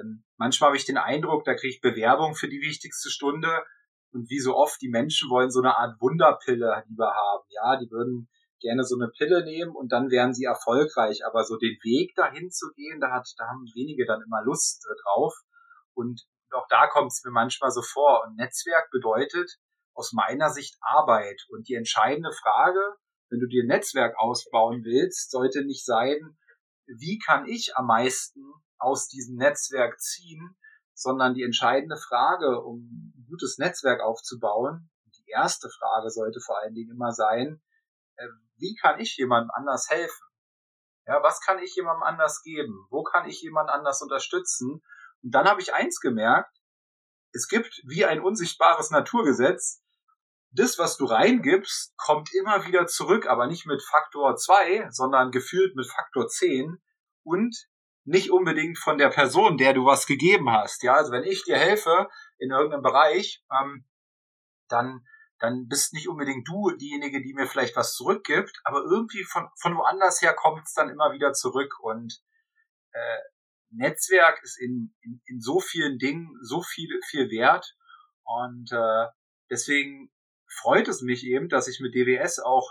ähm, 0.00 0.24
manchmal 0.36 0.68
habe 0.68 0.76
ich 0.76 0.86
den 0.86 0.98
Eindruck, 0.98 1.44
da 1.44 1.54
kriege 1.54 1.74
ich 1.74 1.80
Bewerbung 1.80 2.34
für 2.34 2.48
die 2.48 2.60
wichtigste 2.62 3.10
Stunde 3.10 3.64
und 4.12 4.28
wie 4.30 4.40
so 4.40 4.56
oft, 4.56 4.80
die 4.80 4.88
Menschen 4.88 5.30
wollen 5.30 5.50
so 5.50 5.60
eine 5.60 5.76
Art 5.76 6.00
Wunderpille 6.00 6.84
lieber 6.88 7.14
haben. 7.14 7.44
Ja, 7.48 7.76
die 7.76 7.90
würden 7.90 8.28
gerne 8.62 8.84
so 8.84 8.96
eine 8.96 9.08
Pille 9.08 9.44
nehmen 9.44 9.74
und 9.76 9.92
dann 9.92 10.10
wären 10.10 10.32
sie 10.32 10.44
erfolgreich. 10.44 11.26
Aber 11.26 11.44
so 11.44 11.56
den 11.56 11.76
Weg 11.82 12.14
dahin 12.14 12.50
zu 12.50 12.70
gehen, 12.74 13.00
da 13.00 13.10
hat, 13.10 13.28
da 13.36 13.48
haben 13.48 13.66
wenige 13.74 14.06
dann 14.06 14.22
immer 14.22 14.42
Lust 14.42 14.86
äh, 14.88 14.94
drauf. 15.02 15.34
Und 15.94 16.22
auch 16.52 16.66
da 16.68 16.86
kommt 16.86 17.12
es 17.12 17.22
mir 17.24 17.32
manchmal 17.32 17.70
so 17.70 17.82
vor. 17.82 18.24
Und 18.24 18.36
Netzwerk 18.36 18.90
bedeutet, 18.90 19.58
aus 19.94 20.12
meiner 20.12 20.48
Sicht 20.48 20.78
Arbeit. 20.80 21.42
Und 21.50 21.68
die 21.68 21.74
entscheidende 21.74 22.32
Frage, 22.32 22.80
wenn 23.28 23.40
du 23.40 23.46
dir 23.46 23.64
ein 23.64 23.68
Netzwerk 23.68 24.16
ausbauen 24.18 24.84
willst, 24.84 25.30
sollte 25.30 25.64
nicht 25.64 25.84
sein, 25.84 26.38
wie 26.86 27.18
kann 27.18 27.46
ich 27.46 27.76
am 27.76 27.86
meisten 27.86 28.40
aus 28.78 29.08
diesem 29.08 29.36
Netzwerk 29.36 30.00
ziehen, 30.00 30.56
sondern 30.94 31.34
die 31.34 31.42
entscheidende 31.42 31.96
Frage, 31.96 32.62
um 32.62 33.12
ein 33.16 33.26
gutes 33.28 33.58
Netzwerk 33.58 34.00
aufzubauen, 34.00 34.90
die 35.16 35.30
erste 35.30 35.68
Frage 35.68 36.10
sollte 36.10 36.40
vor 36.40 36.58
allen 36.60 36.74
Dingen 36.74 36.90
immer 36.90 37.12
sein, 37.12 37.62
wie 38.56 38.74
kann 38.74 39.00
ich 39.00 39.16
jemandem 39.16 39.50
anders 39.54 39.88
helfen? 39.88 40.26
Ja, 41.06 41.22
was 41.22 41.40
kann 41.40 41.58
ich 41.58 41.74
jemandem 41.74 42.02
anders 42.04 42.42
geben? 42.42 42.86
Wo 42.90 43.02
kann 43.02 43.28
ich 43.28 43.40
jemanden 43.42 43.70
anders 43.70 44.02
unterstützen? 44.02 44.82
Und 45.22 45.34
dann 45.34 45.46
habe 45.46 45.60
ich 45.60 45.74
eins 45.74 46.00
gemerkt, 46.00 46.56
es 47.32 47.48
gibt 47.48 47.80
wie 47.86 48.04
ein 48.04 48.20
unsichtbares 48.20 48.90
Naturgesetz, 48.90 49.82
das, 50.54 50.78
was 50.78 50.98
du 50.98 51.06
reingibst, 51.06 51.96
kommt 51.96 52.32
immer 52.34 52.66
wieder 52.66 52.86
zurück, 52.86 53.26
aber 53.26 53.46
nicht 53.46 53.66
mit 53.66 53.82
Faktor 53.82 54.36
2, 54.36 54.88
sondern 54.90 55.30
gefühlt 55.30 55.74
mit 55.74 55.86
Faktor 55.86 56.28
10 56.28 56.76
und 57.24 57.56
nicht 58.04 58.30
unbedingt 58.30 58.78
von 58.78 58.98
der 58.98 59.08
Person, 59.08 59.56
der 59.56 59.72
du 59.72 59.86
was 59.86 60.06
gegeben 60.06 60.50
hast. 60.50 60.82
Ja, 60.82 60.94
also 60.94 61.12
wenn 61.12 61.24
ich 61.24 61.44
dir 61.44 61.56
helfe 61.56 62.08
in 62.38 62.50
irgendeinem 62.50 62.82
Bereich, 62.82 63.42
ähm, 63.50 63.86
dann, 64.68 65.06
dann 65.42 65.66
bist 65.66 65.92
nicht 65.92 66.08
unbedingt 66.08 66.46
du 66.46 66.70
diejenige, 66.70 67.20
die 67.20 67.34
mir 67.34 67.48
vielleicht 67.48 67.74
was 67.74 67.96
zurückgibt, 67.96 68.60
aber 68.62 68.84
irgendwie 68.84 69.24
von, 69.24 69.48
von 69.60 69.76
woanders 69.76 70.22
her 70.22 70.34
kommt 70.34 70.64
es 70.64 70.72
dann 70.72 70.88
immer 70.88 71.12
wieder 71.12 71.32
zurück. 71.32 71.80
Und 71.80 72.22
äh, 72.92 73.18
Netzwerk 73.70 74.40
ist 74.44 74.56
in, 74.56 74.94
in, 75.00 75.20
in 75.26 75.40
so 75.40 75.58
vielen 75.58 75.98
Dingen 75.98 76.30
so 76.42 76.62
viel, 76.62 76.88
viel 77.10 77.28
wert. 77.28 77.76
Und 78.22 78.70
äh, 78.70 79.08
deswegen 79.50 80.12
freut 80.46 80.86
es 80.86 81.02
mich 81.02 81.26
eben, 81.26 81.48
dass 81.48 81.66
ich 81.66 81.80
mit 81.80 81.92
DWS 81.92 82.38
auch 82.38 82.70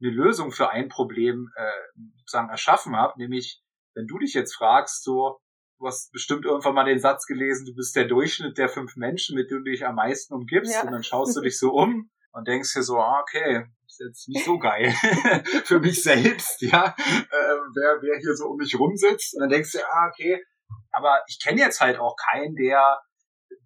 eine 0.00 0.12
Lösung 0.12 0.52
für 0.52 0.70
ein 0.70 0.88
Problem 0.88 1.50
äh, 1.56 2.00
sozusagen 2.18 2.48
erschaffen 2.48 2.94
habe, 2.94 3.18
nämlich 3.18 3.60
wenn 3.94 4.06
du 4.06 4.18
dich 4.20 4.34
jetzt 4.34 4.54
fragst, 4.54 5.02
so, 5.02 5.40
du 5.78 5.86
hast 5.86 6.12
bestimmt 6.12 6.44
irgendwann 6.44 6.74
mal 6.74 6.84
den 6.84 7.00
Satz 7.00 7.26
gelesen, 7.26 7.66
du 7.66 7.74
bist 7.74 7.96
der 7.96 8.06
Durchschnitt 8.06 8.58
der 8.58 8.68
fünf 8.68 8.96
Menschen, 8.96 9.36
mit 9.36 9.50
denen 9.50 9.64
du 9.64 9.70
dich 9.70 9.86
am 9.86 9.96
meisten 9.96 10.34
umgibst, 10.34 10.74
ja. 10.74 10.82
und 10.82 10.92
dann 10.92 11.02
schaust 11.02 11.36
du 11.36 11.40
dich 11.40 11.58
so 11.58 11.72
um 11.72 12.10
und 12.32 12.48
denkst 12.48 12.74
dir 12.74 12.82
so, 12.82 12.98
ah, 12.98 13.20
okay, 13.20 13.66
ist 13.86 14.00
jetzt 14.00 14.28
nicht 14.28 14.44
so 14.44 14.58
geil 14.58 14.92
für 15.64 15.80
mich 15.80 16.02
selbst, 16.02 16.60
ja, 16.62 16.94
äh, 16.98 17.56
wer, 17.74 17.98
wer 18.02 18.18
hier 18.20 18.34
so 18.34 18.46
um 18.46 18.56
mich 18.56 18.78
rumsitzt, 18.78 19.34
und 19.34 19.40
dann 19.40 19.50
denkst 19.50 19.72
du, 19.72 19.78
ah, 19.78 20.08
okay, 20.08 20.42
aber 20.90 21.22
ich 21.28 21.38
kenne 21.42 21.60
jetzt 21.60 21.80
halt 21.80 21.98
auch 21.98 22.16
keinen, 22.30 22.54
der 22.56 23.00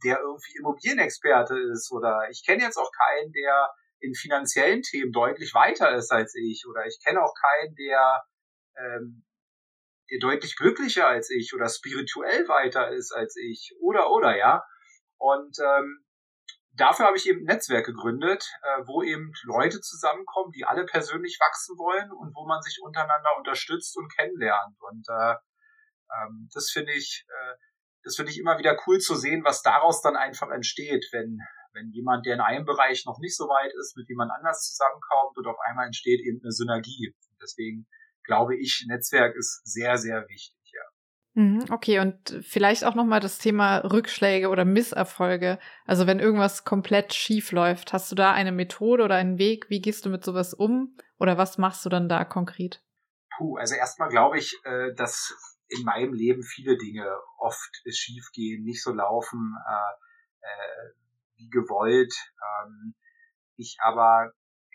der 0.05 0.21
irgendwie 0.21 0.59
Immobilienexperte 0.59 1.59
ist. 1.73 1.91
Oder 1.93 2.29
ich 2.31 2.45
kenne 2.45 2.63
jetzt 2.63 2.77
auch 2.77 2.91
keinen, 2.93 3.33
der 3.33 3.71
in 4.01 4.15
finanziellen 4.15 4.83
Themen 4.83 5.13
deutlich 5.13 5.55
weiter 5.55 5.95
ist 5.95 6.11
als 6.11 6.35
ich. 6.35 6.65
Oder 6.69 6.87
ich 6.87 6.99
kenne 7.05 7.23
auch 7.23 7.35
keinen, 7.35 7.75
der, 7.75 8.25
ähm, 8.77 9.25
der 9.25 9.32
deutlich 10.19 10.57
glücklicher 10.57 11.09
als 11.09 11.31
ich 11.31 11.53
oder 11.55 11.69
spirituell 11.69 12.49
weiter 12.49 12.91
ist 12.91 13.13
als 13.13 13.37
ich 13.37 13.75
oder 13.81 14.11
oder 14.11 14.37
ja. 14.37 14.65
Und 15.19 15.57
ähm, 15.61 16.05
dafür 16.75 17.07
habe 17.07 17.17
ich 17.17 17.29
eben 17.29 17.45
Netzwerk 17.45 17.87
gegründet, 17.87 18.45
äh, 18.63 18.83
wo 18.87 19.03
eben 19.03 19.33
Leute 19.45 19.81
zusammenkommen, 19.81 20.53
die 20.53 20.65
alle 20.65 20.85
persönlich 20.85 21.39
wachsen 21.41 21.77
wollen 21.79 22.11
und 22.11 22.35
wo 22.35 22.47
man 22.47 22.63
sich 22.63 22.79
untereinander 22.83 23.37
unterstützt 23.39 23.97
und 23.97 24.13
kennenlernt. 24.15 24.77
Und 24.81 25.07
äh, 25.09 25.35
ähm, 26.17 26.49
das 26.53 26.71
finde 26.71 26.93
ich, 26.93 27.25
äh, 27.29 27.55
das 28.05 28.17
finde 28.17 28.33
ich 28.33 28.39
immer 28.39 28.59
wieder 28.59 28.77
cool 28.87 28.99
zu 28.99 29.15
sehen, 29.15 29.45
was 29.45 29.63
daraus 29.63 30.03
dann 30.03 30.17
einfach 30.17 30.51
entsteht, 30.51 31.07
wenn 31.13 31.39
wenn 31.75 31.91
jemand, 31.91 32.27
der 32.27 32.35
in 32.35 32.41
einem 32.41 32.65
Bereich 32.65 33.05
noch 33.07 33.19
nicht 33.19 33.37
so 33.37 33.45
weit 33.49 33.73
ist, 33.81 33.97
mit 33.97 34.09
jemand 34.09 34.31
anders 34.31 34.69
zusammenkommt 34.69 35.37
und 35.39 35.47
auf 35.47 35.59
einmal 35.67 35.87
entsteht 35.87 36.21
eben 36.21 36.41
eine 36.43 36.53
Synergie. 36.53 37.15
Deswegen 37.41 37.87
glaube 38.25 38.57
ich, 38.57 38.85
Netzwerk 38.89 39.35
ist 39.37 39.62
sehr, 39.64 39.99
sehr 39.99 40.27
wichtig. 40.29 40.59
Ja. 40.73 41.43
Mhm, 41.43 41.64
okay, 41.70 42.01
und 42.01 42.41
vielleicht 42.43 42.85
auch 42.85 42.95
nochmal 42.95 43.20
das 43.20 43.39
Thema 43.39 43.79
Rückschläge 43.79 44.49
oder 44.49 44.64
Misserfolge. 44.64 45.59
Also 45.87 46.07
wenn 46.07 46.20
irgendwas 46.20 46.64
komplett 46.64 47.14
schief 47.14 47.53
läuft, 47.53 47.93
hast 47.93 48.11
du 48.11 48.14
da 48.14 48.33
eine 48.33 48.53
Methode 48.53 49.05
oder 49.05 49.16
einen 49.16 49.39
Weg? 49.39 49.70
Wie 49.70 49.81
gehst 49.81 50.05
du 50.05 50.11
mit 50.11 50.25
sowas 50.25 50.55
um? 50.55 50.97
Oder 51.18 51.39
was 51.39 51.59
machst 51.59 51.85
du 51.85 51.89
dann 51.89 52.09
da 52.09 52.25
konkret? 52.25 52.83
Puh, 53.37 53.57
also 53.57 53.75
erstmal 53.75 54.09
glaube 54.09 54.39
ich, 54.39 54.55
äh, 54.64 54.95
dass 54.95 55.35
in 55.68 55.85
meinem 55.85 56.12
Leben 56.12 56.43
viele 56.43 56.77
Dinge 56.77 57.07
oft 57.39 57.83
schief 57.91 58.31
gehen, 58.33 58.64
nicht 58.64 58.83
so 58.83 58.93
laufen, 58.93 59.57
äh, 59.66 60.47
äh, 60.47 60.93
wie 61.37 61.49
gewollt, 61.49 62.12
ähm, 62.43 62.95
ich 63.57 63.79
aber 63.81 64.33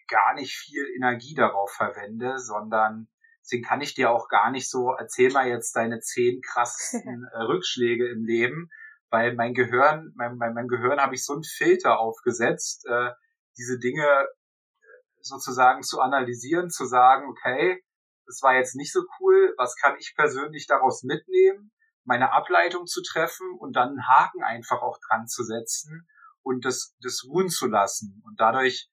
gar 0.08 0.34
nicht 0.34 0.56
viel 0.56 0.86
Energie 0.96 1.36
darauf 1.36 1.72
verwende, 1.72 2.40
sondern 2.40 3.08
deswegen 3.48 3.64
kann 3.64 3.82
ich 3.82 3.96
dir 3.96 4.12
auch 4.12 4.28
gar 4.28 4.52
nicht 4.52 4.70
so, 4.70 4.92
erzähl 4.92 5.32
mal 5.32 5.48
jetzt 5.48 5.76
deine 5.76 6.00
zehn 6.00 6.42
krassesten 6.42 7.28
äh, 7.34 7.42
Rückschläge 7.44 8.10
im 8.10 8.26
Leben, 8.26 8.70
weil 9.10 9.36
mein 9.36 9.54
Gehirn, 9.54 10.12
mein, 10.16 10.36
mein, 10.38 10.54
mein 10.54 10.68
Gehirn 10.68 11.00
habe 11.00 11.16
ich 11.16 11.24
so 11.24 11.34
einen 11.34 11.44
Filter 11.44 12.00
aufgesetzt, 12.00 12.86
äh, 12.88 13.12
diese 13.58 13.80
Dinge 13.80 14.04
äh, 14.06 14.86
sozusagen 15.22 15.82
zu 15.82 16.02
analysieren, 16.02 16.70
zu 16.70 16.86
sagen, 16.86 17.30
okay, 17.30 17.82
das 18.26 18.42
war 18.42 18.56
jetzt 18.56 18.76
nicht 18.76 18.92
so 18.92 19.04
cool, 19.20 19.54
was 19.58 19.78
kann 19.78 19.96
ich 19.98 20.14
persönlich 20.16 20.68
daraus 20.68 21.04
mitnehmen, 21.04 21.72
meine 22.04 22.34
Ableitung 22.34 22.86
zu 22.86 23.02
treffen 23.02 23.48
und 23.58 23.78
dann 23.78 23.90
einen 23.90 24.08
Haken 24.08 24.44
einfach 24.44 24.82
auch 24.82 24.98
dran 25.08 25.28
zu 25.28 25.44
setzen 25.44 26.08
und 26.42 26.66
das, 26.66 26.96
das 27.02 27.24
ruhen 27.26 27.50
zu 27.50 27.68
lassen. 27.68 28.22
Und 28.26 28.42
dadurch 28.42 28.90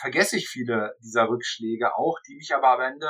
vergesse 0.00 0.36
ich 0.36 0.48
viele 0.48 0.96
dieser 1.02 1.28
Rückschläge 1.28 1.96
auch, 1.96 2.18
die 2.26 2.34
mich 2.34 2.52
aber 2.54 2.70
am 2.70 2.80
Ende 2.80 3.08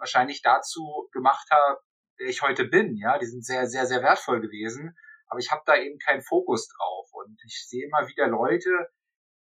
wahrscheinlich 0.00 0.42
dazu 0.42 1.08
gemacht 1.12 1.48
haben, 1.50 1.78
der 2.18 2.28
ich 2.28 2.42
heute 2.42 2.64
bin. 2.64 2.96
Ja, 2.96 3.18
die 3.18 3.26
sind 3.26 3.44
sehr, 3.44 3.66
sehr, 3.66 3.86
sehr 3.86 4.02
wertvoll 4.02 4.40
gewesen. 4.40 4.96
Aber 5.28 5.38
ich 5.38 5.50
habe 5.50 5.62
da 5.64 5.76
eben 5.76 5.98
keinen 5.98 6.22
Fokus 6.22 6.68
drauf. 6.68 7.08
Und 7.12 7.38
ich 7.44 7.68
sehe 7.68 7.86
immer 7.86 8.08
wieder 8.08 8.26
Leute, 8.26 8.70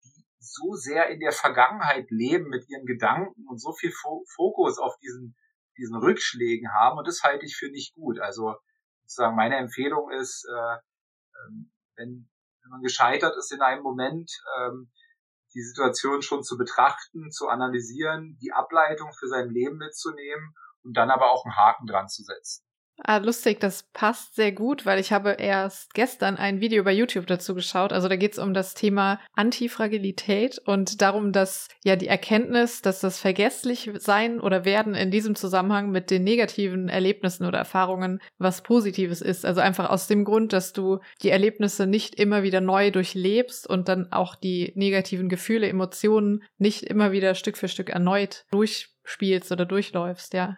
die 0.03 0.25
so 0.39 0.73
sehr 0.73 1.07
in 1.09 1.19
der 1.19 1.31
Vergangenheit 1.31 2.09
leben 2.09 2.49
mit 2.49 2.67
ihren 2.69 2.85
Gedanken 2.85 3.47
und 3.47 3.61
so 3.61 3.71
viel 3.73 3.93
Fokus 3.93 4.77
auf 4.77 4.97
diesen, 4.97 5.37
diesen 5.77 5.95
Rückschlägen 5.95 6.73
haben. 6.73 6.97
Und 6.97 7.07
das 7.07 7.23
halte 7.23 7.45
ich 7.45 7.55
für 7.55 7.69
nicht 7.69 7.93
gut. 7.93 8.19
Also 8.19 8.55
sozusagen 9.03 9.35
meine 9.35 9.57
Empfehlung 9.57 10.11
ist, 10.11 10.45
äh, 10.45 10.77
ähm, 11.45 11.71
wenn 11.95 12.29
wenn 12.69 12.77
man 12.77 12.81
gescheitert 12.81 13.35
ist 13.37 13.51
in 13.51 13.61
einem 13.61 13.81
Moment, 13.81 14.31
ähm, 14.59 14.91
die 15.53 15.61
Situation 15.61 16.21
schon 16.21 16.43
zu 16.43 16.57
betrachten, 16.57 17.31
zu 17.31 17.47
analysieren, 17.47 18.37
die 18.41 18.53
Ableitung 18.53 19.13
für 19.13 19.27
sein 19.27 19.49
Leben 19.49 19.77
mitzunehmen 19.77 20.53
und 20.83 20.95
dann 20.95 21.09
aber 21.09 21.31
auch 21.31 21.45
einen 21.45 21.55
Haken 21.55 21.87
dran 21.87 22.07
zu 22.07 22.23
setzen. 22.23 22.68
Ah, 23.01 23.17
lustig, 23.17 23.61
das 23.61 23.83
passt 23.93 24.35
sehr 24.35 24.51
gut, 24.51 24.85
weil 24.85 24.99
ich 24.99 25.13
habe 25.13 25.31
erst 25.31 25.93
gestern 25.93 26.35
ein 26.35 26.59
Video 26.59 26.83
bei 26.83 26.91
YouTube 26.91 27.27
dazu 27.27 27.55
geschaut. 27.55 27.93
Also 27.93 28.09
da 28.09 28.17
geht 28.17 28.33
es 28.33 28.39
um 28.39 28.53
das 28.53 28.73
Thema 28.73 29.21
Antifragilität 29.33 30.59
und 30.65 31.01
darum, 31.01 31.31
dass 31.31 31.69
ja 31.85 31.95
die 31.95 32.07
Erkenntnis, 32.07 32.81
dass 32.81 32.99
das 32.99 33.17
vergesslich 33.17 33.89
sein 33.95 34.41
oder 34.41 34.65
werden 34.65 34.95
in 34.95 35.11
diesem 35.11 35.35
Zusammenhang 35.35 35.91
mit 35.91 36.11
den 36.11 36.25
negativen 36.25 36.89
Erlebnissen 36.89 37.45
oder 37.45 37.57
Erfahrungen 37.57 38.19
was 38.37 38.63
Positives 38.63 39.21
ist. 39.21 39.45
Also 39.45 39.61
einfach 39.61 39.89
aus 39.89 40.07
dem 40.07 40.25
Grund, 40.25 40.51
dass 40.51 40.73
du 40.73 40.99
die 41.21 41.29
Erlebnisse 41.29 41.87
nicht 41.87 42.15
immer 42.15 42.43
wieder 42.43 42.59
neu 42.59 42.91
durchlebst 42.91 43.65
und 43.65 43.87
dann 43.87 44.11
auch 44.11 44.35
die 44.35 44.73
negativen 44.75 45.29
Gefühle, 45.29 45.69
Emotionen 45.69 46.43
nicht 46.57 46.83
immer 46.83 47.13
wieder 47.13 47.33
Stück 47.33 47.57
für 47.57 47.69
Stück 47.69 47.89
erneut 47.89 48.45
durchspielst 48.51 49.53
oder 49.53 49.65
durchläufst, 49.65 50.33
ja 50.33 50.57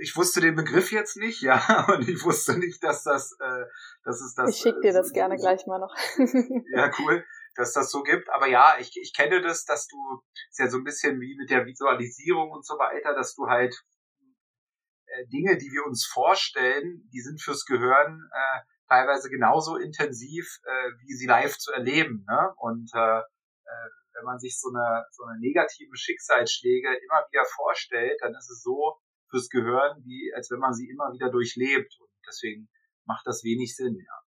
ich 0.00 0.16
wusste 0.16 0.40
den 0.40 0.56
Begriff 0.56 0.92
jetzt 0.92 1.16
nicht, 1.16 1.42
ja, 1.42 1.86
und 1.94 2.08
ich 2.08 2.24
wusste 2.24 2.58
nicht, 2.58 2.82
dass 2.82 3.04
das, 3.04 3.36
äh, 3.40 3.64
dass 4.04 4.20
es 4.20 4.34
das. 4.34 4.50
Ich 4.50 4.62
schicke 4.62 4.80
dir 4.80 4.92
das 4.92 5.10
äh, 5.10 5.14
gerne 5.14 5.38
so, 5.38 5.42
gleich 5.42 5.66
mal 5.66 5.78
noch. 5.78 5.94
ja, 6.74 6.90
cool, 6.98 7.24
dass 7.54 7.72
das 7.72 7.90
so 7.90 8.02
gibt. 8.02 8.28
Aber 8.30 8.46
ja, 8.46 8.76
ich, 8.78 8.92
ich 9.00 9.14
kenne 9.14 9.40
das, 9.40 9.64
dass 9.64 9.86
du, 9.86 9.96
ist 10.50 10.58
ja 10.58 10.68
so 10.68 10.78
ein 10.78 10.84
bisschen 10.84 11.20
wie 11.20 11.36
mit 11.36 11.50
der 11.50 11.66
Visualisierung 11.66 12.50
und 12.50 12.64
so 12.66 12.74
weiter, 12.74 13.14
dass 13.14 13.34
du 13.34 13.46
halt 13.46 13.76
äh, 15.06 15.26
Dinge, 15.26 15.58
die 15.58 15.70
wir 15.72 15.84
uns 15.84 16.06
vorstellen, 16.06 17.08
die 17.12 17.20
sind 17.20 17.42
fürs 17.42 17.64
Gehirn 17.64 18.28
äh, 18.32 18.60
teilweise 18.88 19.30
genauso 19.30 19.76
intensiv, 19.76 20.58
äh, 20.64 20.90
wie 21.06 21.14
sie 21.14 21.26
live 21.26 21.56
zu 21.56 21.72
erleben. 21.72 22.24
Ne? 22.28 22.52
Und 22.56 22.90
äh, 22.94 23.18
äh, 23.18 23.88
wenn 24.14 24.24
man 24.24 24.38
sich 24.38 24.58
so 24.58 24.68
eine, 24.68 25.04
so 25.12 25.24
eine 25.24 25.38
negativen 25.38 25.96
Schicksalsschläge 25.96 26.88
immer 26.88 27.26
wieder 27.30 27.44
vorstellt, 27.44 28.18
dann 28.20 28.34
ist 28.34 28.50
es 28.50 28.62
so, 28.62 28.98
fürs 29.30 29.48
Gehirn, 29.48 30.02
wie 30.04 30.32
als 30.34 30.50
wenn 30.50 30.58
man 30.58 30.74
sie 30.74 30.88
immer 30.88 31.12
wieder 31.12 31.30
durchlebt. 31.30 31.96
Und 32.00 32.10
deswegen 32.26 32.68
macht 33.04 33.26
das 33.26 33.44
wenig 33.44 33.74
Sinn, 33.76 33.96
ja. 33.98 34.29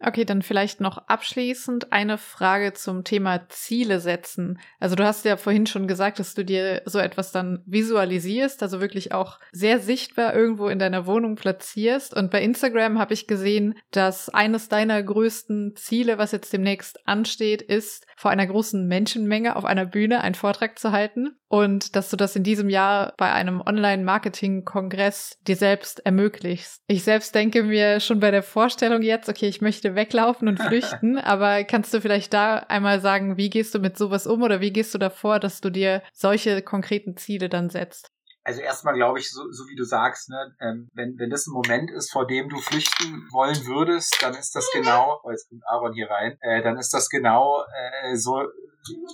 Okay, 0.00 0.24
dann 0.24 0.42
vielleicht 0.42 0.80
noch 0.80 0.98
abschließend 1.08 1.92
eine 1.92 2.18
Frage 2.18 2.72
zum 2.72 3.02
Thema 3.02 3.48
Ziele 3.48 3.98
setzen. 3.98 4.60
Also 4.78 4.94
du 4.94 5.04
hast 5.04 5.24
ja 5.24 5.36
vorhin 5.36 5.66
schon 5.66 5.88
gesagt, 5.88 6.20
dass 6.20 6.34
du 6.34 6.44
dir 6.44 6.82
so 6.84 7.00
etwas 7.00 7.32
dann 7.32 7.62
visualisierst, 7.66 8.62
also 8.62 8.80
wirklich 8.80 9.12
auch 9.12 9.40
sehr 9.50 9.80
sichtbar 9.80 10.34
irgendwo 10.34 10.68
in 10.68 10.78
deiner 10.78 11.06
Wohnung 11.06 11.34
platzierst. 11.34 12.14
Und 12.14 12.30
bei 12.30 12.42
Instagram 12.42 12.98
habe 12.98 13.14
ich 13.14 13.26
gesehen, 13.26 13.74
dass 13.90 14.28
eines 14.28 14.68
deiner 14.68 15.02
größten 15.02 15.74
Ziele, 15.74 16.16
was 16.16 16.30
jetzt 16.30 16.52
demnächst 16.52 17.06
ansteht, 17.08 17.60
ist, 17.60 18.06
vor 18.16 18.30
einer 18.30 18.46
großen 18.46 18.86
Menschenmenge 18.86 19.56
auf 19.56 19.64
einer 19.64 19.86
Bühne 19.86 20.20
einen 20.20 20.34
Vortrag 20.36 20.78
zu 20.78 20.92
halten 20.92 21.36
und 21.48 21.96
dass 21.96 22.10
du 22.10 22.16
das 22.16 22.36
in 22.36 22.42
diesem 22.42 22.68
Jahr 22.68 23.14
bei 23.16 23.32
einem 23.32 23.60
Online-Marketing-Kongress 23.60 25.38
dir 25.46 25.56
selbst 25.56 26.04
ermöglichst. 26.04 26.82
Ich 26.86 27.02
selbst 27.02 27.34
denke 27.34 27.62
mir 27.62 28.00
schon 28.00 28.20
bei 28.20 28.30
der 28.30 28.42
Vorstellung 28.42 29.02
jetzt, 29.02 29.28
okay, 29.28 29.46
ich 29.46 29.60
möchte 29.60 29.87
weglaufen 29.94 30.48
und 30.48 30.58
flüchten, 30.60 31.18
aber 31.18 31.64
kannst 31.64 31.92
du 31.94 32.00
vielleicht 32.00 32.32
da 32.32 32.58
einmal 32.58 33.00
sagen, 33.00 33.36
wie 33.36 33.50
gehst 33.50 33.74
du 33.74 33.78
mit 33.78 33.98
sowas 33.98 34.26
um 34.26 34.42
oder 34.42 34.60
wie 34.60 34.72
gehst 34.72 34.94
du 34.94 34.98
davor, 34.98 35.40
dass 35.40 35.60
du 35.60 35.70
dir 35.70 36.02
solche 36.12 36.62
konkreten 36.62 37.16
Ziele 37.16 37.48
dann 37.48 37.70
setzt? 37.70 38.10
Also 38.48 38.62
erstmal 38.62 38.94
glaube 38.94 39.18
ich, 39.18 39.30
so, 39.30 39.42
so 39.52 39.68
wie 39.68 39.76
du 39.76 39.84
sagst, 39.84 40.30
ne, 40.30 40.56
ähm, 40.60 40.88
wenn, 40.94 41.18
wenn 41.18 41.28
das 41.28 41.46
ein 41.46 41.52
Moment 41.52 41.90
ist, 41.90 42.10
vor 42.10 42.26
dem 42.26 42.48
du 42.48 42.56
flüchten 42.56 43.28
wollen 43.30 43.66
würdest, 43.66 44.16
dann 44.22 44.34
ist 44.34 44.54
das 44.56 44.70
genau, 44.72 45.20
oh, 45.22 45.30
jetzt 45.30 45.50
kommt 45.50 45.62
Aaron 45.66 45.92
hier 45.92 46.08
rein, 46.10 46.38
äh, 46.40 46.62
dann 46.62 46.78
ist 46.78 46.94
das 46.94 47.10
genau 47.10 47.62
äh, 47.62 48.16
so, 48.16 48.46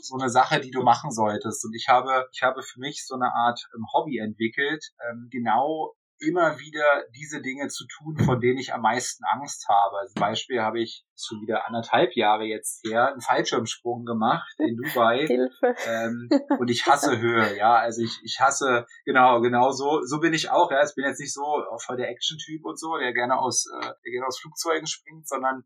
so 0.03 0.16
eine 0.16 0.31
Sache, 0.31 0.61
die 0.61 0.70
du 0.70 0.83
machen 0.83 1.11
solltest. 1.11 1.64
Und 1.64 1.75
ich 1.75 1.89
habe, 1.89 2.29
ich 2.33 2.45
habe 2.45 2.62
für 2.62 2.79
mich 2.79 3.05
so 3.05 3.16
eine 3.16 3.35
Art 3.35 3.61
ähm, 3.75 3.85
Hobby 3.93 4.18
entwickelt, 4.18 4.85
ähm, 5.11 5.27
genau 5.33 5.95
immer 6.19 6.59
wieder 6.59 6.85
diese 7.15 7.43
Dinge 7.43 7.69
zu 7.69 7.87
tun, 7.87 8.19
von 8.25 8.41
denen 8.41 8.59
ich 8.59 8.73
am 8.73 8.83
meisten 8.83 9.25
Angst 9.25 9.67
habe. 9.69 9.99
Als 9.99 10.15
Beispiel 10.15 10.62
habe 10.62 10.81
ich 10.81 11.05
schon 11.17 11.41
wieder 11.41 11.67
anderthalb 11.67 12.15
Jahre 12.17 12.45
jetzt 12.45 12.85
her 12.85 13.09
einen 13.09 13.21
Fallschirmsprung 13.21 14.05
gemacht 14.05 14.55
in 14.59 14.77
Dubai. 14.77 15.27
Hilfe. 15.27 15.75
Ähm, 15.87 16.29
und 16.59 16.71
ich 16.71 16.87
hasse 16.87 17.19
Höhe, 17.19 17.57
ja. 17.57 17.75
Also 17.77 18.03
ich, 18.03 18.21
ich 18.23 18.39
hasse, 18.41 18.87
genau, 19.05 19.41
genau 19.41 19.73
so, 19.73 20.03
so 20.03 20.21
bin 20.21 20.35
ich 20.35 20.51
auch, 20.51 20.71
ja. 20.71 20.85
Ich 20.85 20.95
bin 20.95 21.05
jetzt 21.05 21.21
nicht 21.21 21.35
so 21.35 21.65
voll 21.85 21.97
der 21.97 22.11
Action-Typ 22.11 22.65
und 22.65 22.79
so, 22.79 22.97
der 22.97 23.12
gerne 23.12 23.39
aus, 23.39 23.67
äh, 23.67 23.87
der 24.05 24.12
gerne 24.12 24.27
aus 24.27 24.39
Flugzeugen 24.39 24.87
springt, 24.87 25.29
sondern 25.29 25.65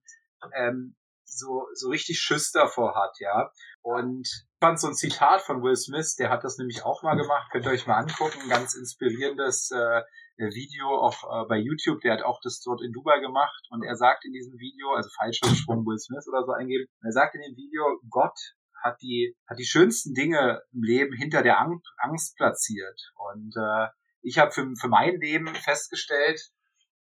ähm, 0.55 0.97
so, 1.25 1.67
so 1.75 1.91
richtig 1.91 2.21
Schiss 2.21 2.53
davor 2.53 2.95
hat, 2.95 3.19
ja. 3.21 3.51
Und 3.83 4.27
ich 4.27 4.59
fand 4.61 4.81
so 4.81 4.89
ein 4.89 4.95
Zitat 4.95 5.43
von 5.43 5.63
Will 5.63 5.77
Smith, 5.77 6.17
der 6.17 6.31
hat 6.31 6.45
das 6.45 6.59
nämlich 6.59 6.85
auch 6.85 7.03
mal 7.03 7.17
gemacht, 7.17 7.51
könnt 7.51 7.67
ihr 7.67 7.73
euch 7.73 7.87
mal 7.87 7.99
angucken, 7.99 8.49
ganz 8.49 8.75
inspirierendes 8.75 9.71
äh, 9.71 10.03
Video 10.39 10.89
auch 10.89 11.24
äh, 11.24 11.49
bei 11.49 11.59
YouTube, 11.59 12.01
der 12.01 12.14
hat 12.14 12.22
auch 12.22 12.41
das 12.43 12.61
dort 12.61 12.82
in 12.82 12.93
Dubai 12.93 13.20
gemacht 13.20 13.66
und 13.70 13.82
er 13.82 13.97
sagt 13.97 14.24
in 14.24 14.32
diesem 14.32 14.59
Video, 14.59 14.93
also 14.95 15.11
Fallschirmsprung 15.18 15.84
Will 15.84 15.99
Smith 15.99 16.26
oder 16.28 16.45
so 16.45 16.53
eingeben, 16.53 16.86
er 17.03 17.12
sagt 17.12 17.34
in 17.34 17.43
dem 17.43 17.57
Video, 17.57 17.84
Gott 18.09 18.39
hat 18.82 19.03
die, 19.03 19.36
hat 19.49 19.59
die 19.59 19.66
schönsten 19.66 20.14
Dinge 20.14 20.62
im 20.72 20.82
Leben 20.82 21.16
hinter 21.16 21.43
der 21.43 21.61
Angst 21.61 22.36
platziert. 22.36 23.12
Und 23.32 23.55
äh, 23.57 23.89
ich 24.22 24.39
habe 24.39 24.53
für, 24.53 24.66
für 24.80 24.89
mein 24.89 25.18
Leben 25.20 25.49
festgestellt, 25.49 26.41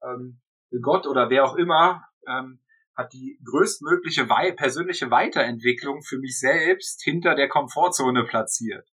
ähm, 0.02 0.40
Gott 0.82 1.06
oder 1.06 1.30
wer 1.30 1.44
auch 1.44 1.54
immer 1.54 2.04
ähm, 2.26 2.60
hat 2.96 3.12
die 3.12 3.38
größtmögliche 3.44 4.28
wei 4.28 4.52
persönliche 4.52 5.10
Weiterentwicklung 5.10 6.02
für 6.02 6.18
mich 6.18 6.38
selbst 6.38 7.02
hinter 7.02 7.34
der 7.34 7.48
Komfortzone 7.48 8.24
platziert. 8.24 8.86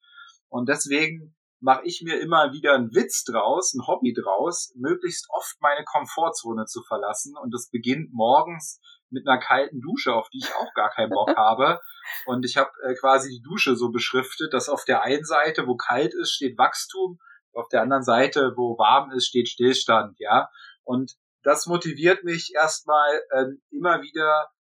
Und 0.47 0.69
deswegen 0.69 1.35
mache 1.65 1.81
ich 1.85 2.03
mir 2.03 2.21
immer 2.21 2.53
wieder 2.53 2.75
einen 2.75 2.93
Witz 2.93 3.23
draus, 3.23 3.73
ein 3.73 3.87
Hobby 3.87 4.13
draus, 4.13 4.71
möglichst 4.75 5.25
oft 5.31 5.55
meine 5.61 5.83
Komfortzone 5.83 6.65
zu 6.67 6.83
verlassen. 6.83 7.35
Und 7.35 7.55
das 7.55 7.71
beginnt 7.71 8.13
morgens 8.13 8.79
mit 9.09 9.27
einer 9.27 9.39
kalten 9.39 9.81
Dusche, 9.81 10.13
auf 10.13 10.29
die 10.29 10.37
ich 10.43 10.53
auch 10.53 10.71
gar 10.75 10.91
keinen 10.91 11.09
Bock 11.09 11.29
habe. 11.35 11.81
Und 12.27 12.45
ich 12.45 12.57
habe 12.57 12.69
äh, 12.83 12.93
quasi 12.93 13.31
die 13.31 13.41
Dusche 13.41 13.75
so 13.75 13.89
beschriftet, 13.89 14.53
dass 14.53 14.69
auf 14.69 14.85
der 14.85 15.01
einen 15.01 15.25
Seite, 15.25 15.65
wo 15.65 15.75
kalt 15.75 16.13
ist, 16.13 16.33
steht 16.33 16.55
Wachstum, 16.59 17.19
auf 17.51 17.67
der 17.69 17.81
anderen 17.81 18.03
Seite, 18.03 18.53
wo 18.55 18.77
warm 18.77 19.09
ist, 19.09 19.25
steht 19.25 19.49
Stillstand, 19.49 20.19
ja. 20.19 20.51
Und 20.83 21.15
das 21.41 21.65
motiviert 21.65 22.23
mich 22.23 22.53
erstmal 22.53 23.09
ähm, 23.33 23.63
immer 23.71 24.03
wieder 24.03 24.51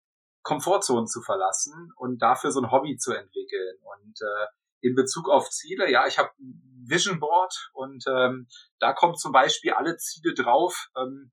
Komfortzonen 0.43 1.07
zu 1.07 1.21
verlassen 1.21 1.93
und 1.97 2.23
dafür 2.23 2.51
so 2.51 2.63
ein 2.63 2.71
Hobby 2.71 2.97
zu 2.97 3.13
entwickeln. 3.13 3.77
Und 3.83 4.23
äh, 4.23 4.47
in 4.85 4.95
Bezug 4.95 5.29
auf 5.29 5.51
Ziele, 5.51 5.91
ja, 5.91 6.07
ich 6.07 6.19
habe 6.19 6.31
ein 6.39 6.85
Vision 6.87 7.19
Board 7.19 7.71
und 7.73 8.05
ähm, 8.07 8.47
da 8.79 8.93
kommen 8.93 9.17
zum 9.17 9.33
Beispiel 9.33 9.73
alle 9.73 9.97
Ziele 9.97 10.35
drauf. 10.35 10.89
Ähm, 10.97 11.33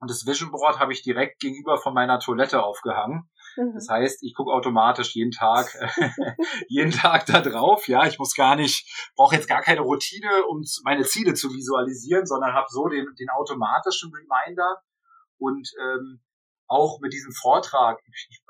und 0.00 0.10
das 0.10 0.26
Vision 0.26 0.50
Board 0.50 0.80
habe 0.80 0.92
ich 0.92 1.02
direkt 1.02 1.40
gegenüber 1.40 1.78
von 1.78 1.94
meiner 1.94 2.18
Toilette 2.18 2.64
aufgehangen. 2.64 3.30
Mhm. 3.56 3.74
Das 3.74 3.88
heißt, 3.88 4.24
ich 4.24 4.34
gucke 4.34 4.50
automatisch 4.50 5.14
jeden 5.14 5.30
Tag, 5.30 5.68
jeden 6.68 6.90
Tag 6.90 7.26
da 7.26 7.40
drauf. 7.40 7.86
Ja, 7.86 8.04
ich 8.06 8.18
muss 8.18 8.34
gar 8.34 8.56
nicht, 8.56 9.12
brauche 9.14 9.36
jetzt 9.36 9.48
gar 9.48 9.62
keine 9.62 9.82
Routine, 9.82 10.44
um 10.48 10.64
meine 10.82 11.04
Ziele 11.04 11.34
zu 11.34 11.50
visualisieren, 11.54 12.26
sondern 12.26 12.52
habe 12.52 12.66
so 12.68 12.88
den, 12.88 13.06
den 13.14 13.30
automatischen 13.30 14.12
Reminder 14.12 14.82
und 15.38 15.70
ähm, 15.80 16.20
auch 16.66 16.98
mit 17.00 17.12
diesem 17.12 17.32
Vortrag, 17.32 18.00
ich, 18.06 18.28
ich 18.30 18.42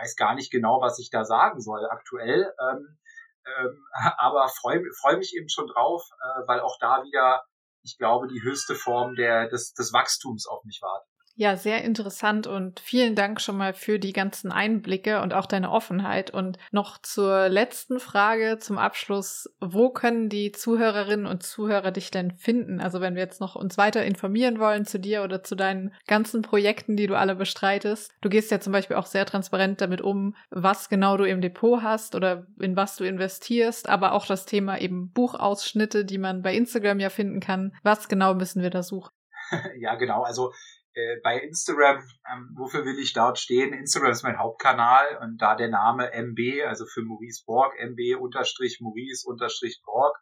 weiß 0.00 0.14
gar 0.14 0.34
nicht 0.34 0.52
genau, 0.52 0.80
was 0.80 0.98
ich 1.00 1.10
da 1.10 1.24
sagen 1.24 1.60
soll 1.60 1.86
aktuell, 1.86 2.52
ähm, 2.70 2.99
ähm, 3.46 3.86
aber 4.18 4.48
freue 4.48 4.82
freu 5.00 5.16
mich 5.16 5.34
eben 5.36 5.48
schon 5.48 5.66
drauf, 5.66 6.02
äh, 6.20 6.46
weil 6.46 6.60
auch 6.60 6.76
da 6.80 7.02
wieder, 7.02 7.42
ich 7.82 7.96
glaube, 7.98 8.28
die 8.28 8.42
höchste 8.42 8.74
Form 8.74 9.14
der, 9.14 9.48
des, 9.48 9.72
des 9.72 9.92
Wachstums 9.92 10.46
auf 10.46 10.64
mich 10.64 10.80
wartet. 10.82 11.09
Ja, 11.36 11.56
sehr 11.56 11.84
interessant 11.84 12.46
und 12.46 12.80
vielen 12.80 13.14
Dank 13.14 13.40
schon 13.40 13.56
mal 13.56 13.72
für 13.72 13.98
die 13.98 14.12
ganzen 14.12 14.52
Einblicke 14.52 15.22
und 15.22 15.32
auch 15.32 15.46
deine 15.46 15.70
Offenheit. 15.70 16.30
Und 16.30 16.58
noch 16.70 17.00
zur 17.00 17.48
letzten 17.48 17.98
Frage 17.98 18.58
zum 18.58 18.76
Abschluss. 18.78 19.48
Wo 19.60 19.90
können 19.90 20.28
die 20.28 20.52
Zuhörerinnen 20.52 21.26
und 21.26 21.42
Zuhörer 21.42 21.92
dich 21.92 22.10
denn 22.10 22.32
finden? 22.32 22.80
Also 22.80 23.00
wenn 23.00 23.14
wir 23.14 23.22
jetzt 23.22 23.40
noch 23.40 23.54
uns 23.54 23.78
weiter 23.78 24.04
informieren 24.04 24.58
wollen 24.58 24.84
zu 24.84 24.98
dir 24.98 25.22
oder 25.22 25.42
zu 25.42 25.54
deinen 25.54 25.94
ganzen 26.06 26.42
Projekten, 26.42 26.96
die 26.96 27.06
du 27.06 27.16
alle 27.16 27.36
bestreitest. 27.36 28.12
Du 28.20 28.28
gehst 28.28 28.50
ja 28.50 28.60
zum 28.60 28.72
Beispiel 28.72 28.96
auch 28.96 29.06
sehr 29.06 29.24
transparent 29.24 29.80
damit 29.80 30.02
um, 30.02 30.34
was 30.50 30.88
genau 30.88 31.16
du 31.16 31.24
im 31.24 31.40
Depot 31.40 31.82
hast 31.82 32.14
oder 32.14 32.46
in 32.58 32.76
was 32.76 32.96
du 32.96 33.04
investierst, 33.04 33.88
aber 33.88 34.12
auch 34.12 34.26
das 34.26 34.44
Thema 34.44 34.78
eben 34.78 35.10
Buchausschnitte, 35.12 36.04
die 36.04 36.18
man 36.18 36.42
bei 36.42 36.54
Instagram 36.54 37.00
ja 37.00 37.08
finden 37.08 37.40
kann. 37.40 37.74
Was 37.82 38.08
genau 38.08 38.34
müssen 38.34 38.62
wir 38.62 38.70
da 38.70 38.82
suchen? 38.82 39.10
ja, 39.80 39.94
genau. 39.94 40.22
Also 40.22 40.52
äh, 40.94 41.20
bei 41.22 41.38
Instagram, 41.38 42.02
ähm, 42.30 42.54
wofür 42.56 42.84
will 42.84 42.98
ich 42.98 43.12
dort 43.12 43.38
stehen? 43.38 43.72
Instagram 43.72 44.10
ist 44.10 44.22
mein 44.22 44.38
Hauptkanal 44.38 45.18
und 45.22 45.38
da 45.38 45.54
der 45.54 45.68
Name 45.68 46.12
MB, 46.12 46.66
also 46.66 46.86
für 46.86 47.02
Maurice 47.02 47.44
Borg, 47.46 47.74
MB 47.78 48.20
unterstrich 48.20 48.80
Maurice 48.80 49.28
unterstrich 49.28 49.80
Borg, 49.84 50.16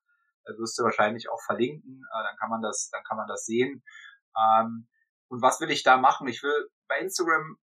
äh, 0.45 0.53
wirst 0.59 0.79
du 0.79 0.83
wahrscheinlich 0.83 1.31
auch 1.31 1.43
verlinken, 1.45 2.03
äh, 2.13 2.23
dann 2.23 2.37
kann 2.37 2.51
man 2.51 2.63
das, 2.63 2.91
dann 2.91 3.03
kann 3.05 3.17
man 3.17 3.29
das 3.29 3.45
sehen. 3.45 3.83
Ähm, 4.37 4.89
und 5.29 5.43
was 5.43 5.61
will 5.61 5.71
ich 5.71 5.83
da 5.83 5.97
machen? 5.97 6.29
Ich 6.29 6.43
will 6.43 6.69
bei 6.89 6.99
Instagram 6.99 7.59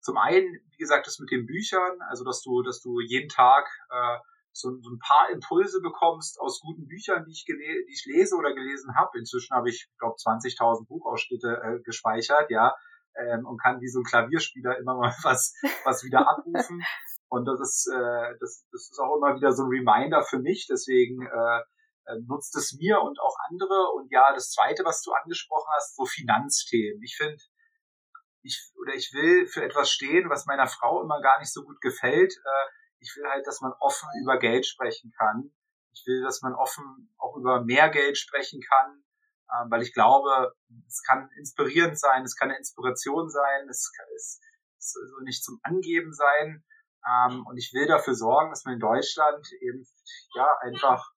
zum 0.00 0.16
einen, 0.16 0.60
wie 0.70 0.76
gesagt, 0.76 1.06
das 1.06 1.18
mit 1.18 1.30
den 1.30 1.46
Büchern, 1.46 2.00
also 2.08 2.24
dass 2.24 2.42
du, 2.42 2.62
dass 2.62 2.80
du 2.80 3.00
jeden 3.00 3.28
Tag 3.28 3.68
äh, 3.90 4.18
so, 4.52 4.70
ein 4.70 4.98
paar 4.98 5.30
Impulse 5.30 5.80
bekommst 5.80 6.40
aus 6.40 6.60
guten 6.60 6.86
Büchern, 6.86 7.24
die 7.24 7.32
ich, 7.32 7.44
die 7.44 7.86
ich 7.88 8.04
lese 8.06 8.36
oder 8.36 8.54
gelesen 8.54 8.94
habe. 8.96 9.18
Inzwischen 9.18 9.54
habe 9.54 9.70
ich, 9.70 9.88
glaube 9.98 10.16
20.000 10.16 10.86
Buchausschnitte 10.86 11.60
äh, 11.62 11.82
gespeichert, 11.82 12.50
ja, 12.50 12.74
ähm, 13.16 13.46
und 13.46 13.60
kann 13.60 13.80
wie 13.80 13.88
so 13.88 14.00
ein 14.00 14.04
Klavierspieler 14.04 14.78
immer 14.78 14.96
mal 14.96 15.14
was, 15.22 15.54
was 15.84 16.04
wieder 16.04 16.28
abrufen. 16.28 16.82
Und 17.28 17.46
das 17.46 17.60
ist, 17.60 17.88
äh, 17.92 18.36
das, 18.40 18.66
das 18.70 18.90
ist 18.90 18.98
auch 18.98 19.16
immer 19.16 19.34
wieder 19.36 19.52
so 19.52 19.64
ein 19.64 19.70
Reminder 19.70 20.22
für 20.22 20.38
mich. 20.38 20.66
Deswegen 20.70 21.22
äh, 21.22 21.60
äh, 22.06 22.18
nutzt 22.26 22.54
es 22.56 22.76
mir 22.78 23.00
und 23.00 23.18
auch 23.20 23.36
andere. 23.48 23.92
Und 23.94 24.10
ja, 24.12 24.32
das 24.34 24.50
Zweite, 24.50 24.84
was 24.84 25.02
du 25.02 25.12
angesprochen 25.12 25.68
hast, 25.74 25.96
so 25.96 26.04
Finanzthemen. 26.04 27.02
Ich 27.02 27.16
finde, 27.16 27.42
ich 28.42 28.60
oder 28.80 28.94
ich 28.94 29.12
will 29.14 29.46
für 29.46 29.62
etwas 29.62 29.90
stehen, 29.90 30.28
was 30.28 30.46
meiner 30.46 30.66
Frau 30.66 31.02
immer 31.02 31.20
gar 31.22 31.38
nicht 31.38 31.52
so 31.52 31.62
gut 31.62 31.80
gefällt. 31.80 32.32
Äh, 32.32 32.66
ich 33.02 33.16
will 33.16 33.28
halt, 33.28 33.46
dass 33.46 33.60
man 33.60 33.72
offen 33.80 34.08
über 34.22 34.38
Geld 34.38 34.66
sprechen 34.66 35.12
kann. 35.16 35.52
Ich 35.92 36.04
will, 36.06 36.22
dass 36.22 36.40
man 36.40 36.54
offen 36.54 37.12
auch 37.18 37.36
über 37.36 37.62
mehr 37.62 37.90
Geld 37.90 38.16
sprechen 38.16 38.60
kann, 38.62 39.02
äh, 39.48 39.70
weil 39.70 39.82
ich 39.82 39.92
glaube, 39.92 40.54
es 40.86 41.02
kann 41.02 41.28
inspirierend 41.36 41.98
sein, 41.98 42.22
es 42.24 42.36
kann 42.36 42.48
eine 42.48 42.58
Inspiration 42.58 43.28
sein, 43.28 43.68
es, 43.68 43.92
kann, 43.94 44.06
es, 44.16 44.40
es 44.78 44.92
soll 44.92 45.24
nicht 45.24 45.44
zum 45.44 45.60
Angeben 45.62 46.12
sein. 46.12 46.64
Ähm, 47.04 47.44
und 47.46 47.58
ich 47.58 47.72
will 47.74 47.86
dafür 47.86 48.14
sorgen, 48.14 48.50
dass 48.50 48.64
man 48.64 48.74
in 48.74 48.80
Deutschland 48.80 49.46
eben 49.60 49.86
ja 50.34 50.48
einfach 50.60 51.12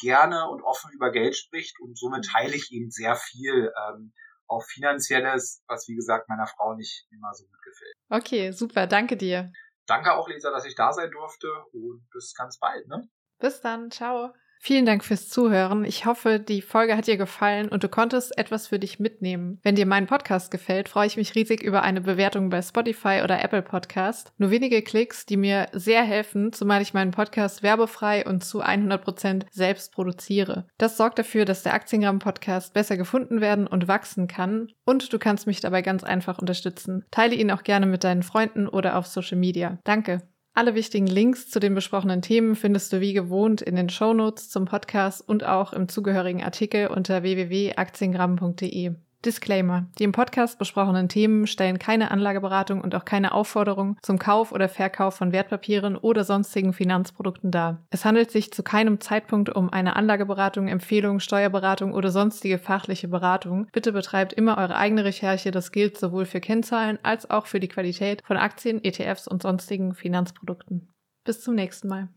gerne 0.00 0.48
und 0.48 0.62
offen 0.62 0.90
über 0.92 1.10
Geld 1.10 1.36
spricht 1.36 1.78
und 1.80 1.98
somit 1.98 2.26
teile 2.26 2.54
ich 2.54 2.72
eben 2.72 2.90
sehr 2.90 3.16
viel 3.16 3.72
ähm, 3.88 4.12
auch 4.46 4.64
finanzielles, 4.64 5.62
was 5.68 5.86
wie 5.88 5.94
gesagt 5.94 6.28
meiner 6.28 6.46
Frau 6.46 6.74
nicht 6.74 7.06
immer 7.10 7.32
so 7.34 7.44
gut 7.44 7.62
gefällt. 7.62 7.94
Okay, 8.08 8.50
super, 8.50 8.86
danke 8.86 9.16
dir. 9.16 9.52
Danke 9.90 10.14
auch, 10.14 10.28
Lisa, 10.28 10.52
dass 10.52 10.64
ich 10.66 10.76
da 10.76 10.92
sein 10.92 11.10
durfte 11.10 11.48
und 11.72 12.08
bis 12.12 12.32
ganz 12.36 12.60
bald. 12.60 12.86
Ne? 12.86 13.08
Bis 13.40 13.60
dann, 13.60 13.90
ciao. 13.90 14.32
Vielen 14.62 14.84
Dank 14.84 15.02
fürs 15.02 15.30
Zuhören. 15.30 15.86
Ich 15.86 16.04
hoffe, 16.04 16.38
die 16.38 16.60
Folge 16.60 16.94
hat 16.94 17.06
dir 17.06 17.16
gefallen 17.16 17.70
und 17.70 17.82
du 17.82 17.88
konntest 17.88 18.36
etwas 18.36 18.66
für 18.66 18.78
dich 18.78 19.00
mitnehmen. 19.00 19.58
Wenn 19.62 19.74
dir 19.74 19.86
mein 19.86 20.06
Podcast 20.06 20.50
gefällt, 20.50 20.90
freue 20.90 21.06
ich 21.06 21.16
mich 21.16 21.34
riesig 21.34 21.62
über 21.62 21.82
eine 21.82 22.02
Bewertung 22.02 22.50
bei 22.50 22.60
Spotify 22.60 23.22
oder 23.24 23.42
Apple 23.42 23.62
Podcast. 23.62 24.34
Nur 24.36 24.50
wenige 24.50 24.82
Klicks, 24.82 25.24
die 25.24 25.38
mir 25.38 25.68
sehr 25.72 26.02
helfen, 26.02 26.52
zumal 26.52 26.82
ich 26.82 26.92
meinen 26.92 27.10
Podcast 27.10 27.62
werbefrei 27.62 28.26
und 28.26 28.44
zu 28.44 28.60
100 28.60 29.02
Prozent 29.02 29.46
selbst 29.50 29.92
produziere. 29.92 30.66
Das 30.76 30.98
sorgt 30.98 31.18
dafür, 31.18 31.46
dass 31.46 31.62
der 31.62 31.72
Aktiengramm 31.72 32.18
Podcast 32.18 32.74
besser 32.74 32.98
gefunden 32.98 33.40
werden 33.40 33.66
und 33.66 33.88
wachsen 33.88 34.28
kann 34.28 34.68
und 34.84 35.10
du 35.10 35.18
kannst 35.18 35.46
mich 35.46 35.60
dabei 35.62 35.80
ganz 35.80 36.04
einfach 36.04 36.38
unterstützen. 36.38 37.06
Teile 37.10 37.34
ihn 37.34 37.50
auch 37.50 37.62
gerne 37.62 37.86
mit 37.86 38.04
deinen 38.04 38.22
Freunden 38.22 38.68
oder 38.68 38.98
auf 38.98 39.06
Social 39.06 39.38
Media. 39.38 39.78
Danke. 39.84 40.20
Alle 40.60 40.74
wichtigen 40.74 41.06
Links 41.06 41.48
zu 41.48 41.58
den 41.58 41.74
besprochenen 41.74 42.20
Themen 42.20 42.54
findest 42.54 42.92
du 42.92 43.00
wie 43.00 43.14
gewohnt 43.14 43.62
in 43.62 43.76
den 43.76 43.88
Shownotes 43.88 44.50
zum 44.50 44.66
Podcast 44.66 45.26
und 45.26 45.42
auch 45.42 45.72
im 45.72 45.88
zugehörigen 45.88 46.42
Artikel 46.42 46.88
unter 46.88 47.22
www.aktiengramm.de. 47.22 48.92
Disclaimer. 49.24 49.86
Die 49.98 50.04
im 50.04 50.12
Podcast 50.12 50.58
besprochenen 50.58 51.08
Themen 51.08 51.46
stellen 51.46 51.78
keine 51.78 52.10
Anlageberatung 52.10 52.80
und 52.80 52.94
auch 52.94 53.04
keine 53.04 53.32
Aufforderung 53.32 53.96
zum 54.02 54.18
Kauf 54.18 54.52
oder 54.52 54.68
Verkauf 54.68 55.14
von 55.14 55.32
Wertpapieren 55.32 55.96
oder 55.96 56.24
sonstigen 56.24 56.72
Finanzprodukten 56.72 57.50
dar. 57.50 57.84
Es 57.90 58.04
handelt 58.04 58.30
sich 58.30 58.52
zu 58.52 58.62
keinem 58.62 59.00
Zeitpunkt 59.00 59.54
um 59.54 59.70
eine 59.70 59.96
Anlageberatung, 59.96 60.68
Empfehlung, 60.68 61.20
Steuerberatung 61.20 61.92
oder 61.92 62.10
sonstige 62.10 62.58
fachliche 62.58 63.08
Beratung. 63.08 63.66
Bitte 63.72 63.92
betreibt 63.92 64.32
immer 64.32 64.58
eure 64.58 64.76
eigene 64.76 65.04
Recherche. 65.04 65.50
Das 65.50 65.72
gilt 65.72 65.98
sowohl 65.98 66.24
für 66.24 66.40
Kennzahlen 66.40 66.98
als 67.02 67.30
auch 67.30 67.46
für 67.46 67.60
die 67.60 67.68
Qualität 67.68 68.22
von 68.26 68.36
Aktien, 68.36 68.82
ETFs 68.82 69.28
und 69.28 69.42
sonstigen 69.42 69.94
Finanzprodukten. 69.94 70.88
Bis 71.24 71.42
zum 71.42 71.54
nächsten 71.54 71.88
Mal. 71.88 72.08